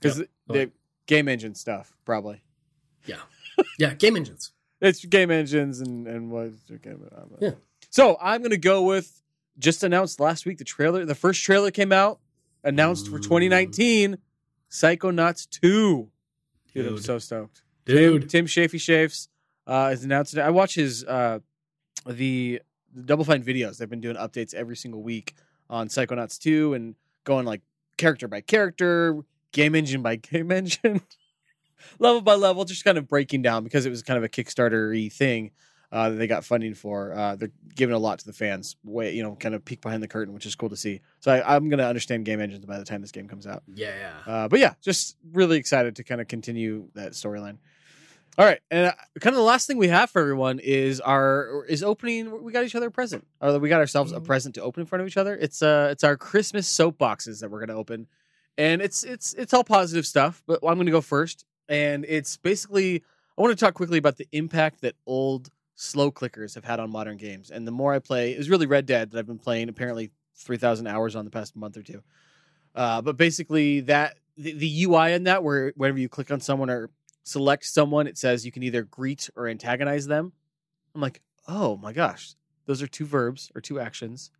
Because 0.00 0.18
Yep. 0.18 0.28
the 0.48 0.70
game 1.06 1.28
engine 1.28 1.54
stuff, 1.54 1.94
probably. 2.04 2.42
Yeah, 3.06 3.16
yeah, 3.78 3.94
game 3.94 4.16
engines. 4.16 4.52
It's 4.80 5.04
game 5.04 5.30
engines 5.30 5.80
and 5.80 6.08
and 6.08 6.28
what? 6.28 6.50
Okay, 6.68 6.94
Yeah. 7.40 7.50
So 7.90 8.16
I'm 8.20 8.42
gonna 8.42 8.56
go 8.56 8.82
with 8.82 9.22
just 9.56 9.84
announced 9.84 10.18
last 10.18 10.44
week. 10.44 10.58
The 10.58 10.64
trailer, 10.64 11.04
the 11.04 11.14
first 11.14 11.44
trailer 11.44 11.70
came 11.70 11.92
out, 11.92 12.18
announced 12.64 13.06
for 13.06 13.20
2019. 13.20 14.18
Psychonauts 14.72 15.48
2. 15.50 16.08
Dude, 16.74 16.86
I'm 16.86 16.98
so 16.98 17.18
stoked. 17.18 17.62
Dude. 17.84 18.30
Tim 18.30 18.46
Shafey 18.46 18.80
Shafes 18.80 19.28
uh, 19.66 19.90
is 19.92 20.02
announced. 20.02 20.38
I 20.38 20.48
watch 20.48 20.74
his 20.74 21.04
uh, 21.04 21.40
the, 22.06 22.62
the 22.94 23.02
Double 23.02 23.24
Fine 23.24 23.44
videos. 23.44 23.76
They've 23.76 23.90
been 23.90 24.00
doing 24.00 24.16
updates 24.16 24.54
every 24.54 24.76
single 24.76 25.02
week 25.02 25.34
on 25.68 25.88
Psychonauts 25.88 26.38
2 26.38 26.72
and 26.72 26.94
going 27.24 27.44
like 27.44 27.60
character 27.98 28.28
by 28.28 28.40
character, 28.40 29.20
game 29.52 29.74
engine 29.74 30.00
by 30.00 30.16
game 30.30 30.50
engine, 30.50 31.02
level 31.98 32.22
by 32.22 32.34
level, 32.34 32.64
just 32.64 32.82
kind 32.82 32.96
of 32.96 33.06
breaking 33.06 33.42
down 33.42 33.64
because 33.64 33.84
it 33.84 33.90
was 33.90 34.02
kind 34.02 34.16
of 34.16 34.24
a 34.24 34.28
Kickstarter 34.28 35.12
thing 35.12 35.50
uh, 35.92 36.08
that 36.10 36.16
they 36.16 36.26
got 36.26 36.44
funding 36.44 36.74
for. 36.74 37.12
Uh, 37.12 37.36
they're 37.36 37.52
giving 37.76 37.94
a 37.94 37.98
lot 37.98 38.18
to 38.18 38.24
the 38.26 38.32
fans, 38.32 38.76
way 38.82 39.14
you 39.14 39.22
know, 39.22 39.36
kind 39.36 39.54
of 39.54 39.64
peek 39.64 39.80
behind 39.82 40.02
the 40.02 40.08
curtain, 40.08 40.34
which 40.34 40.46
is 40.46 40.54
cool 40.56 40.70
to 40.70 40.76
see. 40.76 41.00
So 41.20 41.30
I, 41.30 41.54
I'm 41.54 41.68
going 41.68 41.78
to 41.78 41.86
understand 41.86 42.24
game 42.24 42.40
engines 42.40 42.64
by 42.64 42.78
the 42.78 42.84
time 42.84 43.02
this 43.02 43.12
game 43.12 43.28
comes 43.28 43.46
out. 43.46 43.62
Yeah. 43.72 43.94
yeah. 44.26 44.32
Uh, 44.32 44.48
but 44.48 44.58
yeah, 44.58 44.74
just 44.80 45.16
really 45.32 45.58
excited 45.58 45.96
to 45.96 46.04
kind 46.04 46.20
of 46.20 46.26
continue 46.28 46.88
that 46.94 47.12
storyline. 47.12 47.58
All 48.38 48.46
right, 48.46 48.60
and 48.70 48.86
uh, 48.86 48.92
kind 49.20 49.34
of 49.34 49.38
the 49.38 49.42
last 49.44 49.66
thing 49.66 49.76
we 49.76 49.88
have 49.88 50.08
for 50.08 50.22
everyone 50.22 50.58
is 50.58 51.02
our 51.02 51.66
is 51.68 51.82
opening. 51.82 52.42
We 52.42 52.50
got 52.50 52.64
each 52.64 52.74
other 52.74 52.86
a 52.86 52.90
present, 52.90 53.26
or 53.42 53.58
we 53.58 53.68
got 53.68 53.80
ourselves 53.80 54.10
a 54.12 54.20
Mhm. 54.20 54.24
present 54.24 54.54
to 54.54 54.62
open 54.62 54.80
in 54.80 54.86
front 54.86 55.02
of 55.02 55.06
each 55.06 55.18
other. 55.18 55.36
It's 55.36 55.60
uh, 55.60 55.88
it's 55.92 56.02
our 56.02 56.16
Christmas 56.16 56.66
soap 56.66 56.96
boxes 56.96 57.40
that 57.40 57.50
we're 57.50 57.60
gonna 57.60 57.78
open, 57.78 58.06
and 58.56 58.80
it's 58.80 59.04
it's 59.04 59.34
it's 59.34 59.52
all 59.52 59.64
positive 59.64 60.06
stuff. 60.06 60.42
But 60.46 60.60
I'm 60.66 60.78
gonna 60.78 60.90
go 60.90 61.02
first, 61.02 61.44
and 61.68 62.06
it's 62.08 62.38
basically 62.38 63.04
I 63.36 63.42
want 63.42 63.52
to 63.58 63.62
talk 63.62 63.74
quickly 63.74 63.98
about 63.98 64.16
the 64.16 64.26
impact 64.32 64.80
that 64.80 64.94
old 65.04 65.50
slow 65.82 66.12
clickers 66.12 66.54
have 66.54 66.64
had 66.64 66.78
on 66.80 66.90
modern 66.90 67.16
games. 67.16 67.50
And 67.50 67.66
the 67.66 67.72
more 67.72 67.92
I 67.92 67.98
play, 67.98 68.32
it 68.32 68.38
was 68.38 68.48
really 68.48 68.66
Red 68.66 68.86
Dead 68.86 69.10
that 69.10 69.18
I've 69.18 69.26
been 69.26 69.38
playing. 69.38 69.68
Apparently, 69.68 70.10
three 70.36 70.56
thousand 70.56 70.86
hours 70.86 71.16
on 71.16 71.24
the 71.24 71.30
past 71.30 71.56
month 71.56 71.76
or 71.76 71.82
two. 71.82 72.02
Uh, 72.74 73.02
but 73.02 73.16
basically, 73.16 73.80
that 73.80 74.16
the, 74.36 74.52
the 74.52 74.84
UI 74.84 75.12
in 75.12 75.24
that, 75.24 75.42
where 75.42 75.72
whenever 75.76 75.98
you 75.98 76.08
click 76.08 76.30
on 76.30 76.40
someone 76.40 76.70
or 76.70 76.90
select 77.24 77.64
someone, 77.64 78.06
it 78.06 78.16
says 78.16 78.46
you 78.46 78.52
can 78.52 78.62
either 78.62 78.82
greet 78.82 79.28
or 79.36 79.48
antagonize 79.48 80.06
them. 80.06 80.32
I'm 80.94 81.00
like, 81.00 81.20
oh 81.48 81.76
my 81.76 81.92
gosh, 81.92 82.34
those 82.66 82.80
are 82.80 82.86
two 82.86 83.06
verbs 83.06 83.50
or 83.54 83.60
two 83.60 83.80
actions. 83.80 84.30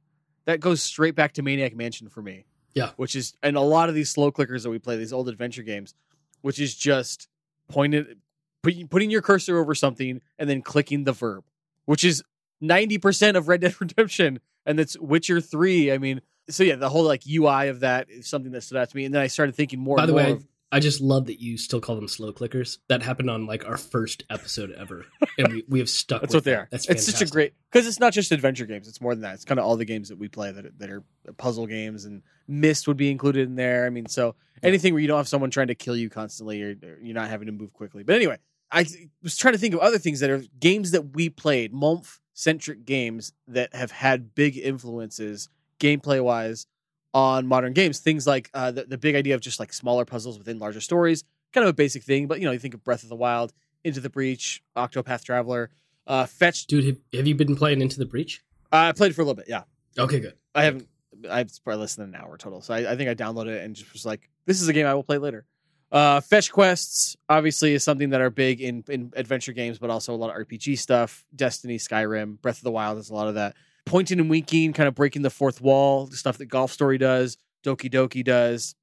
That 0.44 0.60
goes 0.60 0.82
straight 0.82 1.14
back 1.14 1.32
to 1.34 1.42
Maniac 1.42 1.74
Mansion 1.74 2.08
for 2.08 2.22
me. 2.22 2.46
Yeah. 2.74 2.90
Which 2.96 3.14
is, 3.14 3.34
and 3.42 3.56
a 3.56 3.60
lot 3.60 3.88
of 3.88 3.94
these 3.94 4.10
slow 4.10 4.32
clickers 4.32 4.62
that 4.62 4.70
we 4.70 4.78
play, 4.78 4.96
these 4.96 5.12
old 5.12 5.28
adventure 5.28 5.62
games, 5.62 5.94
which 6.40 6.58
is 6.58 6.74
just 6.74 7.28
pointed, 7.68 8.18
putting 8.62 9.10
your 9.10 9.22
cursor 9.22 9.58
over 9.58 9.74
something 9.74 10.20
and 10.38 10.48
then 10.48 10.62
clicking 10.62 11.04
the 11.04 11.12
verb, 11.12 11.44
which 11.84 12.04
is 12.04 12.22
90% 12.62 13.36
of 13.36 13.48
Red 13.48 13.60
Dead 13.60 13.74
Redemption. 13.80 14.40
And 14.64 14.78
that's 14.78 14.96
Witcher 14.98 15.40
3. 15.40 15.92
I 15.92 15.98
mean, 15.98 16.20
so 16.48 16.62
yeah, 16.62 16.76
the 16.76 16.88
whole 16.88 17.04
like 17.04 17.22
UI 17.26 17.68
of 17.68 17.80
that 17.80 18.10
is 18.10 18.28
something 18.28 18.52
that 18.52 18.62
stood 18.62 18.78
out 18.78 18.90
to 18.90 18.96
me. 18.96 19.04
And 19.04 19.14
then 19.14 19.22
I 19.22 19.26
started 19.26 19.54
thinking 19.54 19.80
more 19.80 19.96
By 19.96 20.06
the 20.06 20.14
way, 20.14 20.32
of, 20.32 20.46
I 20.72 20.80
just 20.80 21.02
love 21.02 21.26
that 21.26 21.38
you 21.38 21.58
still 21.58 21.80
call 21.80 21.96
them 21.96 22.08
slow 22.08 22.32
clickers. 22.32 22.78
That 22.88 23.02
happened 23.02 23.28
on 23.28 23.46
like 23.46 23.66
our 23.66 23.76
first 23.76 24.24
episode 24.30 24.72
ever, 24.72 25.04
and 25.38 25.52
we, 25.52 25.64
we 25.68 25.78
have 25.80 25.90
stuck. 25.90 26.22
That's 26.22 26.32
what 26.32 26.44
they 26.44 26.54
are. 26.54 26.66
That's 26.70 26.88
it's 26.88 27.04
such 27.04 27.20
a 27.20 27.30
great 27.30 27.52
because 27.70 27.86
it's 27.86 28.00
not 28.00 28.14
just 28.14 28.32
adventure 28.32 28.64
games. 28.64 28.88
It's 28.88 29.00
more 29.00 29.14
than 29.14 29.20
that. 29.20 29.34
It's 29.34 29.44
kind 29.44 29.60
of 29.60 29.66
all 29.66 29.76
the 29.76 29.84
games 29.84 30.08
that 30.08 30.18
we 30.18 30.28
play 30.28 30.50
that 30.50 30.64
are, 30.64 30.72
that 30.78 30.90
are 30.90 31.04
puzzle 31.36 31.66
games, 31.66 32.06
and 32.06 32.22
Myst 32.48 32.88
would 32.88 32.96
be 32.96 33.10
included 33.10 33.46
in 33.48 33.54
there. 33.54 33.84
I 33.84 33.90
mean, 33.90 34.06
so 34.06 34.34
anything 34.62 34.94
where 34.94 35.02
you 35.02 35.08
don't 35.08 35.18
have 35.18 35.28
someone 35.28 35.50
trying 35.50 35.66
to 35.66 35.74
kill 35.74 35.94
you 35.94 36.08
constantly, 36.08 36.62
or, 36.62 36.70
or 36.70 36.98
you're 37.02 37.14
not 37.14 37.28
having 37.28 37.46
to 37.46 37.52
move 37.52 37.74
quickly. 37.74 38.02
But 38.02 38.16
anyway, 38.16 38.38
I 38.72 38.86
was 39.22 39.36
trying 39.36 39.52
to 39.54 39.58
think 39.58 39.74
of 39.74 39.80
other 39.80 39.98
things 39.98 40.20
that 40.20 40.30
are 40.30 40.42
games 40.58 40.90
that 40.92 41.14
we 41.14 41.28
played, 41.28 41.72
Monf 41.72 42.18
centric 42.32 42.84
games 42.86 43.32
that 43.46 43.74
have 43.74 43.90
had 43.90 44.34
big 44.34 44.56
influences 44.56 45.48
gameplay 45.78 46.22
wise 46.22 46.66
on 47.12 47.46
modern 47.46 47.74
games. 47.74 47.98
Things 47.98 48.26
like 48.26 48.50
uh, 48.54 48.70
the, 48.70 48.84
the 48.84 48.98
big 48.98 49.14
idea 49.14 49.34
of 49.34 49.42
just 49.42 49.60
like 49.60 49.72
smaller 49.72 50.04
puzzles 50.04 50.38
within 50.38 50.58
larger 50.58 50.80
stories, 50.80 51.24
kind 51.52 51.64
of 51.64 51.70
a 51.70 51.74
basic 51.74 52.02
thing. 52.02 52.26
But 52.26 52.40
you 52.40 52.46
know, 52.46 52.52
you 52.52 52.58
think 52.58 52.74
of 52.74 52.82
Breath 52.82 53.02
of 53.02 53.10
the 53.10 53.16
Wild, 53.16 53.52
Into 53.84 54.00
the 54.00 54.10
Breach, 54.10 54.62
Octopath 54.76 55.22
Traveler, 55.24 55.70
uh, 56.06 56.26
Fetch. 56.26 56.66
Dude, 56.66 56.84
have, 56.84 56.96
have 57.12 57.26
you 57.26 57.34
been 57.34 57.54
playing 57.54 57.82
Into 57.82 57.98
the 57.98 58.06
Breach? 58.06 58.42
I 58.72 58.92
played 58.92 59.14
for 59.14 59.20
a 59.20 59.24
little 59.24 59.36
bit. 59.36 59.48
Yeah, 59.48 59.64
Okay, 59.98 60.20
good. 60.20 60.34
I 60.54 60.64
haven't. 60.64 60.88
I've 61.30 61.52
probably 61.62 61.80
less 61.80 61.94
than 61.96 62.08
an 62.08 62.14
hour 62.14 62.36
total. 62.36 62.62
So 62.62 62.74
I, 62.74 62.92
I 62.92 62.96
think 62.96 63.08
I 63.10 63.14
downloaded 63.14 63.48
it 63.48 63.64
and 63.64 63.76
just 63.76 63.92
was 63.92 64.06
like, 64.06 64.28
this 64.46 64.60
is 64.60 64.68
a 64.68 64.72
game 64.72 64.86
I 64.86 64.94
will 64.94 65.04
play 65.04 65.18
later. 65.18 65.44
Uh, 65.92 66.22
fetch 66.22 66.50
quests 66.50 67.18
obviously 67.28 67.74
is 67.74 67.84
something 67.84 68.10
that 68.10 68.22
are 68.22 68.30
big 68.30 68.62
in, 68.62 68.82
in 68.88 69.12
adventure 69.14 69.52
games, 69.52 69.78
but 69.78 69.90
also 69.90 70.14
a 70.14 70.16
lot 70.16 70.30
of 70.30 70.46
RPG 70.46 70.78
stuff. 70.78 71.22
Destiny, 71.36 71.76
Skyrim, 71.76 72.40
Breath 72.40 72.56
of 72.56 72.64
the 72.64 72.70
Wild 72.70 72.98
is 72.98 73.10
a 73.10 73.14
lot 73.14 73.28
of 73.28 73.34
that. 73.34 73.54
Pointing 73.84 74.18
and 74.18 74.30
winking, 74.30 74.72
kind 74.72 74.88
of 74.88 74.94
breaking 74.94 75.20
the 75.20 75.28
fourth 75.28 75.60
wall, 75.60 76.06
the 76.06 76.16
stuff 76.16 76.38
that 76.38 76.46
Golf 76.46 76.72
Story 76.72 76.96
does, 76.96 77.36
Doki 77.62 77.92
Doki 77.92 78.24
does. 78.24 78.74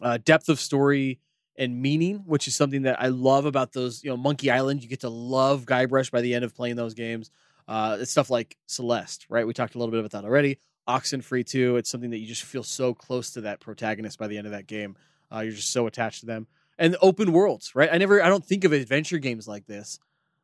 Uh, 0.00 0.18
depth 0.24 0.48
of 0.48 0.58
story 0.58 1.20
and 1.58 1.80
meaning, 1.80 2.22
which 2.26 2.48
is 2.48 2.56
something 2.56 2.82
that 2.82 3.00
I 3.00 3.08
love 3.08 3.44
about 3.44 3.72
those. 3.72 4.02
You 4.02 4.10
know, 4.10 4.16
Monkey 4.16 4.50
Island, 4.50 4.82
you 4.82 4.88
get 4.88 5.00
to 5.00 5.10
love 5.10 5.64
Guybrush 5.64 6.10
by 6.10 6.22
the 6.22 6.34
end 6.34 6.44
of 6.44 6.54
playing 6.54 6.76
those 6.76 6.94
games. 6.94 7.30
Uh, 7.68 7.98
it's 8.00 8.10
stuff 8.10 8.30
like 8.30 8.56
Celeste, 8.66 9.26
right? 9.28 9.46
We 9.46 9.52
talked 9.52 9.74
a 9.74 9.78
little 9.78 9.90
bit 9.90 10.00
about 10.00 10.12
that 10.12 10.24
already. 10.24 10.58
Oxenfree 10.88 11.44
too. 11.44 11.76
It's 11.76 11.90
something 11.90 12.10
that 12.10 12.18
you 12.18 12.26
just 12.26 12.44
feel 12.44 12.62
so 12.62 12.94
close 12.94 13.32
to 13.32 13.42
that 13.42 13.60
protagonist 13.60 14.18
by 14.18 14.28
the 14.28 14.38
end 14.38 14.46
of 14.46 14.52
that 14.52 14.66
game. 14.66 14.96
Uh, 15.32 15.40
you're 15.40 15.52
just 15.52 15.72
so 15.72 15.86
attached 15.86 16.20
to 16.20 16.26
them. 16.26 16.46
And 16.78 16.96
open 17.00 17.32
worlds, 17.32 17.74
right? 17.74 17.88
I 17.90 17.96
never, 17.98 18.22
I 18.22 18.28
don't 18.28 18.44
think 18.44 18.64
of 18.64 18.72
adventure 18.72 19.18
games 19.18 19.48
like 19.48 19.66
this. 19.66 19.98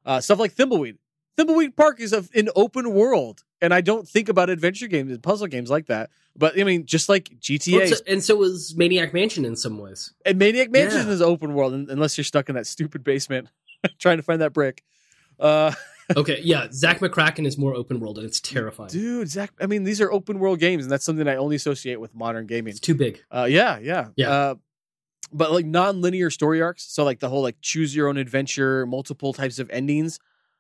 Uh, 0.05 0.21
stuff 0.21 0.38
like 0.38 0.55
Thimbleweed. 0.55 0.97
Thimbleweed 1.38 1.77
Park 1.77 2.01
is 2.01 2.12
a, 2.12 2.25
an 2.35 2.49
open 2.57 2.92
world, 2.92 3.42
and 3.61 3.73
I 3.73 3.81
don't 3.81 4.07
think 4.09 4.29
about 4.29 4.51
adventure 4.51 4.87
games 4.87 5.12
and 5.12 5.23
puzzle 5.23 5.47
games 5.47 5.71
like 5.71 5.87
that. 5.87 6.11
But 6.37 6.59
I 6.61 6.64
mean, 6.64 6.85
just 6.87 7.09
like 7.09 7.31
GTA 7.40 7.79
Well, 7.79 7.87
so- 7.88 7.97
and 8.07 8.23
so 8.25 8.37
was 8.37 8.75
Maniac 8.77 9.12
Mansion 9.14 9.45
in 9.45 9.57
some 9.57 9.79
ways. 9.79 10.12
and 10.27 10.38
Maniac 10.38 10.71
Mansion 10.71 11.07
Yeah. 11.07 11.12
is 11.12 11.23
open 11.23 11.55
world, 11.55 11.73
unless 11.75 12.16
you're 12.18 12.25
stuck 12.25 12.49
in 12.49 12.55
that 12.57 12.66
stupid 12.66 13.05
basement 13.05 13.49
trying 13.99 14.16
to 14.18 14.23
find 14.23 14.40
that 14.42 14.53
brick. 14.53 14.83
Uh, 15.38 15.73
Okay, 16.16 16.40
yeah, 16.42 16.67
Zak 16.73 16.98
McKracken 16.98 17.46
is 17.46 17.56
more 17.56 17.75
open 17.75 17.98
world, 18.00 18.19
and 18.19 18.27
it's 18.27 18.40
terrifying. 18.40 18.90
dude, 18.90 19.29
Zak. 19.29 19.50
I 19.61 19.67
mean, 19.67 19.85
these 19.85 20.00
are 20.00 20.13
open 20.13 20.40
world 20.40 20.59
games, 20.59 20.85
and 20.85 20.90
that's 20.92 21.04
something 21.04 21.27
I 21.29 21.37
only 21.37 21.56
associate 21.56 22.00
with 22.00 22.15
modern 22.15 22.46
gaming. 22.46 22.73
It's 22.73 22.81
too 22.81 22.94
big. 22.96 23.23
Uh, 23.31 23.46
yeah, 23.48 23.79
yeah, 23.79 24.09
Yeah. 24.17 24.31
Uh, 24.31 24.54
but 25.33 25.52
like 25.52 25.66
non-linear 25.66 26.30
story 26.30 26.60
arcs, 26.60 26.85
so 26.85 27.04
like 27.04 27.20
the 27.20 27.28
whole 27.28 27.42
like 27.42 27.56
choose 27.60 27.94
your 27.94 28.08
own 28.08 28.16
adventure, 28.16 28.87
multiple 28.87 29.33
types 29.33 29.58
of 29.58 29.70
endings, 29.70 30.18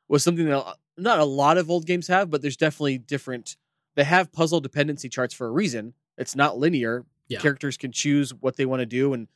was 0.08 0.22
something 0.22 0.46
that 0.46 0.58
uh, 0.58 0.74
not 0.96 1.18
a 1.18 1.24
lot 1.24 1.58
of 1.58 1.70
old 1.70 1.86
games 1.86 2.06
have, 2.08 2.30
but 2.30 2.42
there's 2.42 2.56
definitely 2.56 2.98
different. 2.98 3.56
They 3.94 4.04
have 4.04 4.32
puzzle 4.32 4.60
dependency 4.60 5.08
charts 5.08 5.34
for 5.34 5.46
a 5.46 5.50
reason. 5.50 5.94
It's 6.16 6.36
not 6.36 6.58
linear. 6.58 7.04
Yeah. 7.28 7.40
Characters 7.40 7.76
can 7.76 7.92
choose 7.92 8.34
what 8.34 8.56
they 8.56 8.66
want 8.66 8.80
to 8.80 8.86
do, 8.86 9.12
and 9.14 9.28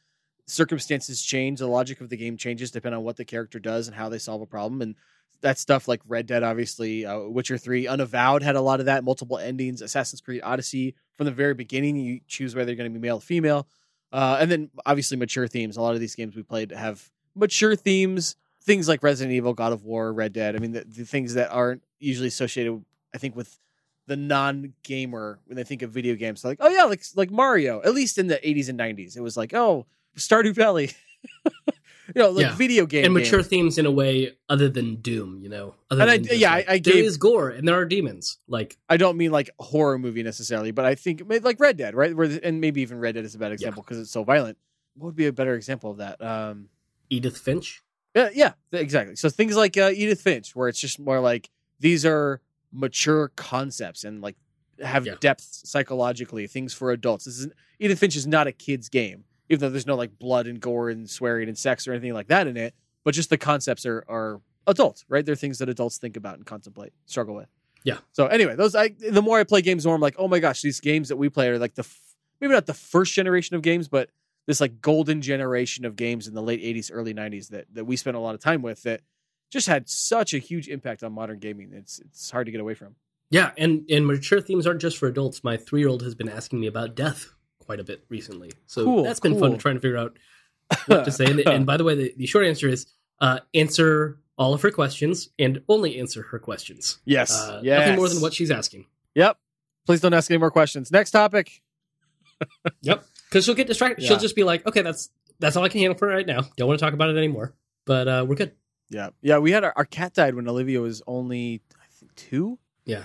circumstances 0.47 1.22
change. 1.22 1.59
The 1.59 1.66
logic 1.66 2.01
of 2.01 2.09
the 2.09 2.16
game 2.16 2.37
changes 2.37 2.70
depending 2.70 2.99
on 2.99 3.05
what 3.05 3.16
the 3.16 3.24
character 3.24 3.59
does 3.59 3.89
and 3.89 3.97
how 3.97 4.09
they 4.09 4.18
solve 4.18 4.41
a 4.43 4.47
problem. 4.47 4.82
And 4.82 4.95
that 5.43 5.59
stuff 5.59 5.89
like 5.89 6.01
Red 6.07 6.26
Dead, 6.26 6.43
obviously, 6.43 7.05
uh, 7.05 7.20
Witcher 7.20 7.59
Three, 7.59 7.87
Unavowed 7.87 8.43
had 8.43 8.57
a 8.57 8.61
lot 8.61 8.80
of 8.80 8.87
that. 8.87 9.05
Multiple 9.05 9.39
endings. 9.39 9.82
Assassin's 9.82 10.20
Creed 10.20 10.41
Odyssey, 10.43 10.95
from 11.16 11.26
the 11.26 11.32
very 11.32 11.55
beginning, 11.55 11.97
you 11.97 12.20
choose 12.26 12.55
whether 12.55 12.70
you're 12.70 12.76
going 12.76 12.91
to 12.91 12.99
be 12.99 13.03
male 13.03 13.18
or 13.18 13.20
female. 13.20 13.66
Uh, 14.13 14.39
and 14.41 14.51
then 14.51 14.71
obviously 14.85 15.17
mature 15.17 15.49
themes. 15.49 15.77
A 15.77 15.83
lot 15.83 15.95
of 15.95 16.01
these 16.01 16.15
games 16.15 16.37
we 16.37 16.43
played 16.43 16.71
have 16.71 17.11
mature 17.35 17.77
themes. 17.77 18.37
Things 18.63 18.89
like 18.89 19.03
Resident 19.03 19.35
Evil, 19.35 19.55
God 19.55 19.73
of 19.73 19.85
War, 19.85 20.13
Red 20.13 20.33
Dead. 20.33 20.57
I 20.57 20.59
mean, 20.59 20.73
the, 20.73 20.85
the 20.85 21.05
things 21.05 21.35
that 21.35 21.51
aren't 21.51 21.83
usually 22.01 22.29
associated, 22.29 22.85
I 23.15 23.19
think, 23.19 23.37
with 23.37 23.59
the 24.07 24.17
non-gamer 24.17 25.41
when 25.47 25.57
they 25.57 25.65
think 25.65 25.83
of 25.83 25.91
video 25.91 26.15
games. 26.15 26.43
They're 26.43 26.53
like, 26.53 26.59
oh 26.61 26.69
yeah, 26.69 26.85
like 26.85 27.03
like 27.15 27.31
Mario. 27.31 27.81
At 27.83 27.95
least 27.95 28.19
in 28.19 28.27
the 28.27 28.37
80s 28.37 28.69
and 28.69 28.79
90s, 28.79 29.17
it 29.17 29.21
was 29.21 29.37
like, 29.37 29.55
oh, 29.55 29.87
Stardew 30.17 30.55
Valley. 30.55 30.91
you 32.15 32.23
know, 32.23 32.31
like 32.31 32.43
Yeah. 32.43 32.55
video 32.57 32.87
game 32.87 33.05
and 33.07 33.15
mature 33.15 33.39
games. 33.41 33.49
themes 33.49 33.79
in 33.79 33.87
a 33.87 33.91
way 33.91 34.37
other 34.49 34.69
than 34.69 34.97
Doom, 34.97 35.41
you 35.43 35.49
know. 35.49 35.75
Other 35.91 36.03
And 36.03 36.11
I- 36.11 36.19
just, 36.19 36.37
yeah, 36.39 36.51
like, 36.53 36.69
I- 36.69 36.73
I 36.75 36.79
there 36.79 36.95
gave- 36.95 37.05
is 37.05 37.17
gore 37.17 37.51
and 37.51 37.67
there 37.67 37.75
are 37.77 37.85
demons. 37.85 38.39
Like 38.49 38.77
I 38.89 38.97
don't 38.97 39.17
mean 39.17 39.33
like 39.33 39.51
horror 39.59 39.99
movie 39.99 40.23
necessarily, 40.23 40.71
but 40.71 40.85
I 40.85 40.95
think 40.95 41.23
like 41.43 41.59
Red 41.61 41.77
Dead, 41.77 41.95
right? 41.95 42.15
Where 42.17 42.39
and 42.43 42.61
maybe 42.61 42.81
even 42.83 42.99
Red 42.99 43.15
Dead 43.17 43.25
is 43.25 43.35
a 43.35 43.39
bad 43.39 43.53
example 43.53 43.83
because 43.83 43.99
it's 43.99 44.11
so 44.11 44.25
violent. 44.25 44.59
What 44.95 45.07
would 45.07 45.17
be 45.17 45.27
a 45.27 45.33
better 45.33 45.55
example 45.55 45.91
of 45.91 45.99
that? 45.99 46.23
Um, 46.23 46.69
Edith 47.11 47.39
Finch. 47.39 47.83
yeah, 48.15 48.31
yeah, 48.35 48.53
exactly. 48.73 49.15
So 49.17 49.29
things 49.29 49.57
like 49.57 49.77
uh, 49.77 49.91
Edith 49.95 50.21
Finch, 50.23 50.57
where 50.57 50.69
it's 50.69 50.81
just 50.81 50.99
more 50.99 51.21
like 51.21 51.51
these 51.81 52.05
are 52.07 52.41
mature 52.73 53.29
concepts 53.37 54.05
and 54.05 54.21
like 54.23 54.37
have 54.81 55.07
Yeah. 55.07 55.15
depth 55.21 55.43
psychologically, 55.65 56.47
things 56.47 56.73
for 56.75 56.91
adults. 56.93 57.25
This 57.27 57.39
is 57.39 57.49
Edith 57.79 57.99
Finch 57.99 58.17
is 58.17 58.27
not 58.27 58.47
a 58.47 58.53
kid's 58.53 58.89
game, 58.89 59.25
even 59.49 59.61
though 59.61 59.71
there's 59.71 59.87
no 59.87 59.97
like 59.97 60.19
blood 60.19 60.47
and 60.47 60.61
gore 60.61 60.91
and 60.91 61.09
swearing 61.09 61.49
and 61.49 61.57
sex 61.57 61.87
or 61.87 61.93
anything 61.93 62.15
like 62.15 62.29
that 62.29 62.47
in 62.47 62.57
it. 62.57 62.75
But 63.05 63.15
just 63.15 63.31
the 63.31 63.39
concepts 63.39 63.87
are 63.87 64.05
are 64.09 64.41
adult, 64.67 65.05
right? 65.09 65.25
They're 65.25 65.37
things 65.37 65.59
that 65.59 65.69
adults 65.69 65.99
think 65.99 66.17
about 66.17 66.37
and 66.37 66.47
contemplate, 66.47 66.93
struggle 67.07 67.35
with. 67.35 67.49
Yeah. 67.85 67.99
So 68.13 68.27
anyway, 68.27 68.57
those 68.57 68.75
I 68.75 68.89
the 68.89 69.23
more 69.23 69.39
I 69.39 69.45
play 69.45 69.63
games, 69.63 69.85
the 69.85 69.89
more 69.89 69.95
I'm 69.95 70.01
like, 70.01 70.17
oh 70.19 70.29
my 70.29 70.39
gosh, 70.41 70.63
these 70.63 70.81
games 70.81 71.09
that 71.09 71.17
we 71.17 71.29
play 71.29 71.49
are 71.49 71.59
like 71.59 71.75
the 71.75 71.83
f- 71.83 72.01
maybe 72.41 72.53
not 72.53 72.67
the 72.67 72.75
first 72.75 73.15
generation 73.15 73.55
of 73.55 73.63
games, 73.63 73.87
but 73.89 74.11
this 74.47 74.61
like 74.61 74.81
golden 74.81 75.23
generation 75.23 75.85
of 75.85 75.97
games 75.97 76.27
in 76.27 76.35
the 76.35 76.43
late 76.43 76.63
80s 76.63 76.91
early 76.93 77.15
90s 77.15 77.49
that 77.51 77.67
that 77.75 77.85
we 77.85 77.97
spent 77.97 78.17
a 78.17 78.21
lot 78.21 78.35
of 78.35 78.41
time 78.41 78.63
with 78.63 78.83
that 78.85 79.03
just 79.51 79.69
had 79.69 79.89
such 79.89 80.35
a 80.35 80.39
huge 80.39 80.69
impact 80.69 81.05
on 81.05 81.13
modern 81.13 81.39
gaming 81.39 81.71
it's 81.73 82.01
it's 82.01 82.31
hard 82.31 82.47
to 82.47 82.53
get 82.53 82.61
away 82.61 82.75
from 82.75 82.97
Yeah, 83.31 83.51
and 83.57 83.89
and 83.91 84.07
mature 84.07 84.41
themes 84.41 84.67
aren't 84.67 84.81
just 84.81 84.99
for 84.99 85.09
adults. 85.09 85.43
My 85.45 85.57
three 85.57 85.81
year 85.81 85.89
old 85.89 86.03
has 86.03 86.15
been 86.15 86.29
asking 86.29 86.61
me 86.61 86.67
about 86.67 86.95
death 86.95 87.29
quite 87.67 87.81
a 87.81 87.85
bit 87.85 88.05
recently, 88.09 88.53
so 88.67 88.85
Cool, 88.85 89.03
that's 89.05 89.21
been 89.21 89.39
fun 89.39 89.51
cool. 89.51 89.59
trying 89.59 89.75
to 89.75 89.81
figure 89.81 89.99
out 89.99 90.17
what 90.87 91.05
to 91.05 91.12
say. 91.12 91.27
And, 91.27 91.41
and 91.47 91.67
by 91.67 91.77
the 91.77 91.85
way, 91.85 91.95
the, 91.95 92.14
the 92.17 92.27
short 92.27 92.47
answer 92.47 92.69
is 92.69 92.87
uh, 93.21 93.41
answer 93.55 94.19
all 94.39 94.55
of 94.55 94.62
her 94.62 94.71
questions 94.71 95.29
and 95.39 95.61
only 95.69 95.99
answer 95.99 96.23
her 96.23 96.39
questions. 96.39 96.99
yes 97.05 97.31
Uh, 97.33 97.61
yes 97.62 97.81
Nothing 97.81 97.97
more 97.97 98.09
than 98.09 98.21
what 98.21 98.33
she's 98.35 98.51
asking. 98.51 98.87
yep 99.14 99.39
please 99.87 100.01
don't 100.01 100.14
ask 100.14 100.31
any 100.31 100.39
more 100.39 100.51
questions 100.51 100.91
next 100.91 101.11
topic 101.12 101.62
Yep. 102.83 103.05
Because 103.29 103.45
she'll 103.45 103.55
get 103.55 103.67
distracted. 103.67 104.03
Yeah. 104.03 104.09
She'll 104.09 104.19
just 104.19 104.37
be 104.37 104.45
like, 104.45 104.67
"Okay, 104.67 104.83
that's 104.83 105.11
that's 105.41 105.57
all 105.57 105.64
I 105.64 105.69
can 105.69 105.81
handle 105.81 105.99
for 105.99 106.07
right 106.09 106.27
now. 106.27 106.43
Don't 106.57 106.69
want 106.69 106.79
to 106.79 106.85
talk 106.85 106.95
about 106.95 107.11
it 107.11 107.17
anymore." 107.17 107.55
But 107.87 108.07
uh, 108.09 108.25
we're 108.29 108.35
good. 108.37 108.53
yeah 108.91 109.09
yeah 109.23 109.39
we 109.39 109.51
had 109.53 109.64
our, 109.64 109.73
our 109.77 109.85
cat 109.85 110.12
died 110.14 110.35
when 110.35 110.49
olivia 110.49 110.81
was 110.81 111.03
only 111.09 111.61
i 111.81 111.87
think 111.99 112.14
two 112.14 112.59
Yeah, 112.85 113.05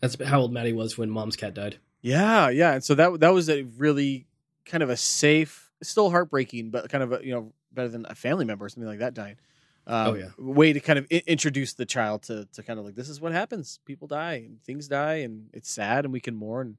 that's 0.00 0.22
how 0.22 0.40
old 0.40 0.52
Maddie 0.52 0.72
was 0.72 0.96
when 0.98 1.10
Mom's 1.10 1.36
cat 1.36 1.54
died. 1.54 1.78
Yeah 2.02 2.48
yeah 2.48 2.72
and 2.74 2.84
so 2.84 2.94
that 2.94 3.20
that 3.20 3.32
was 3.32 3.48
a 3.48 3.62
really 3.62 4.26
kind 4.64 4.82
of 4.82 4.90
a 4.90 4.96
safe 4.96 5.70
still 5.82 6.10
heartbreaking 6.10 6.70
but 6.70 6.88
kind 6.88 7.02
of 7.04 7.12
a, 7.12 7.20
you 7.24 7.32
know 7.32 7.52
better 7.72 7.88
than 7.88 8.06
a 8.08 8.14
family 8.14 8.44
member 8.44 8.64
or 8.64 8.68
something 8.70 8.88
like 8.88 9.00
that 9.00 9.12
dying. 9.14 9.36
Um, 9.88 10.06
Oh, 10.08 10.14
yeah. 10.14 10.28
way 10.38 10.72
to 10.72 10.80
kind 10.80 10.98
of 10.98 11.06
I- 11.12 11.22
introduce 11.26 11.74
the 11.74 11.84
child 11.86 12.22
to 12.24 12.46
to 12.54 12.62
kind 12.62 12.78
of 12.78 12.84
like 12.84 12.94
this 12.94 13.08
is 13.08 13.20
what 13.20 13.32
happens. 13.32 13.78
People 13.84 14.08
die 14.08 14.34
and 14.46 14.60
things 14.64 14.88
die 14.88 15.16
and 15.16 15.48
it's 15.52 15.70
sad 15.70 16.04
and 16.04 16.12
we 16.12 16.20
can 16.20 16.34
mourn. 16.34 16.78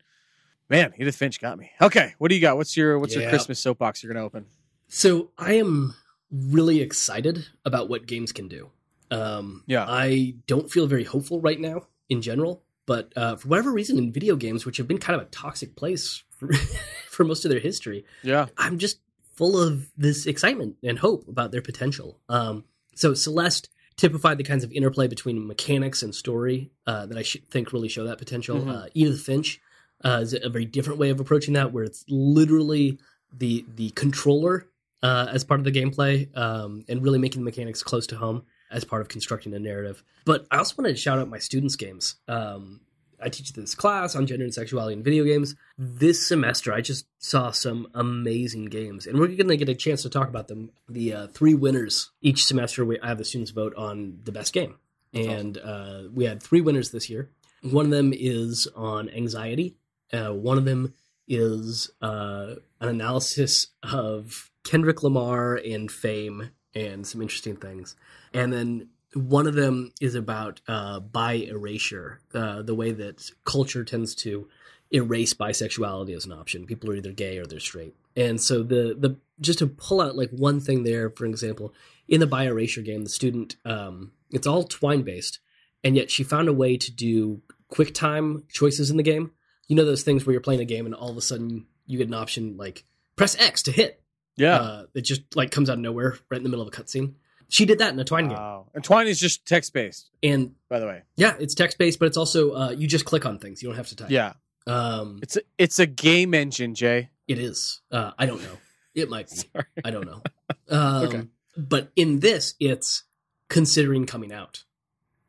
Man 0.69 0.93
edith 0.97 1.15
finch 1.15 1.39
got 1.39 1.57
me. 1.57 1.71
Okay 1.81 2.15
what 2.17 2.29
do 2.29 2.35
you 2.35 2.41
got? 2.41 2.57
What's 2.57 2.75
your 2.75 2.99
what's 2.99 3.15
your 3.15 3.29
christmas 3.29 3.59
soapbox 3.59 4.01
you're 4.03 4.11
gonna 4.13 4.25
open? 4.25 4.45
So 4.89 5.31
I 5.37 5.53
am 5.53 5.93
really 6.31 6.81
excited 6.81 7.45
about 7.63 7.87
what 7.89 8.05
games 8.07 8.31
can 8.33 8.47
do. 8.49 8.71
Um, 9.11 9.63
Yeah. 9.67 9.85
I 9.87 10.33
don't 10.47 10.69
feel 10.69 10.87
very 10.87 11.03
hopeful 11.05 11.39
right 11.39 11.59
now 11.59 11.87
in 12.09 12.21
general, 12.21 12.63
but 12.87 13.13
uh, 13.15 13.35
for 13.35 13.47
whatever 13.49 13.71
reason, 13.71 13.99
in 13.99 14.11
video 14.11 14.35
games, 14.35 14.65
which 14.65 14.77
have 14.77 14.87
been 14.87 14.97
kind 14.97 15.21
of 15.21 15.27
a 15.27 15.29
toxic 15.29 15.75
place 15.75 16.23
for, 16.29 16.51
for 17.09 17.23
most 17.23 17.45
of 17.45 17.51
their 17.51 17.59
history, 17.59 18.03
yeah 18.23 18.47
I'm 18.57 18.79
just 18.79 18.99
full 19.35 19.61
of 19.61 19.91
this 19.95 20.25
excitement 20.25 20.77
and 20.83 20.97
hope 20.97 21.27
about 21.27 21.51
their 21.51 21.61
potential. 21.61 22.19
Um, 22.27 22.63
so 22.95 23.13
Celeste 23.13 23.69
typified 23.95 24.39
the 24.39 24.43
kinds 24.43 24.63
of 24.63 24.71
interplay 24.71 25.07
between 25.07 25.45
mechanics 25.45 26.01
and 26.01 26.15
story 26.15 26.71
uh, 26.87 27.05
that 27.05 27.17
I 27.17 27.21
sh- 27.21 27.37
think 27.51 27.71
really 27.73 27.89
show 27.89 28.05
that 28.05 28.17
potential. 28.17 28.57
Mhm. 28.61 28.69
Uh, 28.75 28.87
Edith 28.95 29.21
Finch 29.21 29.59
uh, 30.03 30.19
is 30.23 30.33
a 30.33 30.49
very 30.49 30.65
different 30.65 30.99
way 30.99 31.09
of 31.11 31.19
approaching 31.19 31.53
that, 31.55 31.71
where 31.71 31.83
it's 31.83 32.03
literally 32.09 32.97
the 33.31 33.65
the 33.75 33.89
controller 33.91 34.67
uh, 35.03 35.27
as 35.31 35.43
part 35.43 35.59
of 35.59 35.65
the 35.65 35.71
gameplay 35.71 36.35
um, 36.37 36.83
and 36.87 37.03
really 37.03 37.19
making 37.19 37.41
the 37.41 37.45
mechanics 37.45 37.83
close 37.83 38.07
to 38.07 38.15
home 38.15 38.43
as 38.71 38.83
part 38.83 39.01
of 39.01 39.07
constructing 39.07 39.53
a 39.53 39.59
narrative. 39.59 40.03
But 40.25 40.45
I 40.51 40.57
also 40.57 40.75
wanted 40.77 40.95
to 40.95 41.01
shout 41.01 41.19
out 41.19 41.29
my 41.29 41.39
students' 41.39 41.75
games. 41.75 42.15
Um, 42.27 42.81
I 43.19 43.29
teach 43.29 43.53
this 43.53 43.73
class 43.73 44.15
on 44.15 44.27
gender 44.27 44.43
and 44.43 44.53
sexuality 44.53 44.93
in 44.93 45.03
video 45.03 45.23
games. 45.23 45.55
This 45.77 46.27
semester, 46.27 46.71
I 46.71 46.81
just 46.81 47.07
saw 47.17 47.51
some 47.51 47.87
amazing 47.93 48.65
games, 48.65 49.07
and 49.07 49.19
we're 49.19 49.27
going 49.27 49.47
to 49.47 49.57
get 49.57 49.69
a 49.69 49.75
chance 49.75 50.03
to 50.03 50.09
talk 50.09 50.27
about 50.27 50.47
them. 50.47 50.71
The 50.87 51.13
uh, 51.13 51.27
three 51.27 51.55
winners 51.55 52.11
each 52.21 52.45
semester, 52.45 52.85
we, 52.85 52.99
I 52.99 53.07
have 53.07 53.17
the 53.17 53.25
students 53.25 53.51
vote 53.51 53.73
on 53.75 54.19
the 54.23 54.31
best 54.31 54.53
game, 54.53 54.75
and 55.13 55.57
uh, 55.57 56.03
we 56.13 56.25
had 56.25 56.43
three 56.43 56.61
winners 56.61 56.91
this 56.91 57.09
year. 57.09 57.31
One 57.63 57.85
of 57.85 57.91
them 57.91 58.13
is 58.15 58.67
on 58.75 59.09
anxiety. 59.09 59.75
Uh, 60.13 60.33
one 60.33 60.59
of 60.59 60.65
them 60.65 60.93
is 61.27 61.89
uh, 62.01 62.55
an 62.79 62.89
analysis 62.89 63.67
of 63.83 64.51
Kendrick 64.63 65.01
Lamar 65.01 65.55
and 65.55 65.91
fame 65.91 66.51
and 66.73 67.05
some 67.05 67.21
interesting 67.21 67.55
things. 67.55 67.95
And 68.33 68.51
then 68.51 68.89
one 69.13 69.47
of 69.47 69.55
them 69.55 69.91
is 70.01 70.15
about 70.15 70.61
uh, 70.67 70.99
bi 70.99 71.33
erasure, 71.33 72.19
uh, 72.33 72.61
the 72.61 72.75
way 72.75 72.91
that 72.91 73.31
culture 73.45 73.83
tends 73.83 74.15
to 74.15 74.47
erase 74.91 75.33
bisexuality 75.33 76.15
as 76.15 76.25
an 76.25 76.31
option. 76.31 76.65
People 76.65 76.89
are 76.91 76.95
either 76.95 77.11
gay 77.11 77.37
or 77.37 77.45
they're 77.45 77.59
straight. 77.59 77.95
And 78.15 78.41
so 78.41 78.63
the 78.63 78.95
the 78.97 79.17
just 79.39 79.59
to 79.59 79.67
pull 79.67 80.01
out 80.01 80.17
like 80.17 80.31
one 80.31 80.59
thing 80.59 80.83
there, 80.83 81.09
for 81.09 81.25
example, 81.25 81.73
in 82.07 82.19
the 82.19 82.27
bi 82.27 82.45
erasure 82.45 82.81
game, 82.81 83.03
the 83.03 83.09
student 83.09 83.55
um, 83.65 84.11
it's 84.31 84.47
all 84.47 84.63
twine 84.63 85.03
based, 85.03 85.39
and 85.83 85.95
yet 85.95 86.11
she 86.11 86.23
found 86.23 86.47
a 86.47 86.53
way 86.53 86.77
to 86.77 86.91
do 86.91 87.41
quick 87.69 87.93
time 87.93 88.43
choices 88.51 88.89
in 88.89 88.97
the 88.97 89.03
game. 89.03 89.31
You 89.67 89.75
know 89.75 89.85
those 89.85 90.03
things 90.03 90.25
where 90.25 90.33
you're 90.33 90.41
playing 90.41 90.61
a 90.61 90.65
game 90.65 90.85
and 90.85 90.95
all 90.95 91.11
of 91.11 91.17
a 91.17 91.21
sudden 91.21 91.67
you 91.85 91.97
get 91.97 92.07
an 92.07 92.13
option 92.13 92.57
like 92.57 92.85
press 93.15 93.39
X 93.39 93.61
to 93.63 93.71
hit. 93.71 94.01
Yeah 94.37 94.55
Uh, 94.55 94.83
it 94.93 95.01
just 95.01 95.35
like 95.35 95.51
comes 95.51 95.69
out 95.69 95.73
of 95.73 95.79
nowhere 95.79 96.17
right 96.29 96.37
in 96.37 96.43
the 96.43 96.49
middle 96.49 96.65
of 96.65 96.73
a 96.73 96.75
cutscene. 96.77 97.13
She 97.49 97.65
did 97.65 97.79
that 97.79 97.93
in 97.93 97.99
a 97.99 98.03
Twine 98.03 98.27
game, 98.27 98.37
wow 98.37 98.67
and 98.73 98.83
twine 98.83 99.07
is 99.07 99.19
just 99.19 99.45
text 99.45 99.73
based 99.73 100.09
and 100.23 100.53
by 100.69 100.79
the 100.79 100.85
way 100.85 101.01
yeah, 101.15 101.35
it's 101.39 101.53
text 101.55 101.77
based, 101.77 101.97
but 101.99 102.05
it's 102.07 102.17
also 102.17 102.53
uh, 102.53 102.69
you 102.71 102.87
just 102.87 103.05
click 103.05 103.25
on 103.25 103.39
things. 103.39 103.61
You 103.63 103.69
don't 103.69 103.77
have 103.77 103.87
to 103.87 103.95
type. 103.95 104.09
yeah 104.11 104.33
um, 104.67 105.19
it's 105.21 105.37
a, 105.37 105.41
it's 105.57 105.79
a 105.79 105.85
game 105.85 106.33
engine 106.33 106.75
jay 106.75 107.09
it 107.27 107.39
is. 107.39 107.81
Uh, 107.91 108.11
I 108.17 108.25
don't 108.25 108.41
know. 108.41 108.57
It 108.95 109.09
might 109.09 109.29
be. 109.29 109.35
Sorry. 109.53 109.65
I 109.83 109.91
don't 109.91 110.05
know. 110.05 110.21
Um, 110.69 111.05
Okay. 111.07 111.23
But 111.57 111.91
in 111.95 112.19
this, 112.19 112.53
it's 112.59 113.03
considering 113.49 114.05
coming 114.05 114.31
out, 114.31 114.63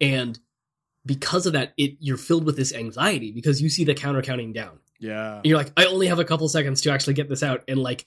and 0.01 0.39
because 1.07 1.47
of 1.47 1.55
that, 1.55 1.73
it 1.77 1.97
you're 2.01 2.17
filled 2.17 2.45
with 2.45 2.57
this 2.57 2.73
anxiety 2.75 3.33
because 3.33 3.63
you 3.63 3.69
see 3.71 3.85
the 3.85 3.95
counter 3.95 4.23
counting 4.23 4.53
down. 4.53 4.79
yeah 5.01 5.37
And 5.37 5.47
you're 5.47 5.57
like, 5.59 5.73
I 5.77 5.87
only 5.87 6.07
have 6.09 6.19
a 6.19 6.25
couple 6.25 6.49
seconds 6.49 6.83
to 6.83 6.93
actually 6.93 7.15
get 7.15 7.29
this 7.29 7.43
out, 7.43 7.63
and 7.69 7.79
like, 7.81 8.05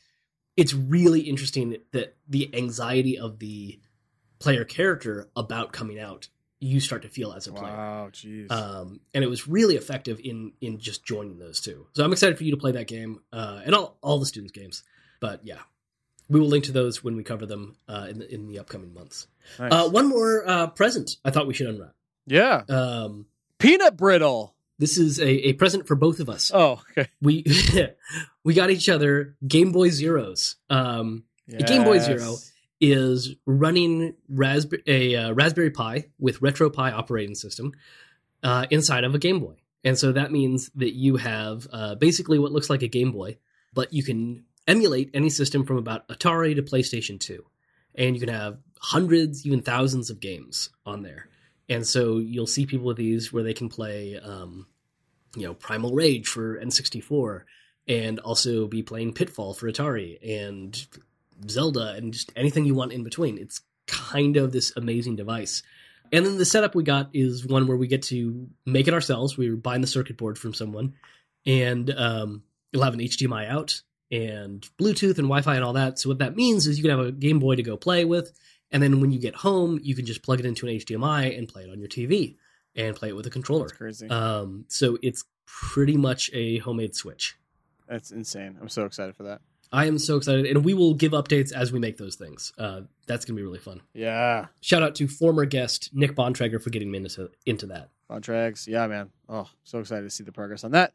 it's 0.57 0.73
really 0.73 1.21
interesting 1.21 1.77
that 1.91 2.15
the 2.27 2.53
anxiety 2.55 3.17
of 3.17 3.39
the 3.39 3.79
player 4.39 4.63
character 4.65 5.29
about 5.35 5.71
coming 5.71 5.99
out, 5.99 6.27
you 6.59 6.79
start 6.79 7.01
to 7.03 7.09
feel 7.09 7.31
as 7.33 7.47
a 7.47 7.53
player. 7.53 7.73
wow 7.73 8.09
jeez 8.11 8.51
Um, 8.51 8.99
and 9.13 9.23
it 9.23 9.27
was 9.27 9.47
really 9.47 9.75
effective 9.75 10.19
in 10.23 10.53
in 10.61 10.79
just 10.79 11.03
joining 11.05 11.39
those 11.39 11.61
two. 11.61 11.87
So 11.93 12.03
I'm 12.03 12.11
excited 12.11 12.37
for 12.37 12.43
you 12.43 12.51
to 12.51 12.57
play 12.57 12.71
that 12.73 12.87
game 12.87 13.21
uh, 13.33 13.61
and 13.65 13.73
all 13.75 13.97
all 14.01 14.19
the 14.19 14.25
students' 14.25 14.51
games. 14.51 14.83
But 15.19 15.41
yeah, 15.43 15.59
we 16.29 16.39
will 16.39 16.47
link 16.47 16.65
to 16.65 16.71
those 16.71 17.03
when 17.03 17.15
we 17.15 17.23
cover 17.23 17.45
them 17.45 17.75
uh, 17.87 18.07
in 18.09 18.19
the 18.19 18.33
in 18.33 18.47
the 18.47 18.59
upcoming 18.59 18.93
months. 18.93 19.27
Nice. 19.59 19.71
Uh, 19.71 19.89
one 19.89 20.07
more 20.07 20.47
uh, 20.47 20.67
present 20.67 21.17
I 21.25 21.31
thought 21.31 21.47
we 21.47 21.53
should 21.53 21.67
unwrap. 21.67 21.93
yeah 22.27 22.61
Um, 22.69 23.25
peanut 23.57 23.97
brittle 23.97 24.55
this 24.81 24.97
is 24.97 25.19
a, 25.19 25.49
a 25.49 25.53
present 25.53 25.87
for 25.87 25.95
both 25.95 26.19
of 26.19 26.29
us. 26.29 26.51
oh 26.53 26.81
okay 26.91 27.07
We 27.21 27.45
we 28.43 28.53
got 28.53 28.71
each 28.71 28.89
other 28.89 29.35
Game 29.47 29.71
Boy 29.71 29.89
Zeros. 29.89 30.55
Um, 30.69 31.23
A 31.49 31.63
Game 31.63 31.83
Boy 31.83 31.99
Zero 31.99 32.37
is 32.79 33.35
running 33.45 34.15
Raspberry 34.27 34.83
a 34.87 35.15
uh, 35.15 35.31
Raspberry 35.33 35.69
Pi 35.69 36.05
with 36.19 36.41
RetroPie 36.41 36.91
operating 36.91 37.35
system 37.35 37.73
uh, 38.43 38.65
inside 38.71 39.03
of 39.03 39.13
a 39.13 39.19
Game 39.19 39.39
Boy, 39.39 39.55
and 39.83 39.97
so 39.97 40.11
that 40.13 40.31
means 40.31 40.71
that 40.75 40.93
you 40.93 41.17
have 41.17 41.67
uh, 41.71 41.95
basically 41.95 42.39
what 42.39 42.51
looks 42.51 42.69
like 42.69 42.81
a 42.81 42.87
Game 42.87 43.11
Boy, 43.11 43.37
but 43.73 43.93
you 43.93 44.03
can 44.03 44.45
emulate 44.67 45.11
any 45.13 45.29
system 45.29 45.63
from 45.63 45.77
about 45.77 46.07
Atari 46.07 46.55
to 46.55 46.63
PlayStation 46.63 47.19
Two, 47.19 47.45
and 47.93 48.15
you 48.15 48.19
can 48.19 48.33
have 48.33 48.57
hundreds, 48.79 49.45
even 49.45 49.61
thousands 49.61 50.09
of 50.09 50.19
games 50.19 50.71
on 50.85 51.03
there. 51.03 51.27
And 51.69 51.87
so 51.87 52.17
you'll 52.17 52.47
see 52.47 52.65
people 52.65 52.87
with 52.87 52.97
these 52.97 53.31
where 53.31 53.43
they 53.43 53.53
can 53.53 53.69
play, 53.69 54.17
um, 54.17 54.67
you 55.35 55.43
know, 55.43 55.53
Primal 55.53 55.93
Rage 55.93 56.27
for 56.27 56.59
N64, 56.59 57.43
and 57.87 58.19
also 58.19 58.67
be 58.67 58.83
playing 58.83 59.13
Pitfall 59.13 59.53
for 59.53 59.71
Atari, 59.71 60.17
and 60.23 60.85
Zelda 61.49 61.93
and 61.93 62.13
just 62.13 62.31
anything 62.35 62.65
you 62.65 62.75
want 62.75 62.93
in 62.93 63.03
between. 63.03 63.37
It's 63.37 63.61
kind 63.87 64.37
of 64.37 64.51
this 64.51 64.73
amazing 64.75 65.15
device. 65.15 65.63
And 66.11 66.25
then 66.25 66.37
the 66.37 66.45
setup 66.45 66.75
we 66.75 66.83
got 66.83 67.09
is 67.13 67.45
one 67.45 67.67
where 67.67 67.77
we 67.77 67.87
get 67.87 68.03
to 68.03 68.49
make 68.65 68.87
it 68.87 68.93
ourselves. 68.93 69.37
We're 69.37 69.55
buying 69.55 69.81
the 69.81 69.87
circuit 69.87 70.17
board 70.17 70.37
from 70.37 70.53
someone, 70.53 70.93
and 71.45 71.89
um, 71.91 72.43
you'll 72.71 72.83
have 72.83 72.93
an 72.93 72.99
HDMI 72.99 73.49
out 73.49 73.81
and 74.11 74.67
Bluetooth 74.77 75.17
and 75.17 75.27
Wi 75.27 75.41
Fi 75.41 75.55
and 75.55 75.63
all 75.63 75.73
that. 75.73 75.99
So, 75.99 76.09
what 76.09 76.19
that 76.19 76.35
means 76.35 76.67
is 76.67 76.77
you 76.77 76.83
can 76.83 76.91
have 76.91 77.07
a 77.07 77.11
Game 77.11 77.39
Boy 77.39 77.55
to 77.55 77.63
go 77.63 77.77
play 77.77 78.05
with. 78.05 78.31
And 78.73 78.81
then 78.81 79.01
when 79.01 79.11
you 79.11 79.19
get 79.19 79.35
home, 79.35 79.79
you 79.83 79.95
can 79.95 80.05
just 80.05 80.23
plug 80.23 80.39
it 80.39 80.45
into 80.45 80.65
an 80.65 80.73
HDMI 80.75 81.37
and 81.37 81.47
play 81.47 81.63
it 81.63 81.69
on 81.69 81.79
your 81.79 81.89
TV 81.89 82.37
and 82.75 82.95
play 82.95 83.09
it 83.09 83.15
with 83.15 83.25
a 83.27 83.29
controller. 83.29 83.65
That's 83.65 83.77
crazy. 83.77 84.09
Um, 84.09 84.65
so, 84.67 84.97
it's 85.01 85.23
pretty 85.45 85.97
much 85.97 86.29
a 86.33 86.59
homemade 86.59 86.95
Switch. 86.95 87.35
That's 87.87 88.11
insane. 88.11 88.57
I'm 88.61 88.69
so 88.69 88.85
excited 88.85 89.15
for 89.15 89.23
that. 89.23 89.41
I 89.73 89.85
am 89.85 89.97
so 89.99 90.17
excited, 90.17 90.45
and 90.45 90.65
we 90.65 90.73
will 90.73 90.93
give 90.93 91.13
updates 91.13 91.53
as 91.53 91.71
we 91.71 91.79
make 91.79 91.97
those 91.97 92.15
things. 92.15 92.51
Uh, 92.57 92.81
that's 93.07 93.23
going 93.23 93.35
to 93.35 93.39
be 93.41 93.43
really 93.45 93.59
fun. 93.59 93.81
Yeah. 93.93 94.47
Shout 94.59 94.83
out 94.83 94.95
to 94.95 95.07
former 95.07 95.45
guest 95.45 95.89
Nick 95.93 96.13
Bontrager 96.13 96.61
for 96.61 96.69
getting 96.71 96.91
me 96.91 96.97
into 96.97 97.29
into 97.45 97.67
that. 97.67 97.89
Contracts. 98.09 98.67
Yeah, 98.67 98.87
man. 98.87 99.11
Oh, 99.29 99.49
so 99.63 99.79
excited 99.79 100.03
to 100.03 100.09
see 100.09 100.25
the 100.25 100.33
progress 100.33 100.65
on 100.65 100.71
that. 100.71 100.93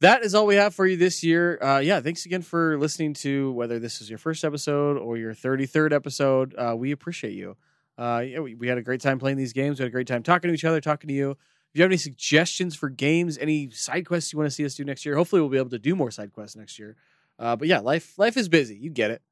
That 0.00 0.24
is 0.24 0.34
all 0.34 0.46
we 0.46 0.56
have 0.56 0.74
for 0.74 0.86
you 0.86 0.96
this 0.96 1.22
year. 1.22 1.62
Uh, 1.62 1.78
yeah, 1.78 2.00
thanks 2.00 2.24
again 2.26 2.42
for 2.42 2.78
listening 2.78 3.14
to 3.14 3.52
whether 3.52 3.78
this 3.78 4.00
is 4.00 4.08
your 4.08 4.18
first 4.18 4.44
episode 4.44 4.96
or 4.96 5.16
your 5.16 5.34
33rd 5.34 5.92
episode. 5.92 6.54
Uh, 6.56 6.74
we 6.76 6.92
appreciate 6.92 7.32
you. 7.34 7.56
Uh, 7.98 8.22
yeah, 8.26 8.40
we, 8.40 8.54
we 8.54 8.68
had 8.68 8.78
a 8.78 8.82
great 8.82 9.00
time 9.00 9.18
playing 9.18 9.36
these 9.36 9.52
games. 9.52 9.78
We 9.78 9.84
had 9.84 9.88
a 9.88 9.92
great 9.92 10.06
time 10.06 10.22
talking 10.22 10.48
to 10.48 10.54
each 10.54 10.64
other, 10.64 10.80
talking 10.80 11.08
to 11.08 11.14
you. 11.14 11.30
If 11.30 11.78
you 11.78 11.82
have 11.82 11.90
any 11.90 11.96
suggestions 11.96 12.74
for 12.74 12.88
games, 12.88 13.38
any 13.38 13.70
side 13.70 14.06
quests 14.06 14.32
you 14.32 14.38
want 14.38 14.46
to 14.46 14.54
see 14.54 14.64
us 14.64 14.74
do 14.74 14.84
next 14.84 15.04
year, 15.04 15.16
hopefully 15.16 15.40
we'll 15.40 15.50
be 15.50 15.58
able 15.58 15.70
to 15.70 15.78
do 15.78 15.94
more 15.94 16.10
side 16.10 16.32
quests 16.32 16.56
next 16.56 16.78
year. 16.78 16.96
Uh, 17.38 17.56
but 17.56 17.68
yeah, 17.68 17.80
life 17.80 18.18
life 18.18 18.36
is 18.36 18.48
busy. 18.48 18.76
You 18.76 18.90
get 18.90 19.10
it. 19.10 19.22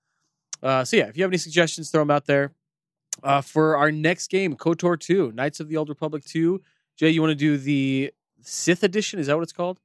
Uh, 0.63 0.85
so 0.85 0.97
yeah, 0.97 1.07
if 1.07 1.17
you 1.17 1.23
have 1.23 1.31
any 1.31 1.39
suggestions, 1.39 1.91
throw 1.91 2.03
them 2.03 2.11
out 2.11 2.27
there. 2.27 2.53
Uh, 3.23 3.41
for 3.41 3.77
our 3.77 3.93
next 3.93 4.29
game, 4.29 4.57
KOTOR 4.57 4.99
2, 4.99 5.33
Knights 5.33 5.61
of 5.61 5.69
the 5.69 5.77
Old 5.77 5.89
Republic 5.89 6.25
2. 6.25 6.61
Jay, 6.97 7.11
you 7.11 7.21
want 7.21 7.31
to 7.31 7.37
do 7.37 7.57
the 7.57 8.13
Sith 8.41 8.83
edition? 8.83 9.21
Is 9.21 9.29
that 9.29 9.37
what 9.37 9.43
it's 9.43 9.53
called? 9.53 9.79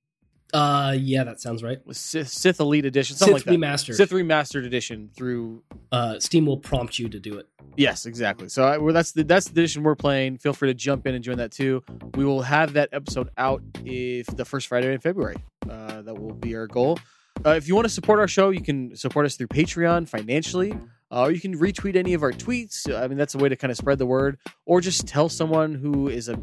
Uh, 0.54 0.96
yeah, 0.98 1.24
that 1.24 1.40
sounds 1.40 1.62
right. 1.62 1.80
Sith, 1.92 2.28
Sith 2.28 2.60
Elite 2.60 2.86
edition, 2.86 3.16
something 3.16 3.38
Sith 3.38 3.48
like 3.48 3.60
that. 3.60 3.68
Remastered. 3.68 3.96
Sith 3.96 4.10
Remastered 4.10 4.66
edition 4.66 5.10
through. 5.16 5.62
uh, 5.92 6.20
Steam 6.20 6.46
will 6.46 6.58
prompt 6.58 6.98
you 6.98 7.08
to 7.10 7.20
do 7.20 7.38
it. 7.38 7.48
Yes, 7.78 8.06
exactly. 8.06 8.50
So 8.50 8.64
I, 8.64 8.78
well, 8.78 8.94
that's 8.94 9.12
the 9.12 9.24
that's 9.24 9.46
the 9.46 9.52
edition 9.52 9.84
we're 9.84 9.96
playing. 9.96 10.38
Feel 10.40 10.54
free 10.54 10.70
to 10.70 10.74
jump 10.74 11.06
in 11.08 11.16
and 11.16 11.24
join 11.24 11.38
that 11.38 11.52
too. 11.52 11.84
We 12.16 12.26
will 12.26 12.42
have 12.42 12.74
that 12.74 12.90
episode 12.92 13.30
out 13.38 13.62
if 13.86 14.26
the 14.28 14.44
first 14.44 14.68
Friday 14.68 14.92
in 14.92 15.00
February. 15.00 15.38
Uh, 15.70 16.02
that 16.02 16.16
will 16.16 16.34
be 16.34 16.56
our 16.56 16.68
goal. 16.68 16.98
Uh, 17.46 17.52
if 17.52 17.68
you 17.68 17.76
want 17.76 17.86
to 17.86 17.94
support 17.94 18.20
our 18.20 18.28
show, 18.28 18.50
you 18.50 18.62
can 18.62 18.96
support 18.96 19.26
us 19.26 19.36
through 19.38 19.48
Patreon 19.48 20.10
financially, 20.10 20.74
uh, 21.12 21.22
or 21.24 21.32
you 21.32 21.40
can 21.40 21.58
retweet 21.58 21.96
any 21.96 22.14
of 22.14 22.24
our 22.24 22.32
tweets. 22.34 22.92
I 22.94 23.08
mean, 23.08 23.18
that's 23.18 23.36
a 23.36 23.38
way 23.38 23.48
to 23.50 23.56
kind 23.56 23.72
of 23.72 23.78
spread 23.78 23.98
the 23.98 24.06
word, 24.06 24.38
or 24.66 24.82
just 24.82 25.08
tell 25.08 25.30
someone 25.30 25.76
who 25.76 26.10
is 26.10 26.28
a, 26.28 26.38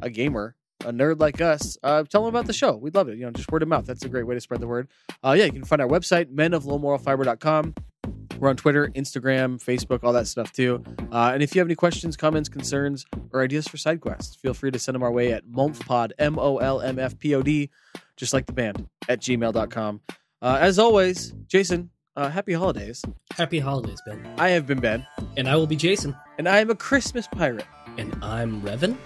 a 0.00 0.10
gamer, 0.10 0.54
a 0.84 0.92
nerd 0.92 1.20
like 1.20 1.40
us, 1.40 1.76
uh, 1.82 2.02
tell 2.04 2.22
them 2.24 2.28
about 2.34 2.46
the 2.46 2.52
show. 2.52 2.76
We'd 2.76 2.94
love 2.94 3.08
it. 3.08 3.18
You 3.18 3.24
know, 3.26 3.30
just 3.32 3.50
word 3.50 3.62
of 3.62 3.68
mouth. 3.68 3.86
That's 3.86 4.04
a 4.04 4.08
great 4.08 4.26
way 4.26 4.34
to 4.34 4.40
spread 4.40 4.60
the 4.60 4.66
word. 4.66 4.88
Uh, 5.24 5.32
yeah, 5.38 5.44
you 5.44 5.52
can 5.52 5.64
find 5.64 5.80
our 5.82 5.88
website, 5.88 6.26
menoflowmoralfiber.com. 6.34 7.74
We're 8.38 8.48
on 8.48 8.56
Twitter, 8.56 8.88
Instagram, 8.96 9.62
Facebook, 9.62 10.00
all 10.02 10.12
that 10.14 10.26
stuff 10.26 10.52
too. 10.52 10.82
Uh, 11.12 11.30
and 11.32 11.42
if 11.44 11.54
you 11.54 11.60
have 11.60 11.68
any 11.68 11.76
questions, 11.76 12.16
comments, 12.16 12.48
concerns, 12.48 13.06
or 13.32 13.42
ideas 13.42 13.68
for 13.68 13.76
side 13.76 14.00
quests, 14.00 14.34
feel 14.34 14.52
free 14.54 14.72
to 14.72 14.78
send 14.80 14.94
them 14.96 15.02
our 15.04 15.12
way 15.12 15.32
at 15.32 15.46
molmfpod, 15.46 16.10
M 16.18 16.38
O 16.40 16.58
L 16.58 16.80
M 16.80 16.98
F 16.98 17.16
P 17.18 17.34
O 17.36 17.42
D, 17.42 17.70
just 18.16 18.32
like 18.32 18.46
the 18.46 18.52
band, 18.52 18.88
at 19.08 19.20
gmail.com. 19.20 20.00
Uh, 20.40 20.58
as 20.60 20.80
always, 20.80 21.32
Jason, 21.46 21.90
uh, 22.16 22.28
happy 22.30 22.52
holidays. 22.52 23.04
Happy 23.34 23.60
holidays, 23.60 24.02
Ben. 24.04 24.26
I 24.38 24.48
have 24.50 24.66
been 24.66 24.80
Ben, 24.80 25.06
And 25.36 25.48
I 25.48 25.54
will 25.54 25.68
be 25.68 25.76
Jason. 25.76 26.16
and 26.36 26.48
I 26.48 26.58
am 26.58 26.68
a 26.70 26.74
Christmas 26.74 27.28
pirate. 27.28 27.66
And 27.96 28.12
I'm 28.24 28.60
Revan. 28.62 28.96